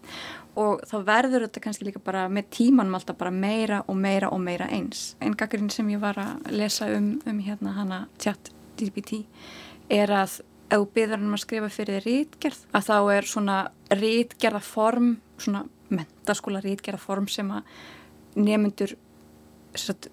Og 0.55 0.81
þá 0.87 0.95
verður 1.07 1.45
þetta 1.45 1.63
kannski 1.65 1.87
líka 1.87 2.01
bara 2.03 2.25
með 2.31 2.49
tímanum 2.55 2.95
alltaf 2.97 3.17
bara 3.19 3.33
meira 3.33 3.81
og 3.91 3.97
meira 3.99 4.31
og 4.31 4.39
meira 4.43 4.69
eins. 4.71 5.13
Einn 5.19 5.35
gaggrinn 5.37 5.71
sem 5.73 5.89
ég 5.91 6.01
var 6.03 6.19
að 6.21 6.51
lesa 6.55 6.87
um, 6.95 7.15
um 7.27 7.41
hérna 7.43 7.75
hana 7.75 8.05
chat 8.21 8.51
GPT 8.79 9.25
er 9.91 10.11
að 10.11 10.39
ef 10.65 10.79
þú 10.79 10.87
byrðar 10.95 11.19
hann 11.19 11.29
um 11.29 11.37
að 11.37 11.43
skrifa 11.43 11.69
fyrir 11.69 11.99
þið 11.99 12.07
rítgerð 12.07 12.61
að 12.75 12.87
þá 12.87 12.95
er 13.15 13.27
svona 13.29 13.57
rítgerðaform 13.93 15.11
svona 15.37 15.65
mentaskóla 15.93 16.61
rítgerðaform 16.63 17.27
sem 17.29 17.51
að 17.53 17.67
nefnendur 18.35 18.95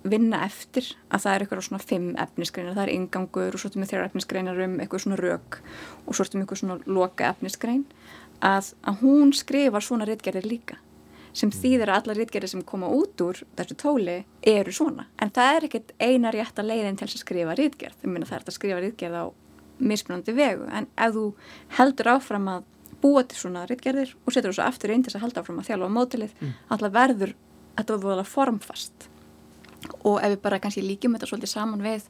vinna 0.08 0.42
eftir 0.46 0.92
að 1.08 1.24
það 1.24 1.34
er 1.34 1.44
eitthvað 1.44 1.64
svona 1.66 1.82
fimm 1.82 2.08
efnisgreinar, 2.20 2.76
það 2.76 2.84
er 2.84 2.94
ingangur 2.94 3.56
og 3.56 3.60
svo 3.60 3.70
ertum 3.70 3.84
við 3.84 3.92
þér 3.92 4.06
efnisgreinar 4.06 4.62
um 4.66 4.78
eitthvað 4.82 5.04
svona 5.04 5.18
rauk 5.20 5.58
og 6.06 6.14
svo 6.16 6.26
ertum 6.26 6.40
við 6.40 6.46
eitthvað 6.46 6.62
svona 6.62 6.78
loka 6.98 7.28
efnisgrein. 7.30 7.84
Að, 8.42 8.72
að 8.82 9.04
hún 9.04 9.30
skrifar 9.38 9.84
svona 9.86 10.08
réttgerðir 10.08 10.48
líka 10.50 10.80
sem 11.32 11.48
mm. 11.48 11.60
þýðir 11.62 11.92
að 11.92 12.00
alla 12.00 12.16
réttgerðir 12.18 12.52
sem 12.52 12.64
koma 12.66 12.90
út 12.92 13.22
úr 13.24 13.38
þessu 13.56 13.76
tóli 13.80 14.18
eru 14.52 14.74
svona. 14.74 15.06
En 15.22 15.32
það 15.32 15.54
er 15.56 15.68
ekkert 15.68 15.94
eina 16.02 16.32
rétt 16.34 16.58
að 16.60 16.68
leiðin 16.72 16.98
til 17.00 17.08
að 17.08 17.22
skrifa 17.22 17.56
réttgerð, 17.56 18.02
ég 18.02 18.12
minna 18.12 18.28
það 18.28 18.38
er 18.38 18.50
að 18.50 18.58
skrifa 18.58 18.82
réttgerð 18.82 19.22
á 19.22 19.24
mismunandi 19.82 20.34
vegu. 20.36 20.68
En 20.68 20.90
ef 20.92 21.14
þú 21.16 21.24
heldur 21.78 22.12
áfram 22.16 22.50
að 22.52 22.68
búa 23.02 23.24
til 23.26 23.40
svona 23.40 23.64
réttgerðir 23.70 24.12
og 24.26 24.34
setur 24.34 24.52
þessu 24.52 24.66
aftur 24.66 24.92
inn 24.94 25.06
til 25.06 25.14
að 25.16 25.24
halda 25.26 25.42
áfram 25.42 25.62
að 25.62 25.70
þjálfa 25.70 25.94
mótilið 25.96 26.36
mm. 26.38 26.52
alltaf 26.74 26.94
verður, 26.94 27.34
þetta 27.78 27.96
verður 27.96 28.14
alveg 28.16 28.30
formfast 28.30 29.08
og 30.02 30.18
ef 30.22 30.34
við 30.34 30.42
bara 30.44 30.60
kannski 30.62 30.84
líkjum 30.84 31.16
þetta 31.16 31.30
svolítið 31.30 31.52
saman 31.52 31.84
við 31.84 32.04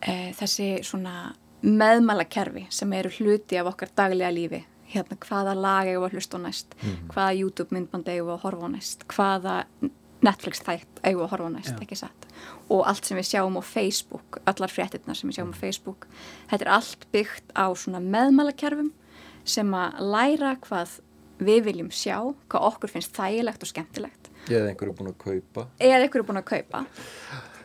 e, 0.00 0.32
þessi 0.38 0.68
svona 0.86 1.34
meðmælakerfi 1.64 2.66
sem 2.74 2.92
eru 2.92 3.12
hluti 3.18 3.58
af 3.60 3.72
okkar 3.72 3.92
daglega 3.96 4.32
lífi. 4.34 4.64
Hérna 4.94 5.16
hvaða 5.18 5.54
lag 5.56 5.88
eigum 5.90 6.06
að 6.06 6.18
hlusta 6.18 6.38
á 6.38 6.44
næst? 6.44 6.74
Mm. 6.82 6.96
hvaða 7.10 7.36
YouTube 7.38 7.74
myndband 7.74 8.08
eigum 8.12 8.34
að 8.34 8.42
horfa 8.44 8.68
á 8.68 8.74
næst? 8.74 9.06
Hvaða 9.10 9.54
Netflix 10.24 10.62
þætt 10.64 11.00
eigum 11.04 11.24
að 11.24 11.32
horfa 11.34 11.48
á 11.48 11.56
næst, 11.56 11.72
Já. 11.74 11.80
ekki 11.84 11.98
satt? 11.98 12.26
Og 12.72 12.84
allt 12.88 13.08
sem 13.08 13.18
við 13.18 13.30
sjáum 13.32 13.58
á 13.60 13.62
Facebook 13.64 14.38
allar 14.48 14.72
fréttirna 14.72 15.16
sem 15.16 15.28
við 15.28 15.40
sjáum 15.40 15.56
á 15.56 15.58
Facebook 15.58 16.06
þetta 16.52 16.64
er 16.64 16.72
allt 16.76 17.08
byggt 17.12 17.56
á 17.56 17.66
svona 17.76 18.00
meðmælakerfum 18.04 18.92
sem 19.44 19.74
að 19.76 19.98
læra 20.14 20.54
hvað 20.64 21.00
við 21.44 21.64
viljum 21.68 21.90
sjá 21.92 22.18
hvað 22.48 22.68
okkur 22.70 22.92
finnst 22.94 23.16
þægilegt 23.16 23.64
og 23.64 23.72
skemmtilegt 23.72 24.30
eða 24.50 24.70
einhverju 24.72 24.96
búin 24.98 25.12
að 25.12 25.18
kaupa. 25.24 25.66
Eða 25.78 26.02
einhverju 26.02 26.28
búin 26.28 26.40
að 26.42 26.48
kaupa. 26.50 26.84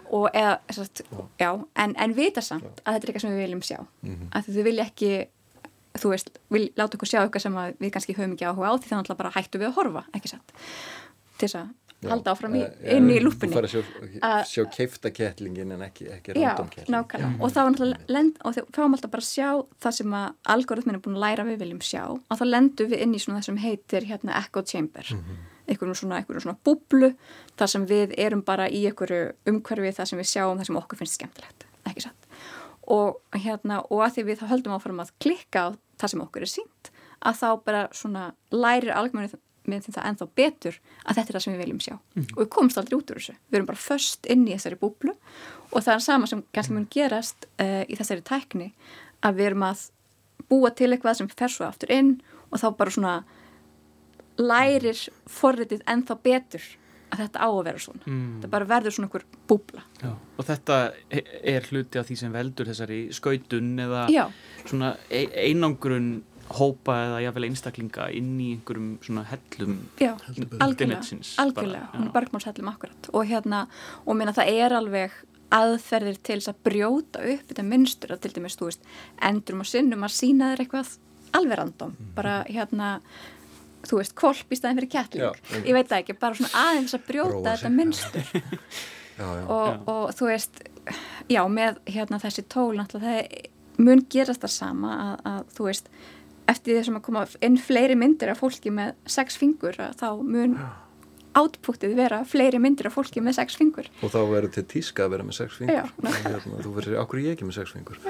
Og 0.10 0.30
eða, 0.34 0.56
sagt, 0.74 1.04
já, 1.38 1.50
en, 1.76 1.92
en 1.96 2.16
vita 2.18 2.42
samt 2.42 2.64
já. 2.64 2.86
að 2.86 2.96
þetta 2.96 3.04
er 3.04 3.12
eitthvað 3.12 3.26
sem 3.26 3.36
við 3.36 3.44
viljum 3.44 3.62
sjá. 3.62 3.80
Mm 3.80 4.16
-hmm. 4.16 4.32
að 4.34 4.50
þau 4.56 4.64
vilja 4.64 4.86
ekki 4.90 5.12
þú 5.98 6.14
veist, 6.14 6.32
við 6.54 6.70
láta 6.78 6.98
okkur 6.98 7.10
sjá 7.10 7.20
eitthvað 7.24 7.46
sem 7.46 7.60
við 7.80 7.92
kannski 7.96 8.16
höfum 8.18 8.34
ekki 8.36 8.48
áhuga 8.48 8.72
á 8.72 8.76
því 8.78 8.92
þannig 8.92 9.14
að 9.14 9.22
bara 9.22 9.36
hættu 9.36 9.62
við 9.62 9.70
að 9.70 9.78
horfa, 9.80 10.04
ekki 10.16 10.32
satt? 10.32 10.56
Til 11.40 11.48
þess 11.48 11.58
að 11.60 11.70
já, 12.00 12.10
halda 12.14 12.34
áfram 12.36 12.56
í, 12.56 12.64
uh, 12.64 12.90
inn 12.96 13.10
í 13.10 13.20
lúpunni. 13.24 13.54
Þú 13.54 13.58
fara 13.58 13.70
að 13.70 13.74
sjá, 13.74 14.32
sjá 14.52 14.64
keiftakettlingin 14.76 15.76
en 15.76 15.86
ekki, 15.88 16.10
ekki 16.14 16.36
randomkettlingin 16.38 17.00
Já, 17.10 17.32
og 17.42 17.54
þá 18.56 18.62
fáum 18.76 18.98
alltaf 18.98 19.14
bara 19.16 19.26
að 19.26 19.30
sjá 19.30 19.50
það 19.84 19.98
sem 20.00 20.18
að 20.22 20.28
algoritmin 20.56 21.00
er 21.00 21.04
búin 21.06 21.20
að 21.20 21.26
læra 21.26 21.48
við 21.50 21.64
viljum 21.64 21.82
sjá. 21.84 22.04
Og 22.14 22.40
þá 22.40 22.46
lendum 22.48 22.92
við 22.94 23.06
inn 23.06 23.16
í 23.16 23.24
svona 23.24 23.40
það 23.40 23.50
sem 23.50 23.64
heitir 23.66 24.10
hérna 24.10 24.38
echo 24.40 24.64
chamber. 24.64 25.10
Mm 25.16 25.24
-hmm. 25.24 25.48
Einhvern 25.70 25.96
svona, 25.98 26.22
svona 26.28 26.58
búblu 26.66 27.14
þar 27.60 27.74
sem 27.74 27.88
við 27.90 28.16
erum 28.18 28.42
bara 28.46 28.70
í 28.70 28.86
einhverju 28.90 29.34
umhverfi 29.50 29.96
þar 29.98 30.12
sem 30.12 30.22
við 30.22 30.32
sjáum 30.32 30.58
það 30.60 30.70
sem 30.70 30.80
okkur 30.82 31.02
finnst 31.02 31.20
skemmtilegt 31.20 31.68
ekki 31.90 32.06
satt? 32.08 32.32
Og 32.90 33.20
hérna 33.38 33.84
og 33.90 34.02
að 34.06 34.16
því 34.16 34.26
við 34.30 34.42
þá 34.42 34.48
höldum 34.54 34.76
áfram 34.78 35.04
að 35.04 35.14
klikka 35.22 35.66
á 35.66 35.68
það 36.00 36.14
sem 36.14 36.24
okkur 36.26 36.46
er 36.46 36.52
sínt 36.52 36.92
að 37.20 37.40
þá 37.42 37.50
bara 37.66 37.84
svona 37.96 38.32
lærir 38.56 38.96
algjörðinu 38.96 39.42
með 39.70 39.86
því 39.86 39.94
það 39.96 40.08
ennþá 40.10 40.28
betur 40.40 40.78
að 40.80 41.18
þetta 41.18 41.26
er 41.28 41.36
það 41.36 41.44
sem 41.44 41.54
við 41.54 41.62
viljum 41.64 41.82
sjá. 41.84 41.94
Mm 41.94 42.24
-hmm. 42.24 42.34
og 42.34 42.42
við 42.42 42.50
komumst 42.56 42.80
aldrei 42.80 42.98
út 42.98 43.12
úr 43.12 43.20
þessu. 43.20 43.36
Við 43.50 43.58
erum 43.58 43.70
bara 43.70 43.84
först 43.84 44.26
inn 44.26 44.48
í 44.48 44.56
þessari 44.56 44.80
búblu 44.80 45.14
og 45.72 45.84
það 45.84 45.94
er 45.94 46.00
sama 46.00 46.28
sem 46.28 46.44
kannski 46.54 46.74
mun 46.74 46.88
gerast 46.90 47.46
uh, 47.62 47.84
í 47.86 47.98
þessari 48.00 48.24
tækni 48.26 48.74
að 49.22 49.36
við 49.36 49.46
erum 49.46 49.68
að 49.68 49.90
búa 50.50 50.72
til 50.72 50.90
eitthvað 50.92 51.20
sem 51.20 51.30
fer 51.30 51.52
svo 51.52 51.68
aftur 51.68 51.92
inn 51.92 52.22
og 52.50 52.60
þá 52.60 52.68
bara 52.78 52.92
svona 52.92 53.14
lærir 54.40 55.02
forritið 55.30 55.84
ennþá 55.90 56.20
betur 56.24 56.66
að 57.10 57.24
þetta 57.24 57.42
á 57.42 57.50
að 57.50 57.62
vera 57.66 57.82
svona 57.82 58.06
mm. 58.06 58.26
þetta 58.40 58.52
bara 58.54 58.70
verður 58.70 58.96
svona 58.96 59.10
einhver 59.10 59.26
búbla 59.50 59.84
Já. 60.02 60.12
og 60.14 60.48
þetta 60.50 60.80
er 61.54 61.70
hluti 61.70 62.02
af 62.02 62.10
því 62.10 62.18
sem 62.22 62.34
veldur 62.34 62.70
þessari 62.70 63.00
skautun 63.16 63.72
eða 63.86 64.04
Já. 64.14 64.26
svona 64.66 64.94
e 65.10 65.24
einangrun 65.50 66.12
hópa 66.58 66.96
eða 67.06 67.18
jáfnvel 67.28 67.48
einstaklinga 67.50 68.08
inn 68.18 68.38
í 68.42 68.52
einhverjum 68.56 68.94
svona 69.06 69.26
hellum 69.30 69.76
Já, 70.02 70.16
algjörlega, 70.58 71.02
algjörlega 71.44 71.90
hún 71.94 72.08
er 72.08 72.14
barkmálshellum 72.16 72.72
akkurat 72.72 73.10
og 73.14 73.28
hérna, 73.30 73.66
og 74.06 74.18
minna 74.18 74.34
það 74.38 74.54
er 74.56 74.78
alveg 74.80 75.20
aðferðir 75.54 76.18
til 76.22 76.40
þess 76.40 76.52
að 76.52 76.64
brjóta 76.66 77.22
upp 77.26 77.52
þetta 77.52 77.66
mynstur 77.66 78.14
að 78.14 78.24
til 78.26 78.34
dæmis, 78.38 78.58
þú 78.58 78.70
veist, 78.70 78.90
endurum 79.30 79.64
og 79.64 79.70
sinnum 79.70 80.06
að 80.06 80.16
sína 80.18 80.52
þér 80.54 80.64
eitthvað 80.66 80.96
alveg 81.38 81.60
random, 81.60 81.94
mm. 81.94 82.10
bara 82.18 82.36
hérna 82.50 82.90
þú 83.88 84.00
veist, 84.02 84.16
kolp 84.20 84.52
í 84.52 84.58
staðin 84.60 84.82
fyrir 84.82 84.92
kettling. 84.94 85.24
Já, 85.40 85.60
ég 85.64 85.76
veit 85.78 85.90
það 85.90 86.02
ekki, 86.02 86.18
bara 86.20 86.40
svona 86.40 86.64
aðeins 86.66 86.96
að 86.98 87.06
brjóta 87.08 87.36
Róa 87.38 87.54
þetta 87.54 87.76
mynstur. 87.76 88.34
Og, 89.20 89.82
og 89.92 90.14
þú 90.16 90.30
veist 90.30 90.62
já, 91.28 91.42
með 91.52 91.82
hérna 91.92 92.22
þessi 92.24 92.46
tól 92.48 92.70
náttúrulega 92.78 93.26
það 93.26 93.82
mun 93.84 94.04
gerast 94.12 94.44
það 94.46 94.54
sama 94.54 94.94
að, 94.96 95.26
að 95.28 95.50
þú 95.58 95.66
veist, 95.66 95.90
eftir 96.52 96.78
því 96.78 96.84
sem 96.88 97.00
að 97.00 97.04
koma 97.08 97.24
inn 97.46 97.58
fleiri 97.60 97.98
myndir 98.00 98.32
af 98.32 98.40
fólki 98.40 98.72
með 98.72 98.94
sex 99.12 99.36
fingur, 99.40 99.76
þá 99.76 100.08
mun 100.24 100.56
átpuktið 101.40 101.96
vera 102.00 102.22
fleiri 102.28 102.60
myndir 102.62 102.90
af 102.90 102.96
fólki 102.98 103.24
með 103.24 103.38
sex 103.40 103.60
fingur. 103.60 103.90
Og 104.04 104.14
þá 104.14 104.20
verður 104.32 104.56
til 104.58 104.66
tíska 104.74 105.06
að 105.06 105.14
vera 105.16 105.28
með 105.28 105.38
sex 105.42 105.60
fingur. 105.60 105.82
Já, 105.82 106.16
hérna, 106.24 106.64
þú 106.64 106.74
verður, 106.80 106.98
okkur 107.04 107.24
ég 107.24 107.38
ekki 107.38 107.48
með 107.48 107.60
sex 107.60 107.76
fingur? 107.76 108.02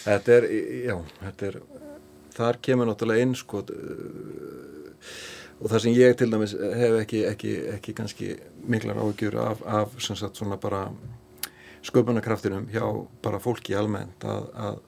Þetta 0.00 0.36
er, 0.38 0.48
já, 0.88 0.96
þetta 1.20 1.50
er 1.50 1.60
þar 2.36 2.60
kemur 2.64 2.88
náttúrulega 2.90 3.26
inn 3.26 3.36
sko 3.38 3.62
og 5.60 5.66
það 5.68 5.82
sem 5.84 5.96
ég 5.96 6.14
til 6.16 6.30
dæmis 6.32 6.54
hef 6.56 6.98
ekki, 7.02 7.24
ekki, 7.30 7.54
ekki 7.76 7.96
kannski 7.96 8.30
miklar 8.70 9.00
áhugjur 9.02 9.36
af, 9.42 9.64
af 9.66 9.98
sagt, 9.98 10.38
svona 10.38 10.60
bara 10.60 10.86
sköpunarkraftinum 11.86 12.68
hjá 12.72 12.84
bara 13.24 13.40
fólki 13.40 13.76
almennt 13.76 14.24
að, 14.24 14.48
að 14.54 14.80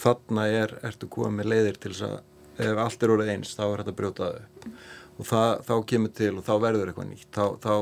þarna 0.00 0.46
er, 0.54 0.76
ertu 0.86 1.10
komið 1.10 1.38
með 1.38 1.52
leiðir 1.54 1.80
til 1.82 1.94
þess 1.94 2.08
að 2.08 2.66
ef 2.70 2.80
allt 2.84 3.04
er 3.04 3.14
orðið 3.14 3.32
eins 3.34 3.54
þá 3.56 3.64
er 3.66 3.82
þetta 3.82 3.96
brjótaðu 3.98 4.74
og 5.20 5.28
það, 5.28 5.50
þá 5.66 5.74
kemur 5.92 6.12
til 6.16 6.30
og 6.38 6.44
þá 6.46 6.52
verður 6.62 6.90
eitthvað 6.90 7.08
nýtt. 7.10 7.28
Þá, 7.34 7.44
þá 7.60 7.74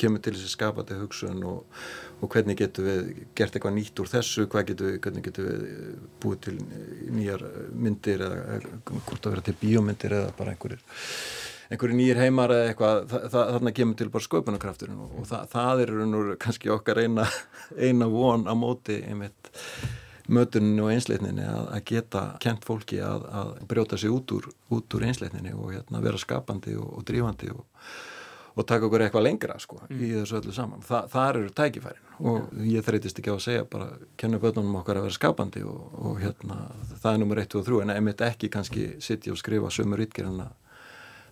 kemur 0.00 0.22
til 0.24 0.34
þessi 0.36 0.52
skapandi 0.52 0.98
hugsun 1.00 1.44
og, 1.48 1.84
og 2.16 2.32
hvernig 2.32 2.56
getur 2.58 2.86
við 2.86 3.10
gert 3.36 3.56
eitthvað 3.56 3.76
nýtt 3.76 4.00
úr 4.00 4.08
þessu? 4.10 4.46
Getur 4.52 4.88
við, 4.88 5.00
hvernig 5.04 5.26
getur 5.26 5.50
við 5.50 5.66
búið 6.22 6.38
til 6.46 6.54
nýjar 7.16 7.44
myndir 7.72 8.24
eða 8.24 8.60
hvort 8.86 9.26
að 9.26 9.36
vera 9.36 9.44
til 9.44 9.58
bíómyndir 9.60 10.16
eða 10.20 10.32
bara 10.38 10.54
einhverjir 10.54 10.80
einhverju 11.66 11.98
nýjir 11.98 12.20
heimar 12.22 12.54
eða 12.54 12.70
eitthvað, 12.70 13.14
þarna 13.34 13.74
kemur 13.74 13.98
til 13.98 14.08
bara 14.14 14.26
sköpunarkrafturinn 14.26 15.02
og, 15.02 15.14
og 15.20 15.28
það, 15.28 15.46
það 15.52 15.84
er 15.84 15.94
nú 16.12 16.24
kannski 16.42 16.72
okkar 16.72 17.02
eina, 17.02 17.28
eina 17.88 18.10
von 18.10 18.46
á 18.46 18.54
móti 18.58 19.00
einmitt 19.02 19.50
mötuninu 20.26 20.86
og 20.86 20.92
einsleitninni 20.94 21.44
að, 21.46 21.64
að 21.76 21.86
geta 21.90 22.24
kent 22.42 22.66
fólki 22.66 23.00
að, 23.04 23.26
að 23.40 23.50
brjóta 23.70 23.98
sig 24.00 24.10
út 24.14 24.32
úr, 24.34 24.48
úr 24.74 25.06
einsleitninni 25.06 25.54
og 25.54 25.72
hérna, 25.74 26.02
vera 26.02 26.20
skapandi 26.20 26.74
og, 26.78 26.88
og 26.98 27.06
drífandi 27.06 27.50
og, 27.54 27.66
og 28.56 28.66
taka 28.68 28.88
okkur 28.88 29.04
eitthvað 29.04 29.26
lengra 29.26 29.58
sko, 29.60 29.82
mm. 29.84 29.96
í 30.00 30.10
þessu 30.14 30.38
öllu 30.40 30.54
saman. 30.56 30.84
Þa, 30.86 31.02
það 31.12 31.30
eru 31.30 31.54
tækifærin 31.60 32.06
og 32.30 32.60
ég 32.64 32.84
þreytist 32.86 33.20
ekki 33.20 33.32
á 33.32 33.36
að 33.36 33.42
segja 33.44 33.64
bara 33.68 33.90
kennu 34.16 34.40
bötunum 34.40 34.78
okkar 34.80 35.00
að 35.00 35.08
vera 35.08 35.16
skapandi 35.18 35.64
og 35.66 36.22
hérna, 36.22 36.62
það 37.02 37.10
er 37.12 37.20
nummer 37.20 37.42
1 37.42 37.58
og 37.58 37.66
3 37.66 37.82
en 37.84 37.92
einmitt 37.92 38.24
ekki 38.24 38.48
kannski 38.52 38.86
sittja 39.04 39.34
og 39.34 39.40
skrifa 39.40 39.72
sömur 39.74 40.00
ytgerina 40.06 40.48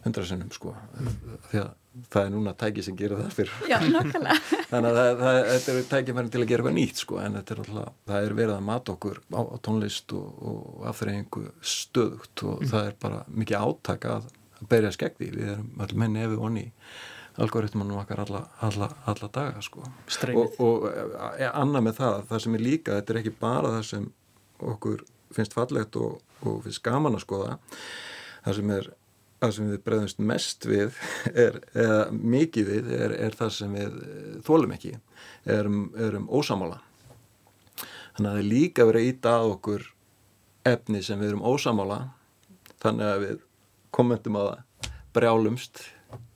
hundrasinnum 0.04 0.52
sko 0.52 0.74
mm. 0.74 1.16
því 1.48 1.62
að 1.62 1.72
það 2.10 2.26
er 2.26 2.32
núna 2.34 2.54
tæki 2.58 2.82
sem 2.84 2.96
gerir 2.98 3.20
það 3.20 3.36
fyrir 3.38 3.70
Já, 3.70 3.76
þannig 4.70 4.88
að 4.90 4.98
það, 4.98 5.10
það, 5.22 5.38
þetta 5.50 5.74
er 5.74 5.88
tækifærin 5.92 6.30
til 6.34 6.42
að 6.42 6.48
gera 6.50 6.64
eitthvað 6.64 6.76
nýtt 6.78 7.00
sko 7.00 7.20
en 7.22 7.38
er 7.40 7.62
alltaf, 7.64 7.98
það 8.10 8.28
er 8.28 8.36
verið 8.40 8.54
að 8.56 8.66
mata 8.68 8.94
okkur 8.94 9.20
á, 9.30 9.40
á 9.40 9.56
tónlist 9.64 10.16
og, 10.18 10.44
og 10.50 10.86
afþreyingu 10.90 11.44
stöðugt 11.74 12.44
og 12.44 12.60
mm. 12.60 12.70
það 12.74 12.90
er 12.90 12.98
bara 13.06 13.22
mikið 13.30 13.68
átaka 13.68 14.16
að, 14.18 14.30
að 14.58 14.70
berja 14.74 14.94
skegði 14.98 15.30
við 15.38 15.52
erum 15.54 15.84
allir 15.86 16.02
menni 16.04 16.24
ef 16.24 16.34
við 16.34 16.46
onni 16.50 16.66
algoritmanum 17.42 17.98
okkar 17.98 18.24
alla, 18.24 18.44
alla, 18.62 18.90
alla 19.10 19.30
daga 19.34 19.62
sko. 19.64 19.82
Og, 20.34 20.58
og 20.62 20.84
e, 20.90 21.48
annað 21.50 21.86
með 21.88 21.96
það, 22.00 22.18
það 22.30 22.44
sem 22.44 22.58
er 22.58 22.64
líka 22.64 22.98
þetta 22.98 23.14
er 23.14 23.20
ekki 23.22 23.36
bara 23.40 23.72
það 23.78 23.86
sem 23.90 24.10
okkur 24.74 25.06
finnst 25.34 25.56
fallegt 25.56 25.96
og, 25.98 26.20
og 26.46 26.60
finnst 26.66 26.84
gaman 26.84 27.18
að 27.18 27.24
skoða. 27.26 27.56
Það 28.44 28.60
sem 28.60 28.76
er 28.76 28.92
það 29.44 29.54
sem 29.56 29.70
við 29.70 29.80
bregðumst 29.84 30.20
mest 30.30 30.66
við 30.68 30.98
er, 31.44 31.60
eða 31.76 32.00
mikið 32.12 32.70
við 32.70 32.92
er, 32.96 33.16
er 33.26 33.38
það 33.38 33.54
sem 33.58 33.76
við 33.76 33.96
þólum 34.46 34.74
ekki 34.76 34.94
erum, 35.56 35.80
erum 35.98 36.28
ósamála 36.30 36.80
þannig 38.14 38.28
að 38.28 38.30
það 38.30 38.42
er 38.42 38.50
líka 38.52 38.86
verið 38.88 39.02
að 39.02 39.10
íta 39.10 39.34
að 39.38 39.50
okkur 39.56 39.88
efni 40.70 41.02
sem 41.04 41.20
við 41.20 41.32
erum 41.32 41.44
ósamála 41.44 41.98
þannig 42.84 43.10
að 43.10 43.24
við 43.24 43.42
kommentum 43.94 44.38
að 44.40 44.52
brjálumst 45.14 45.82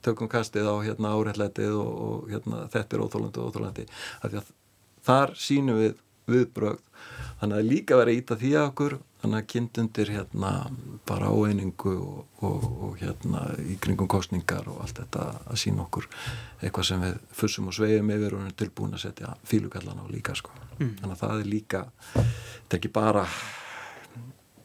tökum 0.09 0.33
kastið 0.33 0.69
á 0.73 0.75
hérna 0.83 1.15
áreitletið 1.15 1.79
og, 1.79 1.95
og 2.09 2.33
hérna 2.33 2.67
þetta 2.73 2.97
er 2.97 3.07
óþólandi 3.07 3.43
og 3.43 3.53
óþólandi 3.53 3.89
þar 5.09 5.35
sínum 5.39 5.81
við 5.81 5.97
viðbröð 6.29 6.81
þannig 7.41 7.59
að 7.59 7.69
líka 7.69 7.99
verið 7.99 8.15
að 8.15 8.21
íta 8.23 8.39
því 8.41 8.51
að 8.57 8.67
okkur 8.69 8.99
þannig 9.19 9.39
að 9.41 9.49
kynntundir 9.53 10.13
hérna 10.15 10.51
bara 11.09 11.31
áeiningu 11.33 11.95
og, 11.99 12.19
og, 12.45 12.67
og 12.87 12.99
hérna 13.01 13.45
í 13.65 13.79
kringum 13.83 14.11
kostningar 14.11 14.69
og 14.71 14.83
allt 14.85 15.01
þetta 15.01 15.25
að 15.49 15.61
sína 15.63 15.85
okkur 15.87 16.07
eitthvað 16.61 16.89
sem 16.91 17.03
við 17.03 17.19
fussum 17.41 17.71
og 17.71 17.77
svegjum 17.79 18.13
yfir 18.15 18.37
og 18.37 18.45
erum 18.45 18.57
tilbúin 18.63 18.95
að 18.95 19.05
setja 19.07 19.35
fílugallan 19.49 20.03
á 20.03 20.07
líka 20.11 20.37
sko. 20.39 20.55
Mm. 20.79 20.95
Þannig 21.01 21.17
að 21.17 21.23
það 21.25 21.43
er 21.43 21.51
líka, 21.51 21.83
þetta 22.15 22.71
er 22.71 22.79
ekki 22.79 22.95
bara, 22.95 23.27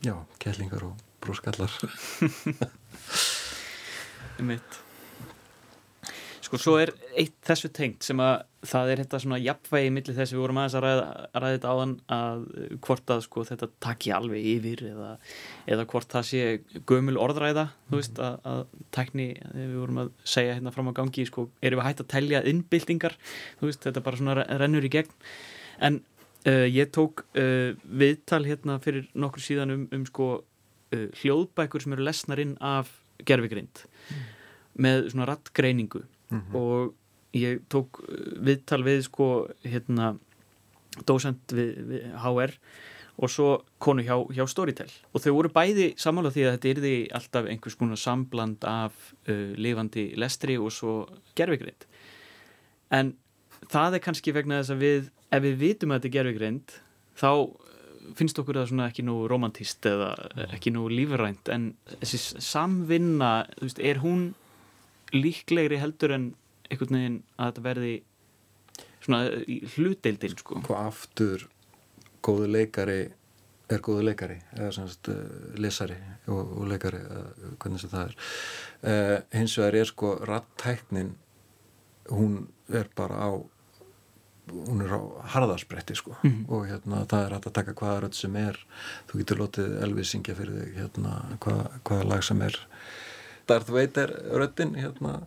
já, 0.05 0.15
kellingar 0.43 0.87
og 0.91 1.03
bróskallar. 1.23 1.77
Um 4.37 4.53
eitt. 4.57 4.83
Sko 6.53 6.61
svo 6.61 6.73
er 6.77 6.91
eitt 7.17 7.33
þessu 7.47 7.69
tengt 7.73 8.05
sem 8.05 8.19
að 8.21 8.43
það 8.63 8.91
er 8.91 8.99
þetta 9.01 9.19
svona 9.23 9.39
jafnvægi 9.41 9.91
millir 9.95 10.15
þess 10.15 10.31
að 10.31 10.35
við 10.35 10.41
vorum 10.43 10.59
aðeins 10.61 10.75
að 10.77 10.83
ræða, 10.85 11.07
að 11.25 11.41
ræða 11.41 11.55
þetta 11.55 11.71
áðan 11.73 11.93
að 12.15 12.43
hvort 12.85 13.13
að 13.15 13.23
sko 13.25 13.45
þetta 13.49 13.69
takki 13.83 14.13
alveg 14.13 14.45
yfir 14.53 14.83
eða, 14.91 15.09
eða 15.73 15.87
hvort 15.89 16.13
það 16.13 16.27
sé 16.29 16.43
gömul 16.91 17.17
orðræða 17.23 17.65
þú 17.89 17.99
veist 17.99 18.21
að, 18.23 18.37
að 18.53 18.61
tækni 18.95 19.27
við 19.49 19.75
vorum 19.81 20.01
að 20.03 20.13
segja 20.35 20.55
hérna 20.59 20.75
fram 20.75 20.93
á 20.93 20.97
gangi 21.01 21.27
sko 21.27 21.47
erum 21.65 21.81
við 21.81 21.89
hægt 21.89 22.05
að 22.05 22.11
telja 22.13 22.43
innbyltingar 22.53 23.17
þú 23.59 23.71
veist 23.71 23.89
þetta 23.89 24.05
bara 24.05 24.21
svona 24.21 24.47
rennur 24.61 24.87
í 24.87 24.93
gegn. 24.93 25.11
En 25.83 25.99
uh, 26.47 26.67
ég 26.69 26.93
tók 26.95 27.25
uh, 27.33 27.73
viðtal 27.83 28.43
hérna 28.45 28.79
fyrir 28.83 29.09
nokkur 29.17 29.43
síðan 29.43 29.75
um, 29.75 29.85
um 29.95 30.07
sko 30.07 30.29
uh, 30.39 31.07
hljóðbækur 31.19 31.83
sem 31.83 31.97
eru 31.97 32.07
lesnar 32.07 32.41
inn 32.43 32.55
af 32.63 32.93
gerfigrind 33.27 33.83
mm. 33.89 34.25
með 34.85 35.09
svona 35.13 35.27
rattgreiningu 35.33 36.05
mm 36.29 36.41
-hmm. 36.41 36.55
og 36.55 36.93
ég 37.33 37.61
tók 37.69 37.99
uh, 37.99 38.45
viðtal 38.45 38.83
við 38.83 39.01
sko 39.09 39.47
hérna 39.63 40.17
dósend 41.05 41.39
við, 41.49 41.71
við 41.89 42.01
HR 42.23 42.51
og 43.17 43.29
svo 43.29 43.63
konu 43.77 44.01
hjá, 44.01 44.25
hjá 44.33 44.47
Storytel. 44.47 44.89
Og 45.13 45.21
þau 45.21 45.33
voru 45.33 45.49
bæði 45.49 45.93
samála 45.97 46.31
því 46.33 46.41
að 46.45 46.51
þetta 46.51 46.69
er 46.69 46.79
því 46.81 46.95
alltaf 47.13 47.45
einhvers 47.45 47.75
konar 47.75 47.97
sambland 47.97 48.63
af 48.63 48.93
uh, 49.29 49.53
lifandi 49.55 50.13
lestri 50.15 50.57
og 50.57 50.71
svo 50.71 51.07
gerfigrind 51.35 51.85
en 52.93 53.13
það 53.71 53.97
er 53.97 54.03
kannski 54.05 54.33
vegna 54.35 54.61
þess 54.61 54.75
að 54.75 54.83
við 54.83 55.11
ef 55.33 55.43
við 55.43 55.59
vitum 55.61 55.93
að 55.93 56.01
þetta 56.01 56.09
er 56.09 56.15
gerfigrind 56.17 56.75
þá 57.19 57.29
uh, 57.31 57.49
finnst 58.17 58.39
okkur 58.41 58.59
það 58.59 58.69
svona 58.71 58.87
ekki 58.91 59.05
nú 59.07 59.17
romantist 59.31 59.85
eða 59.87 60.11
ekki 60.49 60.73
nú 60.75 60.89
lífrænt. 60.91 61.49
En 61.53 61.71
þessi 62.01 62.41
samvinna, 62.43 63.45
þú 63.55 63.69
veist, 63.69 63.79
er 63.79 64.01
hún 64.03 64.25
líklegri 65.13 65.79
heldur 65.81 66.15
en 66.15 66.29
einhvern 66.69 66.97
veginn 66.97 67.19
að 67.37 67.51
þetta 67.51 67.65
verði 67.67 67.93
svona 69.03 69.23
í 69.49 69.59
hlutdeildin 69.75 70.37
sko. 70.39 70.61
Hvað 70.65 70.87
aftur 70.87 71.47
góðu 72.23 72.49
leikari 72.51 73.01
er 73.71 73.81
góðu 73.83 74.05
leikari 74.07 74.37
eða 74.57 74.71
semst 74.75 75.09
uh, 75.11 75.17
lesari 75.59 75.97
og, 76.27 76.41
og 76.59 76.67
leikari 76.71 76.99
uh, 76.99 77.49
hvernig 77.61 77.81
sem 77.81 77.91
það 77.91 78.05
er 78.05 78.15
uh, 78.91 79.17
hins 79.39 79.57
vegar 79.59 79.79
er 79.79 79.89
sko 79.89 80.13
rattæknin 80.27 81.13
hún 82.11 82.43
er 82.71 82.89
bara 82.95 83.27
á 83.27 83.31
hún 84.51 84.83
er 84.83 84.91
á 84.91 85.01
harðarspretti 85.35 85.95
sko 85.95 86.15
mm 86.21 86.29
-hmm. 86.29 86.45
og 86.51 86.67
hérna 86.67 87.05
það 87.05 87.25
er 87.25 87.33
hægt 87.33 87.47
að 87.47 87.53
taka 87.53 87.73
hvaða 87.73 88.01
rödd 88.01 88.13
sem 88.13 88.35
er 88.35 88.59
þú 89.07 89.17
getur 89.17 89.37
lotið 89.37 89.83
Elvis 89.83 90.09
syngja 90.09 90.35
fyrir 90.35 90.59
þig 90.59 90.75
hérna 90.81 91.37
hvað, 91.39 91.61
hvaða 91.83 92.09
lag 92.09 92.23
sem 92.23 92.41
er 92.41 92.59
Darth 93.49 93.73
Vader 93.73 94.13
röddin 94.33 94.75
hérna, 94.79 95.17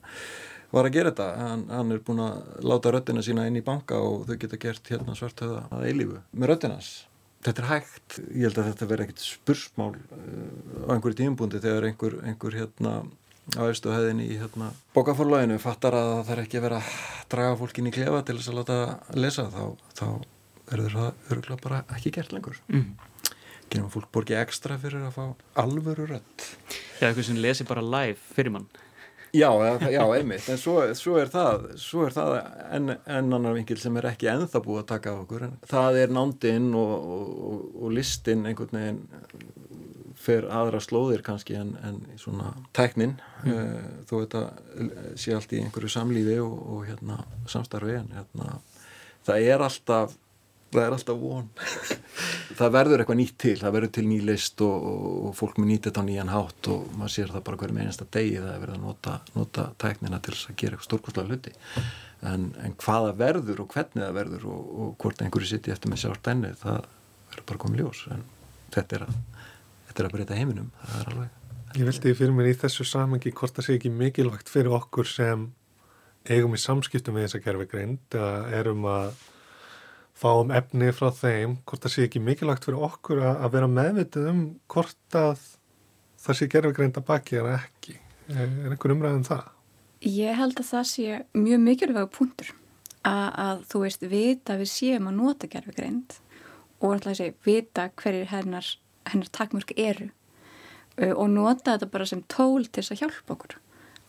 var 0.73 0.89
að 0.89 0.97
gera 0.99 1.13
þetta. 1.13 1.29
Hann, 1.41 1.67
hann 1.73 1.93
er 1.95 2.01
búin 2.07 2.23
að 2.25 2.65
láta 2.67 2.95
röddina 2.95 3.25
sína 3.25 3.47
inn 3.49 3.61
í 3.61 3.65
banka 3.67 4.01
og 4.03 4.25
þau 4.29 4.39
geta 4.43 4.61
gert 4.63 4.93
hérna, 4.93 5.19
svartöða 5.19 5.67
að 5.71 5.91
eilífu 5.91 6.23
með 6.33 6.53
röddinas 6.53 6.95
þetta 7.47 7.63
er 7.63 7.69
hægt, 7.71 8.19
ég 8.33 8.49
held 8.49 8.61
að 8.61 8.69
þetta 8.71 8.89
verði 8.91 9.07
ekkit 9.07 9.25
spursmál 9.25 9.93
uh, 9.95 10.89
á 10.89 10.91
einhverju 10.97 11.19
tímbúndi 11.21 11.63
þegar 11.63 11.89
einhver, 11.91 12.19
einhver 12.27 12.59
hérna 12.59 12.95
á 13.55 13.63
efstu 13.69 13.93
hefðin 13.95 14.25
í 14.25 14.33
hérna 14.41 14.73
bókaforlöginu 14.97 15.59
fattar 15.63 15.95
að 15.95 16.13
það 16.27 16.33
er 16.35 16.43
ekki 16.43 16.63
vera 16.65 16.81
að 16.81 16.97
draga 17.31 17.59
fólkin 17.61 17.91
í 17.91 17.93
klefa 17.95 18.25
til 18.27 18.39
þess 18.41 18.51
að 18.51 18.59
láta 18.61 18.79
lesa 19.15 19.47
þá, 19.53 19.63
þá 19.95 20.07
verður 20.67 20.97
það 20.97 21.29
öruglega 21.31 21.63
bara 21.63 21.85
ekki 21.95 22.15
gert 22.17 22.35
lengur. 22.35 22.59
Mm 22.73 22.97
gerum 23.71 23.93
fólk 23.93 24.11
borgi 24.15 24.37
ekstra 24.39 24.79
fyrir 24.81 25.07
að 25.09 25.17
fá 25.17 25.25
alvöru 25.63 26.09
rödd? 26.11 26.49
Já, 27.01 27.09
eitthvað 27.09 27.29
sem 27.29 27.41
lesi 27.43 27.67
bara 27.69 27.85
live 27.85 28.19
fyrir 28.37 28.55
mann. 28.55 28.69
Já, 29.37 29.51
já, 29.91 30.01
einmitt, 30.15 30.47
en 30.49 30.59
svo, 30.61 30.79
svo 30.97 31.19
er 31.21 31.29
það, 31.29 31.67
svo 31.81 32.07
er 32.07 32.15
það 32.15 32.37
enn 32.73 32.93
en 32.95 33.37
annar 33.37 33.57
vingil 33.57 33.77
sem 33.81 33.97
er 33.99 34.09
ekki 34.13 34.31
enþá 34.33 34.63
búið 34.65 34.81
að 34.81 34.91
taka 34.95 35.13
á 35.13 35.17
okkur, 35.19 35.45
en 35.49 35.57
það 35.69 35.99
er 36.01 36.15
nándinn 36.15 36.71
og, 36.79 36.95
og, 37.17 37.65
og 37.83 37.93
listinn 37.93 38.47
einhvern 38.49 38.79
veginn 38.79 39.03
fer 40.27 40.47
aðra 40.49 40.81
slóðir 40.81 41.25
kannski 41.27 41.59
en, 41.59 41.75
en 41.85 41.99
svona 42.21 42.55
tæknin, 42.77 43.17
mm. 43.45 43.51
uh, 43.53 43.91
þó 44.09 44.15
þetta 44.23 44.45
sé 45.19 45.35
allt 45.37 45.53
í 45.53 45.61
einhverju 45.65 45.93
samlífi 45.93 46.39
og, 46.43 46.57
og 46.73 46.87
hérna 46.89 47.21
samstarfi 47.51 47.99
en 47.99 48.15
hérna 48.17 48.57
það 49.27 49.51
er 49.53 49.67
alltaf 49.67 50.17
það 50.73 50.83
er 50.83 50.97
alltaf 50.97 51.21
von. 51.21 51.49
Það 52.57 52.73
verður 52.73 53.03
eitthvað 53.03 53.19
nýtt 53.21 53.35
til, 53.43 53.55
það 53.61 53.73
verður 53.75 53.91
til 53.93 54.03
ný 54.09 54.17
list 54.25 54.63
og, 54.65 54.85
og, 54.89 55.17
og 55.29 55.33
fólk 55.37 55.59
með 55.61 55.67
nýtt 55.71 55.89
þetta 55.89 56.03
á 56.03 56.09
nýjan 56.09 56.31
hátt 56.33 56.69
og 56.73 56.87
maður 56.97 57.13
sér 57.13 57.33
það 57.35 57.43
bara 57.49 57.59
hverjum 57.61 57.81
einasta 57.83 58.07
degi 58.17 58.39
það 58.39 58.53
er 58.55 58.63
verið 58.63 58.79
að 58.79 58.87
nota, 58.87 59.17
nota 59.35 59.67
tæknina 59.83 60.21
til 60.25 60.33
að 60.33 60.55
gera 60.63 60.79
eitthvað 60.79 60.87
stórkostlega 60.87 61.29
hluti. 61.29 61.53
En, 62.31 62.47
en 62.65 62.77
hvaða 62.81 63.13
verður 63.21 63.61
og 63.67 63.77
hvernig 63.77 64.07
það 64.07 64.17
verður 64.17 64.49
og, 64.55 64.73
og 64.73 64.97
hvort 65.05 65.21
einhverju 65.21 65.51
sitt 65.51 65.69
í 65.69 65.75
eftir 65.77 65.93
með 65.93 66.03
sjárt 66.07 66.33
enni 66.33 66.55
það 66.63 66.89
verður 67.35 67.47
bara 67.53 67.63
komið 67.67 67.83
ljós. 67.83 68.03
En 68.17 68.25
þetta 68.79 69.01
er 69.01 69.07
að, 69.11 69.21
þetta 69.91 70.01
er 70.01 70.09
að 70.09 70.17
breyta 70.17 70.41
heiminum 70.41 70.73
það 70.81 70.99
er 71.03 71.13
alveg. 71.13 71.39
Ég 71.77 71.91
veldi 71.91 72.17
fyrir 72.17 72.37
mér 72.41 72.53
í 72.55 72.59
þessu 72.65 72.89
samengi 72.89 73.37
hvort 73.37 73.59
það 73.59 73.69
sé 73.69 73.77
ekki 73.77 73.93
mikilvægt 73.93 74.49
fyrir 74.49 74.73
okkur 74.81 75.13
sem 75.13 75.51
eigum 76.25 76.57
í 76.57 76.61
samskiptum 76.63 77.19
með 77.19 77.29
þessa 77.29 77.45
kerfi 77.45 77.67
greind 77.69 78.17
erum 78.57 78.87
að 78.89 79.11
fáum 80.17 80.53
efni 80.55 80.91
frá 80.97 81.11
þeim, 81.13 81.59
hvort 81.69 81.85
það 81.85 81.93
sé 81.93 82.07
ekki 82.07 82.23
mikilvægt 82.25 82.67
fyrir 82.67 82.85
okkur 82.89 83.23
að, 83.23 83.41
að 83.45 83.55
vera 83.57 83.71
meðvitið 83.73 84.29
um 84.31 84.43
hvort 84.73 85.19
að 85.19 85.43
það 86.27 86.39
sé 86.39 86.49
gerfugreinda 86.53 87.03
baki 87.07 87.41
eða 87.43 87.59
ekki. 87.61 87.99
Er, 88.33 88.47
er 88.49 88.73
einhver 88.73 88.95
umræðin 88.95 89.21
um 89.21 89.27
það? 89.29 89.51
Ég 90.07 90.39
held 90.39 90.61
að 90.61 90.71
það 90.71 90.87
sé 90.91 91.19
mjög 91.37 91.61
mikilvæg 91.67 92.09
punktur 92.15 92.53
að, 93.07 93.29
að 93.47 93.61
þú 93.71 93.83
veist 93.85 94.07
vita 94.11 94.57
við 94.61 94.73
séum 94.73 95.11
að 95.11 95.19
nota 95.21 95.51
gerfugreind 95.51 96.17
og 96.81 96.91
alltaf 96.93 97.19
segja 97.19 97.37
vita 97.47 97.89
hverjir 97.97 98.31
hennar, 98.33 98.73
hennar 99.09 99.31
takmörk 99.33 99.73
eru 99.77 100.11
uh, 100.11 101.13
og 101.13 101.31
nota 101.33 101.77
þetta 101.77 101.93
bara 101.93 102.09
sem 102.09 102.25
tól 102.33 102.67
til 102.67 102.83
þess 102.83 102.97
að 102.97 103.05
hjálpa 103.05 103.37
okkur 103.37 103.57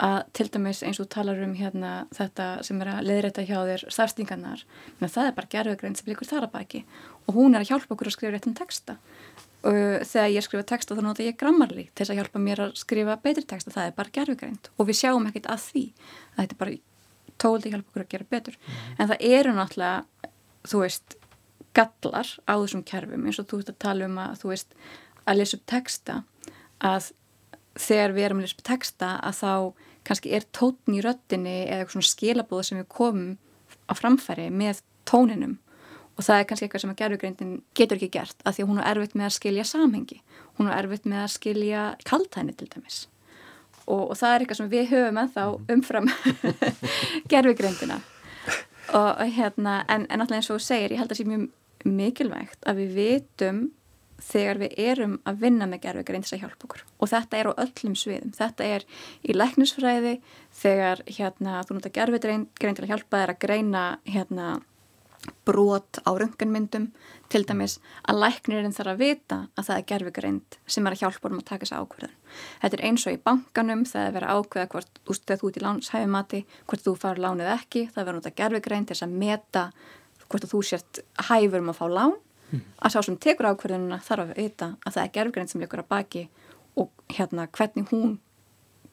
að 0.03 0.17
til 0.37 0.47
dæmis 0.53 0.83
eins 0.85 0.99
og 1.01 1.09
talar 1.09 1.39
um 1.41 1.55
hérna 1.57 1.93
þetta 2.13 2.47
sem 2.65 2.81
er 2.83 2.91
að 2.91 3.07
leðræta 3.07 3.45
hjá 3.47 3.57
þér 3.65 3.85
starfstingarnar, 3.93 4.63
það 5.01 5.23
er 5.23 5.35
bara 5.37 5.51
gerfugreind 5.53 5.97
sem 5.97 6.11
líkur 6.11 6.29
þar 6.29 6.47
að 6.47 6.53
baki 6.53 6.83
og 7.25 7.39
hún 7.39 7.57
er 7.57 7.65
að 7.65 7.71
hjálpa 7.71 7.95
okkur 7.95 8.11
að 8.11 8.17
skrifa 8.17 8.35
réttum 8.35 8.55
texta. 8.57 8.97
Og 9.67 10.05
þegar 10.05 10.29
ég 10.31 10.45
skrifa 10.45 10.67
texta 10.69 10.95
þá 10.95 11.01
nota 11.03 11.25
ég 11.25 11.39
grammarli 11.39 11.87
til 11.89 12.03
þess 12.03 12.13
að 12.13 12.19
hjálpa 12.21 12.41
mér 12.43 12.61
að 12.67 12.75
skrifa 12.77 13.17
betri 13.23 13.43
texta, 13.49 13.73
það 13.73 13.89
er 13.89 13.95
bara 13.97 14.13
gerfugreind 14.13 14.69
og 14.77 14.87
við 14.87 14.99
sjáum 15.01 15.25
ekkert 15.31 15.49
að 15.49 15.63
því. 15.65 15.83
Að 16.35 16.43
þetta 16.43 16.55
er 16.55 16.61
bara 16.61 16.77
tóldi 17.41 17.71
hjálpa 17.73 17.89
okkur 17.89 18.05
að 18.05 18.11
gera 18.13 18.29
betur. 18.29 18.57
Mm. 18.57 18.93
en 18.97 19.09
það 19.11 19.25
eru 19.33 19.55
náttúrulega 19.57 20.27
þú 20.67 20.83
veist, 20.83 21.17
gallar 21.77 22.29
á 22.49 22.53
þessum 22.57 22.85
kerfum 22.87 23.27
eins 23.27 23.39
og 23.41 23.49
þú 23.49 23.61
veist 23.61 23.73
að 23.73 23.81
tala 23.83 24.07
um 24.07 24.17
að 24.21 24.39
þú 24.41 24.51
veist, 24.53 24.77
að 25.27 25.39
lesa 25.41 25.57
upp 25.57 25.65
texta 25.69 26.21
að 26.83 27.11
þegar 27.77 28.15
við 28.15 28.27
erum 28.27 28.41
að 28.41 28.47
lesa 28.47 28.57
upp 28.57 28.65
texta 28.71 29.11
að 29.21 29.37
þá 29.41 29.51
kannski 30.07 30.33
er 30.35 30.45
tótn 30.55 30.95
í 30.97 31.03
röttinni 31.03 31.55
eða 31.65 31.83
eitthvað 31.83 31.97
svona 31.97 32.11
skilabóð 32.11 32.63
sem 32.67 32.81
við 32.81 32.89
komum 32.93 33.31
á 33.87 33.93
framfæri 33.97 34.49
með 34.51 34.81
tóninum. 35.07 35.57
Og 36.17 36.25
það 36.25 36.39
er 36.39 36.47
kannski 36.49 36.65
eitthvað 36.65 36.83
sem 36.83 36.93
að 36.93 36.99
gerðugreindin 37.01 37.53
getur 37.77 37.99
ekki 37.99 38.09
gert 38.15 38.41
af 38.43 38.55
því 38.55 38.65
að 38.65 38.71
hún 38.71 38.81
er 38.81 38.89
erfitt 38.91 39.15
með 39.19 39.27
að 39.27 39.35
skilja 39.35 39.67
samhengi. 39.69 40.19
Hún 40.57 40.71
er 40.71 40.79
erfitt 40.79 41.05
með 41.05 41.23
að 41.23 41.33
skilja 41.35 41.83
kaltæni 42.07 42.55
til 42.57 42.69
dæmis. 42.73 43.03
Og, 43.85 44.09
og 44.11 44.15
það 44.19 44.33
er 44.33 44.43
eitthvað 44.43 44.61
sem 44.61 44.71
við 44.71 44.89
höfum 44.91 45.19
ennþá 45.21 45.47
mhm. 45.47 45.67
umfram 45.75 46.09
gerðugreindina 47.31 48.01
og 48.95 49.21
hérna 49.35 49.81
en, 49.91 50.05
en 50.09 50.23
alltaf 50.23 50.37
eins 50.37 50.49
og 50.51 50.59
þú 50.59 50.63
segir, 50.63 50.93
ég 50.93 51.01
held 51.01 51.11
að 51.11 51.17
það 51.17 51.19
sé 51.19 51.27
mjög 51.27 51.97
mikilvægt 51.97 52.67
að 52.67 52.81
við 52.81 52.93
vitum 52.97 53.59
þegar 54.23 54.61
við 54.63 54.79
erum 54.81 55.17
að 55.29 55.43
vinna 55.43 55.67
með 55.69 55.83
gerðugreind 55.85 56.25
þess 56.25 56.37
að 56.37 56.43
hjálpa 56.45 56.67
okkur 56.67 56.85
og 56.97 57.11
þetta 57.11 57.37
er 57.37 57.49
á 57.49 57.59
öllum 57.65 57.97
sviðum 57.99 58.33
þetta 58.37 58.71
er 58.77 58.87
í 59.21 59.35
læknisfræði 59.35 60.15
þegar 60.61 61.03
hérna 61.05 61.61
þú 61.67 61.77
nota 61.77 61.93
gerðugreind 61.93 62.49
til 62.57 62.73
að 62.73 62.91
hjálpa 62.93 63.21
þér 63.21 63.35
að 63.35 63.43
greina 63.45 63.83
hérna 64.07 64.49
brot 65.45 65.99
á 66.05 66.11
röngunmyndum 66.15 66.89
til 67.31 67.43
dæmis 67.47 67.77
að 68.07 68.21
læknirinn 68.23 68.75
þarf 68.75 68.93
að 68.93 69.01
vita 69.01 69.37
að 69.57 69.67
það 69.67 69.77
er 69.79 69.85
gerfugreind 69.91 70.57
sem 70.67 70.87
er 70.87 70.95
að 70.95 71.01
hjálpa 71.03 71.31
um 71.31 71.39
að 71.39 71.47
taka 71.49 71.65
þessu 71.65 71.79
ákverðun. 71.81 72.15
Þetta 72.61 72.77
er 72.77 72.83
eins 72.89 73.05
og 73.07 73.15
í 73.15 73.21
bankanum 73.25 73.83
það 73.87 74.19
er 74.19 74.27
að 74.27 74.41
ákveða 74.41 74.69
hvort 74.73 75.01
þú 75.07 75.17
ert 75.49 75.59
í 75.59 75.65
lánshæfumati, 75.65 76.43
hvort 76.67 76.85
þú 76.85 76.95
farið 77.01 77.25
lánið 77.25 77.51
ekki 77.55 77.83
það 77.93 78.03
er 78.03 78.11
að 78.11 78.19
nota 78.19 78.35
gerfugreind 78.41 78.87
til 78.87 78.95
þess 78.95 79.07
að 79.07 79.17
meta 79.25 79.65
hvort 80.27 80.49
þú 80.51 80.63
sért 80.69 81.03
hæfur 81.29 81.63
um 81.63 81.73
að 81.73 81.79
fá 81.81 81.85
lán. 81.91 82.15
Að 82.55 82.93
sá 82.93 82.99
sem 83.03 83.17
tekur 83.19 83.49
ákverðununa 83.51 83.99
þarf 84.03 84.29
að 84.29 84.37
vita 84.37 84.69
að 84.85 84.93
það 84.97 85.03
er 85.03 85.13
gerfugreind 85.17 85.51
sem 85.51 85.63
leikur 85.63 85.83
að 85.83 85.89
baki 85.93 86.27
og 86.77 86.91
hérna 87.11 87.47
hvernig 87.47 87.89
hún 87.91 88.19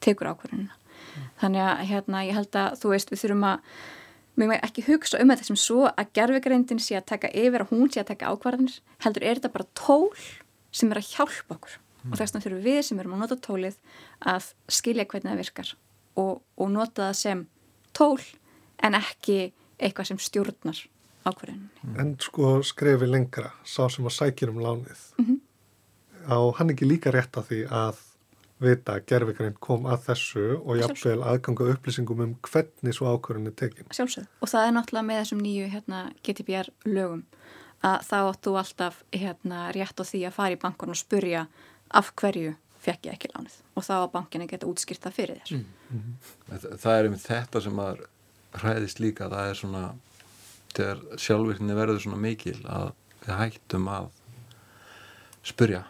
tekur 0.03 0.31
ákverðununa. 0.33 0.75
Mm. 0.75 1.27
Þannig 1.41 1.65
að 1.65 1.85
hérna 1.91 2.23
ég 2.25 2.39
held 2.39 2.59
að 2.59 2.79
þú 2.81 2.91
veist 2.91 3.13
við 3.13 3.21
þurfum 3.23 3.47
að 3.51 3.69
mér 4.35 4.51
með 4.51 4.65
ekki 4.67 4.85
hugsa 4.89 5.21
um 5.21 5.31
þetta 5.31 5.47
sem 5.47 5.59
svo 5.59 5.85
að 5.87 6.11
gerfugreindin 6.17 6.81
sé 6.83 6.97
að 6.99 7.07
taka 7.13 7.31
yfir 7.31 7.63
og 7.63 7.71
hún 7.71 7.91
sé 7.91 8.01
að 8.03 8.11
taka 8.11 8.31
ákvarðanir 8.33 8.79
heldur 9.05 9.23
er 9.23 9.39
þetta 9.39 9.53
bara 9.53 9.67
tól 9.79 10.09
sem 10.75 10.91
er 10.91 10.99
að 10.99 11.11
hjálpa 11.13 11.55
okkur 11.55 11.77
mm. 11.77 12.09
og 12.11 12.17
þess 12.19 12.33
vegna 12.33 12.45
þurfum 12.45 12.65
við 12.65 12.81
sem 12.87 12.99
erum 12.99 13.15
að 13.15 13.23
nota 13.23 13.37
tólið 13.47 13.77
að 14.33 14.49
skilja 14.67 15.07
hvernig 15.07 15.31
það 15.31 15.41
virkar 15.43 15.71
og, 16.19 16.33
og 16.59 16.73
nota 16.73 17.07
það 17.07 17.21
sem 17.21 17.45
tól 17.95 18.19
en 18.83 18.99
ekki 18.99 19.39
eitthvað 19.79 20.11
sem 20.11 20.21
stjórnar 20.21 20.83
ákvarðanin. 21.25 21.69
Mm. 21.83 21.99
En 21.99 22.15
sko 22.21 22.59
skrefi 22.63 23.09
lengra, 23.09 23.51
sá 23.63 23.85
sem 23.89 24.05
að 24.05 24.17
sækir 24.19 24.51
um 24.53 24.61
lánið 24.63 25.01
mm 25.17 25.25
-hmm. 25.25 25.39
á 26.29 26.37
hann 26.57 26.69
ekki 26.69 26.85
líka 26.85 27.11
rétt 27.11 27.37
að 27.37 27.47
því 27.49 27.61
að 27.69 28.03
vita 28.63 28.95
að 28.95 29.05
gerfikrænt 29.09 29.59
kom 29.59 29.85
að 29.85 30.05
þessu 30.07 30.45
og 30.63 30.77
jafnvel 30.79 31.23
aðganga 31.27 31.67
upplýsingum 31.73 32.21
um 32.23 32.35
hvernig 32.47 32.95
svo 32.95 33.11
ákvörðin 33.11 33.51
er 33.51 33.55
tekin. 33.59 33.87
Sjálfsög 33.91 34.27
og 34.41 34.49
það 34.49 34.67
er 34.67 34.75
náttúrulega 34.77 35.07
með 35.09 35.19
þessum 35.21 35.41
nýju 35.43 35.69
hérna, 35.73 36.01
GDPR 36.23 36.69
lögum 36.85 37.25
að 37.83 37.97
þá 38.07 38.17
áttu 38.21 38.55
alltaf 38.57 39.03
hérna, 39.11 39.71
rétt 39.75 39.99
á 39.99 40.03
því 40.07 40.21
að 40.27 40.37
fara 40.37 40.55
í 40.55 40.61
bankon 40.61 40.93
og 40.93 40.99
spurja 40.99 41.47
af 41.91 42.13
hverju 42.15 42.55
fekk 42.85 43.09
ég 43.09 43.17
ekki 43.17 43.31
lánið 43.33 43.59
og 43.75 43.85
þá 43.85 43.95
að 43.97 44.11
bankinu 44.15 44.47
geta 44.49 44.69
útskýrt 44.69 45.03
það 45.03 45.17
fyrir 45.19 45.41
þér. 45.41 45.51
Mm 45.51 45.65
-hmm. 45.91 46.77
Það 46.77 46.97
er 46.97 47.07
um 47.09 47.17
þetta 47.27 47.61
sem 47.61 47.79
að 47.79 48.03
hræðist 48.55 48.99
líka, 48.99 49.29
það 49.29 49.49
er 49.49 49.55
svona 49.59 49.83
þegar 50.75 51.03
sjálfvirkninni 51.21 51.77
verður 51.77 52.01
svona 52.03 52.21
mikil 52.21 52.57
að 52.67 52.93
við 53.25 53.35
hættum 53.39 53.89
að 53.91 54.09
spurja 55.45 55.83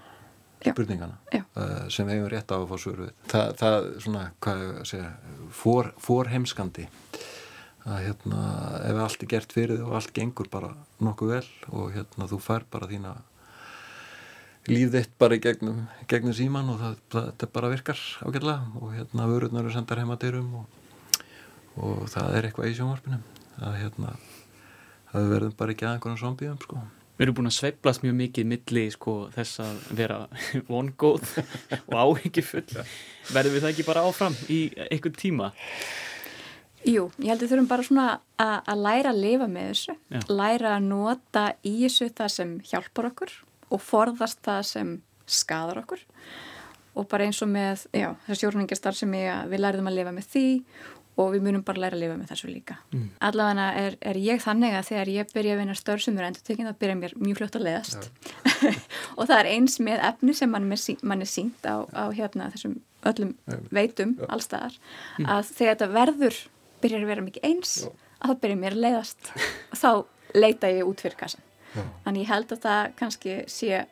spurningana 0.65 1.17
uh, 1.35 1.85
sem 1.93 2.07
við 2.07 2.17
hefum 2.17 2.31
rétt 2.31 2.51
á 2.51 2.57
að 2.57 2.67
fá 2.71 2.75
svör 2.81 3.01
við. 3.03 3.13
Þa, 3.29 3.41
það 3.59 3.87
svona, 4.05 4.23
hvað 4.41 4.63
ég 4.63 4.89
segja 4.89 5.09
for, 5.53 5.91
forheimskandi 6.01 6.87
að 7.85 8.01
hérna, 8.07 8.41
ef 8.89 8.99
allt 9.03 9.23
er 9.23 9.31
gert 9.35 9.53
fyrir 9.53 9.77
þig 9.77 9.85
og 9.85 9.97
allt 9.99 10.13
gengur 10.15 10.49
bara 10.49 10.71
nokkuð 11.05 11.33
vel 11.35 11.47
og 11.69 11.91
hérna, 11.93 12.29
þú 12.31 12.39
fær 12.41 12.65
bara 12.73 12.89
þína 12.89 13.13
líf 14.71 14.89
þitt 14.95 15.13
bara 15.21 15.37
í 15.37 15.43
gegnum, 15.43 15.83
gegnum 16.09 16.33
síman 16.33 16.71
og 16.73 16.79
það, 16.81 16.95
það, 17.13 17.27
það 17.41 17.51
bara 17.59 17.71
virkar 17.75 18.01
ágætlega 18.25 18.81
og 18.81 18.95
hérna 18.95 19.27
vörurnar 19.29 19.61
eru 19.61 19.75
sendar 19.75 20.01
heima 20.01 20.17
dyrum 20.21 20.49
og, 20.61 20.95
og 21.77 22.07
það 22.09 22.39
er 22.39 22.47
eitthvað 22.49 22.71
í 22.71 22.79
sjónvarpinum 22.79 23.27
að 23.61 23.77
hérna 23.83 24.15
það 25.15 25.33
verður 25.33 25.57
bara 25.57 25.75
ekki 25.75 25.87
að 25.87 25.97
einhvern 25.97 26.21
zombíum 26.21 26.61
sko 26.61 26.83
Við 27.15 27.23
erum 27.23 27.35
búin 27.37 27.47
að 27.47 27.53
sveiplast 27.55 28.01
mjög 28.03 28.15
mikið 28.19 28.47
milli 28.51 28.81
sko, 28.91 29.11
þess 29.31 29.61
að 29.63 29.77
vera 29.95 30.17
vongóð 30.71 31.29
og 31.85 31.93
áhengifull. 31.95 32.65
Verður 33.31 33.53
við 33.53 33.63
það 33.63 33.69
ekki 33.69 33.85
bara 33.87 34.03
áfram 34.03 34.35
í 34.51 34.57
einhvern 34.89 35.15
tíma? 35.15 35.47
Jú, 36.85 37.07
ég 37.23 37.31
held 37.31 37.39
að 37.39 37.45
við 37.45 37.53
þurfum 37.53 37.69
bara 37.69 37.85
svona 37.87 38.07
að, 38.35 38.57
að 38.59 38.81
læra 38.83 39.13
að 39.13 39.21
lifa 39.23 39.47
með 39.49 39.69
þessu, 39.71 39.95
já. 40.11 40.19
læra 40.27 40.73
að 40.75 40.89
nota 40.89 41.45
í 41.63 41.73
þessu 41.79 42.09
það 42.19 42.33
sem 42.35 42.51
hjálpar 42.67 43.07
okkur 43.13 43.37
og 43.71 43.81
forðast 43.81 44.43
það 44.45 44.59
sem 44.69 44.91
skadar 45.25 45.81
okkur 45.81 46.03
og 46.95 47.07
bara 47.09 47.25
eins 47.25 47.41
og 47.41 47.49
með 47.51 47.87
þessar 47.95 48.41
stjórningastar 48.41 48.99
sem 48.99 49.15
ég, 49.17 49.47
við 49.49 49.63
læriðum 49.63 49.89
að 49.89 49.97
lifa 49.97 50.13
með 50.13 50.29
því 50.35 50.45
og 51.15 51.31
við 51.33 51.45
munum 51.45 51.63
bara 51.65 51.85
læra 51.85 51.97
að 51.97 52.03
lifa 52.03 52.17
með 52.19 52.31
þessu 52.31 52.49
líka 52.51 52.77
mm. 52.91 53.05
allavega 53.27 53.67
er, 53.81 53.97
er 54.11 54.19
ég 54.19 54.41
þannig 54.43 54.75
að 54.75 54.87
þegar 54.89 55.11
ég 55.13 55.31
byrja 55.33 55.55
að 55.55 55.61
vinna 55.61 55.77
störf 55.79 56.03
sem 56.03 56.17
eru 56.17 56.27
endur 56.29 56.45
tekinn 56.47 56.69
þá 56.69 56.79
byrja 56.81 56.97
mér 56.99 57.15
mjög 57.21 57.39
fljótt 57.39 57.57
að 57.59 57.67
leiðast 57.69 58.09
og 59.17 59.29
það 59.29 59.37
er 59.37 59.51
eins 59.53 59.77
með 59.83 60.03
efni 60.09 60.35
sem 60.35 60.51
mann, 60.51 60.67
mann 60.71 61.23
er 61.23 61.31
sínt 61.31 61.67
á, 61.67 61.75
á 61.87 62.03
hérna, 62.15 62.49
þessum 62.55 62.77
öllum 63.05 63.33
veitum 63.73 64.15
ja. 64.19 64.29
allstaðar 64.35 64.75
mm. 64.75 65.29
að 65.29 65.51
þegar 65.53 65.75
þetta 65.75 65.91
verður 65.95 66.41
byrjar 66.83 67.05
að 67.05 67.11
vera 67.13 67.25
mikið 67.25 67.49
eins 67.49 67.75
Já. 67.85 67.89
að 68.19 68.31
þá 68.31 68.41
byrja 68.43 68.61
mér 68.63 68.77
að 68.77 68.85
leiðast 68.85 69.33
og 69.35 69.81
þá 69.81 69.91
leita 70.35 70.71
ég 70.73 70.89
út 70.89 71.03
fyrir 71.05 71.19
kassan 71.19 71.45
þannig 71.75 72.23
ég 72.23 72.31
held 72.31 72.55
að 72.55 72.63
það 72.65 72.81
kannski 72.99 73.37
sé 73.51 73.83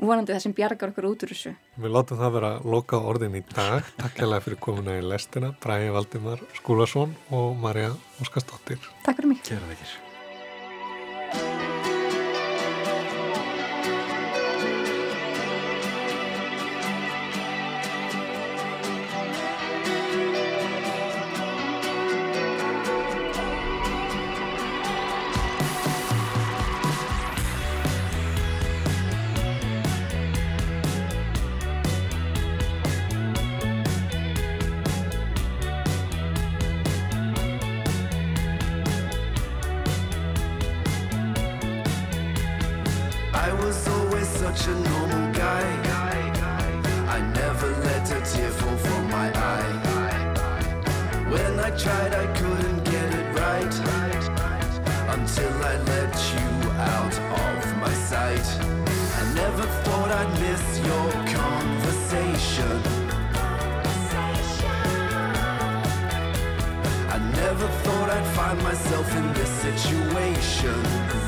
vonandi 0.00 0.34
það 0.34 0.44
sem 0.46 0.56
bjargar 0.56 0.92
okkur 0.92 1.08
út 1.10 1.24
úr 1.26 1.32
þessu. 1.34 1.54
Við 1.80 1.94
látum 1.96 2.20
það 2.20 2.36
vera 2.38 2.52
loka 2.74 3.00
orðin 3.12 3.40
í 3.40 3.42
dag. 3.52 3.88
Takk 4.00 4.22
hérlega 4.22 4.46
fyrir 4.46 4.62
komuna 4.66 4.98
í 4.98 5.06
lestina. 5.06 5.54
Bræði 5.62 5.96
Valdimar 5.96 6.44
Skúlason 6.58 7.16
og 7.30 7.50
Marja 7.60 7.92
Óskarsdóttir. 8.22 8.80
Takk 9.06 9.20
fyrir 9.20 9.34
mig. 9.34 9.44
Kæra 9.46 9.66
þekkir. 9.72 10.09
get 56.10 56.32
you 56.32 56.70
out 56.72 57.14
of 57.14 57.76
my 57.78 57.92
sight. 57.92 58.46
I 59.20 59.32
never 59.34 59.62
thought 59.84 60.10
I'd 60.10 60.32
miss 60.40 60.64
your 60.88 61.10
conversation. 61.38 62.76
I 67.14 67.18
never 67.36 67.66
thought 67.82 68.10
I'd 68.10 68.26
find 68.34 68.62
myself 68.62 69.16
in 69.16 69.32
this 69.34 69.50
situation. 69.66 71.19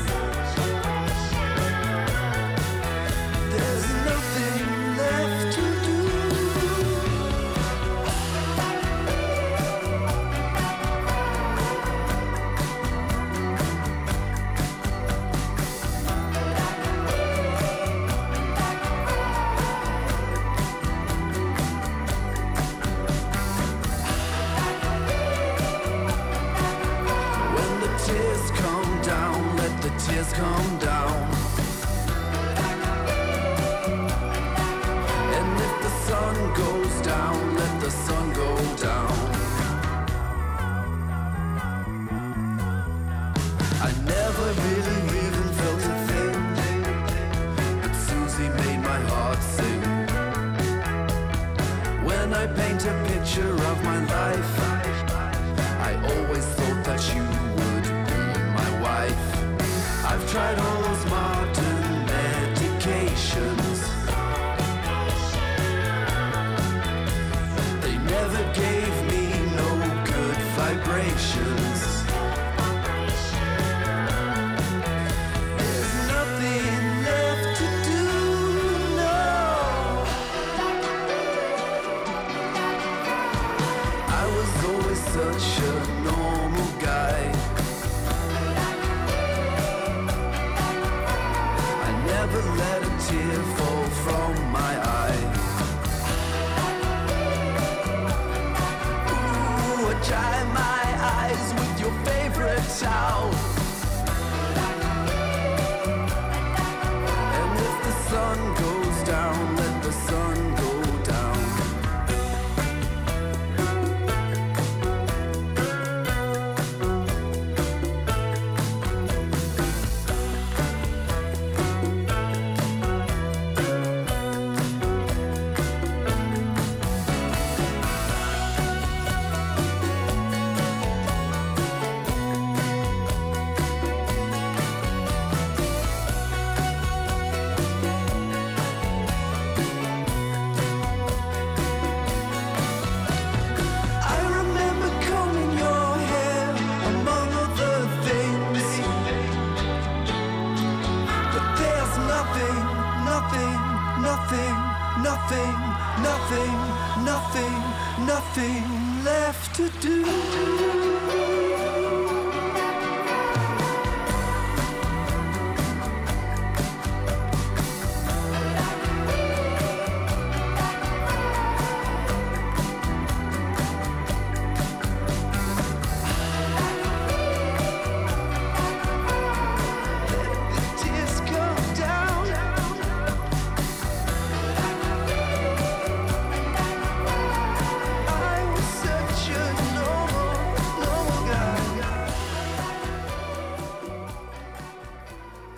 Tear 93.07 93.62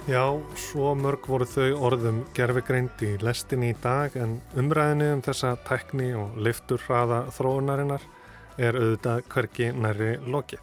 Já, 0.06 0.38
svo 0.54 0.92
mörg 0.94 1.24
voru 1.26 1.48
þau 1.50 1.80
orðum 1.88 2.20
gerfigreind 2.38 3.00
í 3.02 3.16
lestinni 3.26 3.72
í 3.74 3.78
dag 3.82 4.14
en 4.22 4.36
umræðinni 4.54 5.08
um 5.16 5.24
þessa 5.26 5.56
tekni 5.66 6.12
og 6.14 6.36
liftur 6.46 6.78
hraða 6.86 7.24
þróunarinnar 7.34 8.06
er 8.62 8.78
auðvitað 8.78 9.24
hvergi 9.34 9.72
næri 9.74 10.12
lokið. 10.30 10.62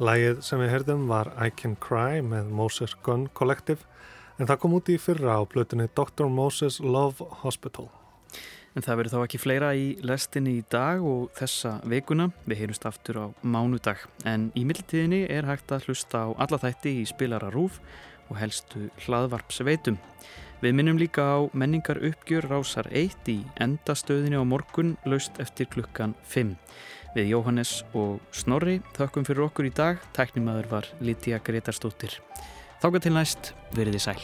Lægið 0.00 0.40
sem 0.48 0.64
við 0.64 0.72
heyrðum 0.72 1.04
var 1.12 1.34
I 1.36 1.50
Can 1.52 1.76
Cry 1.84 2.24
með 2.24 2.48
Moses 2.62 2.96
Gun 3.04 3.28
Collective 3.36 3.84
en 4.40 4.48
það 4.48 4.62
kom 4.64 4.78
út 4.80 4.88
í 4.88 4.96
fyrra 5.04 5.36
á 5.36 5.44
plötunni 5.44 5.90
Dr. 5.92 6.32
Moses 6.32 6.80
Love 6.80 7.28
Hospital. 7.44 7.90
En 8.72 8.84
það 8.84 9.02
verður 9.02 9.18
þá 9.18 9.20
ekki 9.26 9.44
fleira 9.44 9.70
í 9.76 9.86
lestinni 10.00 10.58
í 10.62 10.66
dag 10.72 11.04
og 11.04 11.28
þessa 11.36 11.76
vikuna. 11.84 12.30
Við 12.48 12.64
heyrumst 12.64 12.88
aftur 12.88 13.20
á 13.20 13.26
mánudag. 13.44 14.08
En 14.24 14.50
í 14.56 14.64
mildtíðinni 14.64 15.26
er 15.28 15.44
hægt 15.44 15.76
að 15.76 15.90
hlusta 15.90 16.24
á 16.24 16.28
alla 16.40 16.64
þætti 16.64 16.98
í 17.04 17.08
spilara 17.08 17.52
rúf 17.52 17.82
og 18.30 18.38
helstu 18.40 18.88
hlaðvarpsveitum. 19.06 19.98
Við 20.62 20.72
minnum 20.72 20.96
líka 20.96 21.20
á 21.20 21.38
menningar 21.52 22.00
uppgjör 22.00 22.48
rásar 22.48 22.88
1 22.88 23.28
í 23.28 23.38
endastöðinni 23.60 24.40
á 24.40 24.44
morgun 24.44 24.96
laust 25.04 25.36
eftir 25.42 25.68
klukkan 25.68 26.14
5. 26.24 26.54
Við 27.16 27.30
Jóhannes 27.32 27.82
og 27.96 28.24
Snorri 28.32 28.80
þökkum 28.96 29.28
fyrir 29.28 29.46
okkur 29.48 29.68
í 29.68 29.74
dag. 29.76 30.00
Tæknimaður 30.16 30.70
var 30.72 30.90
Lítiða 31.00 31.42
Gretarstóttir. 31.44 32.18
Þáka 32.82 33.04
til 33.04 33.14
næst, 33.16 33.54
veriði 33.76 34.02
sæl. 34.08 34.20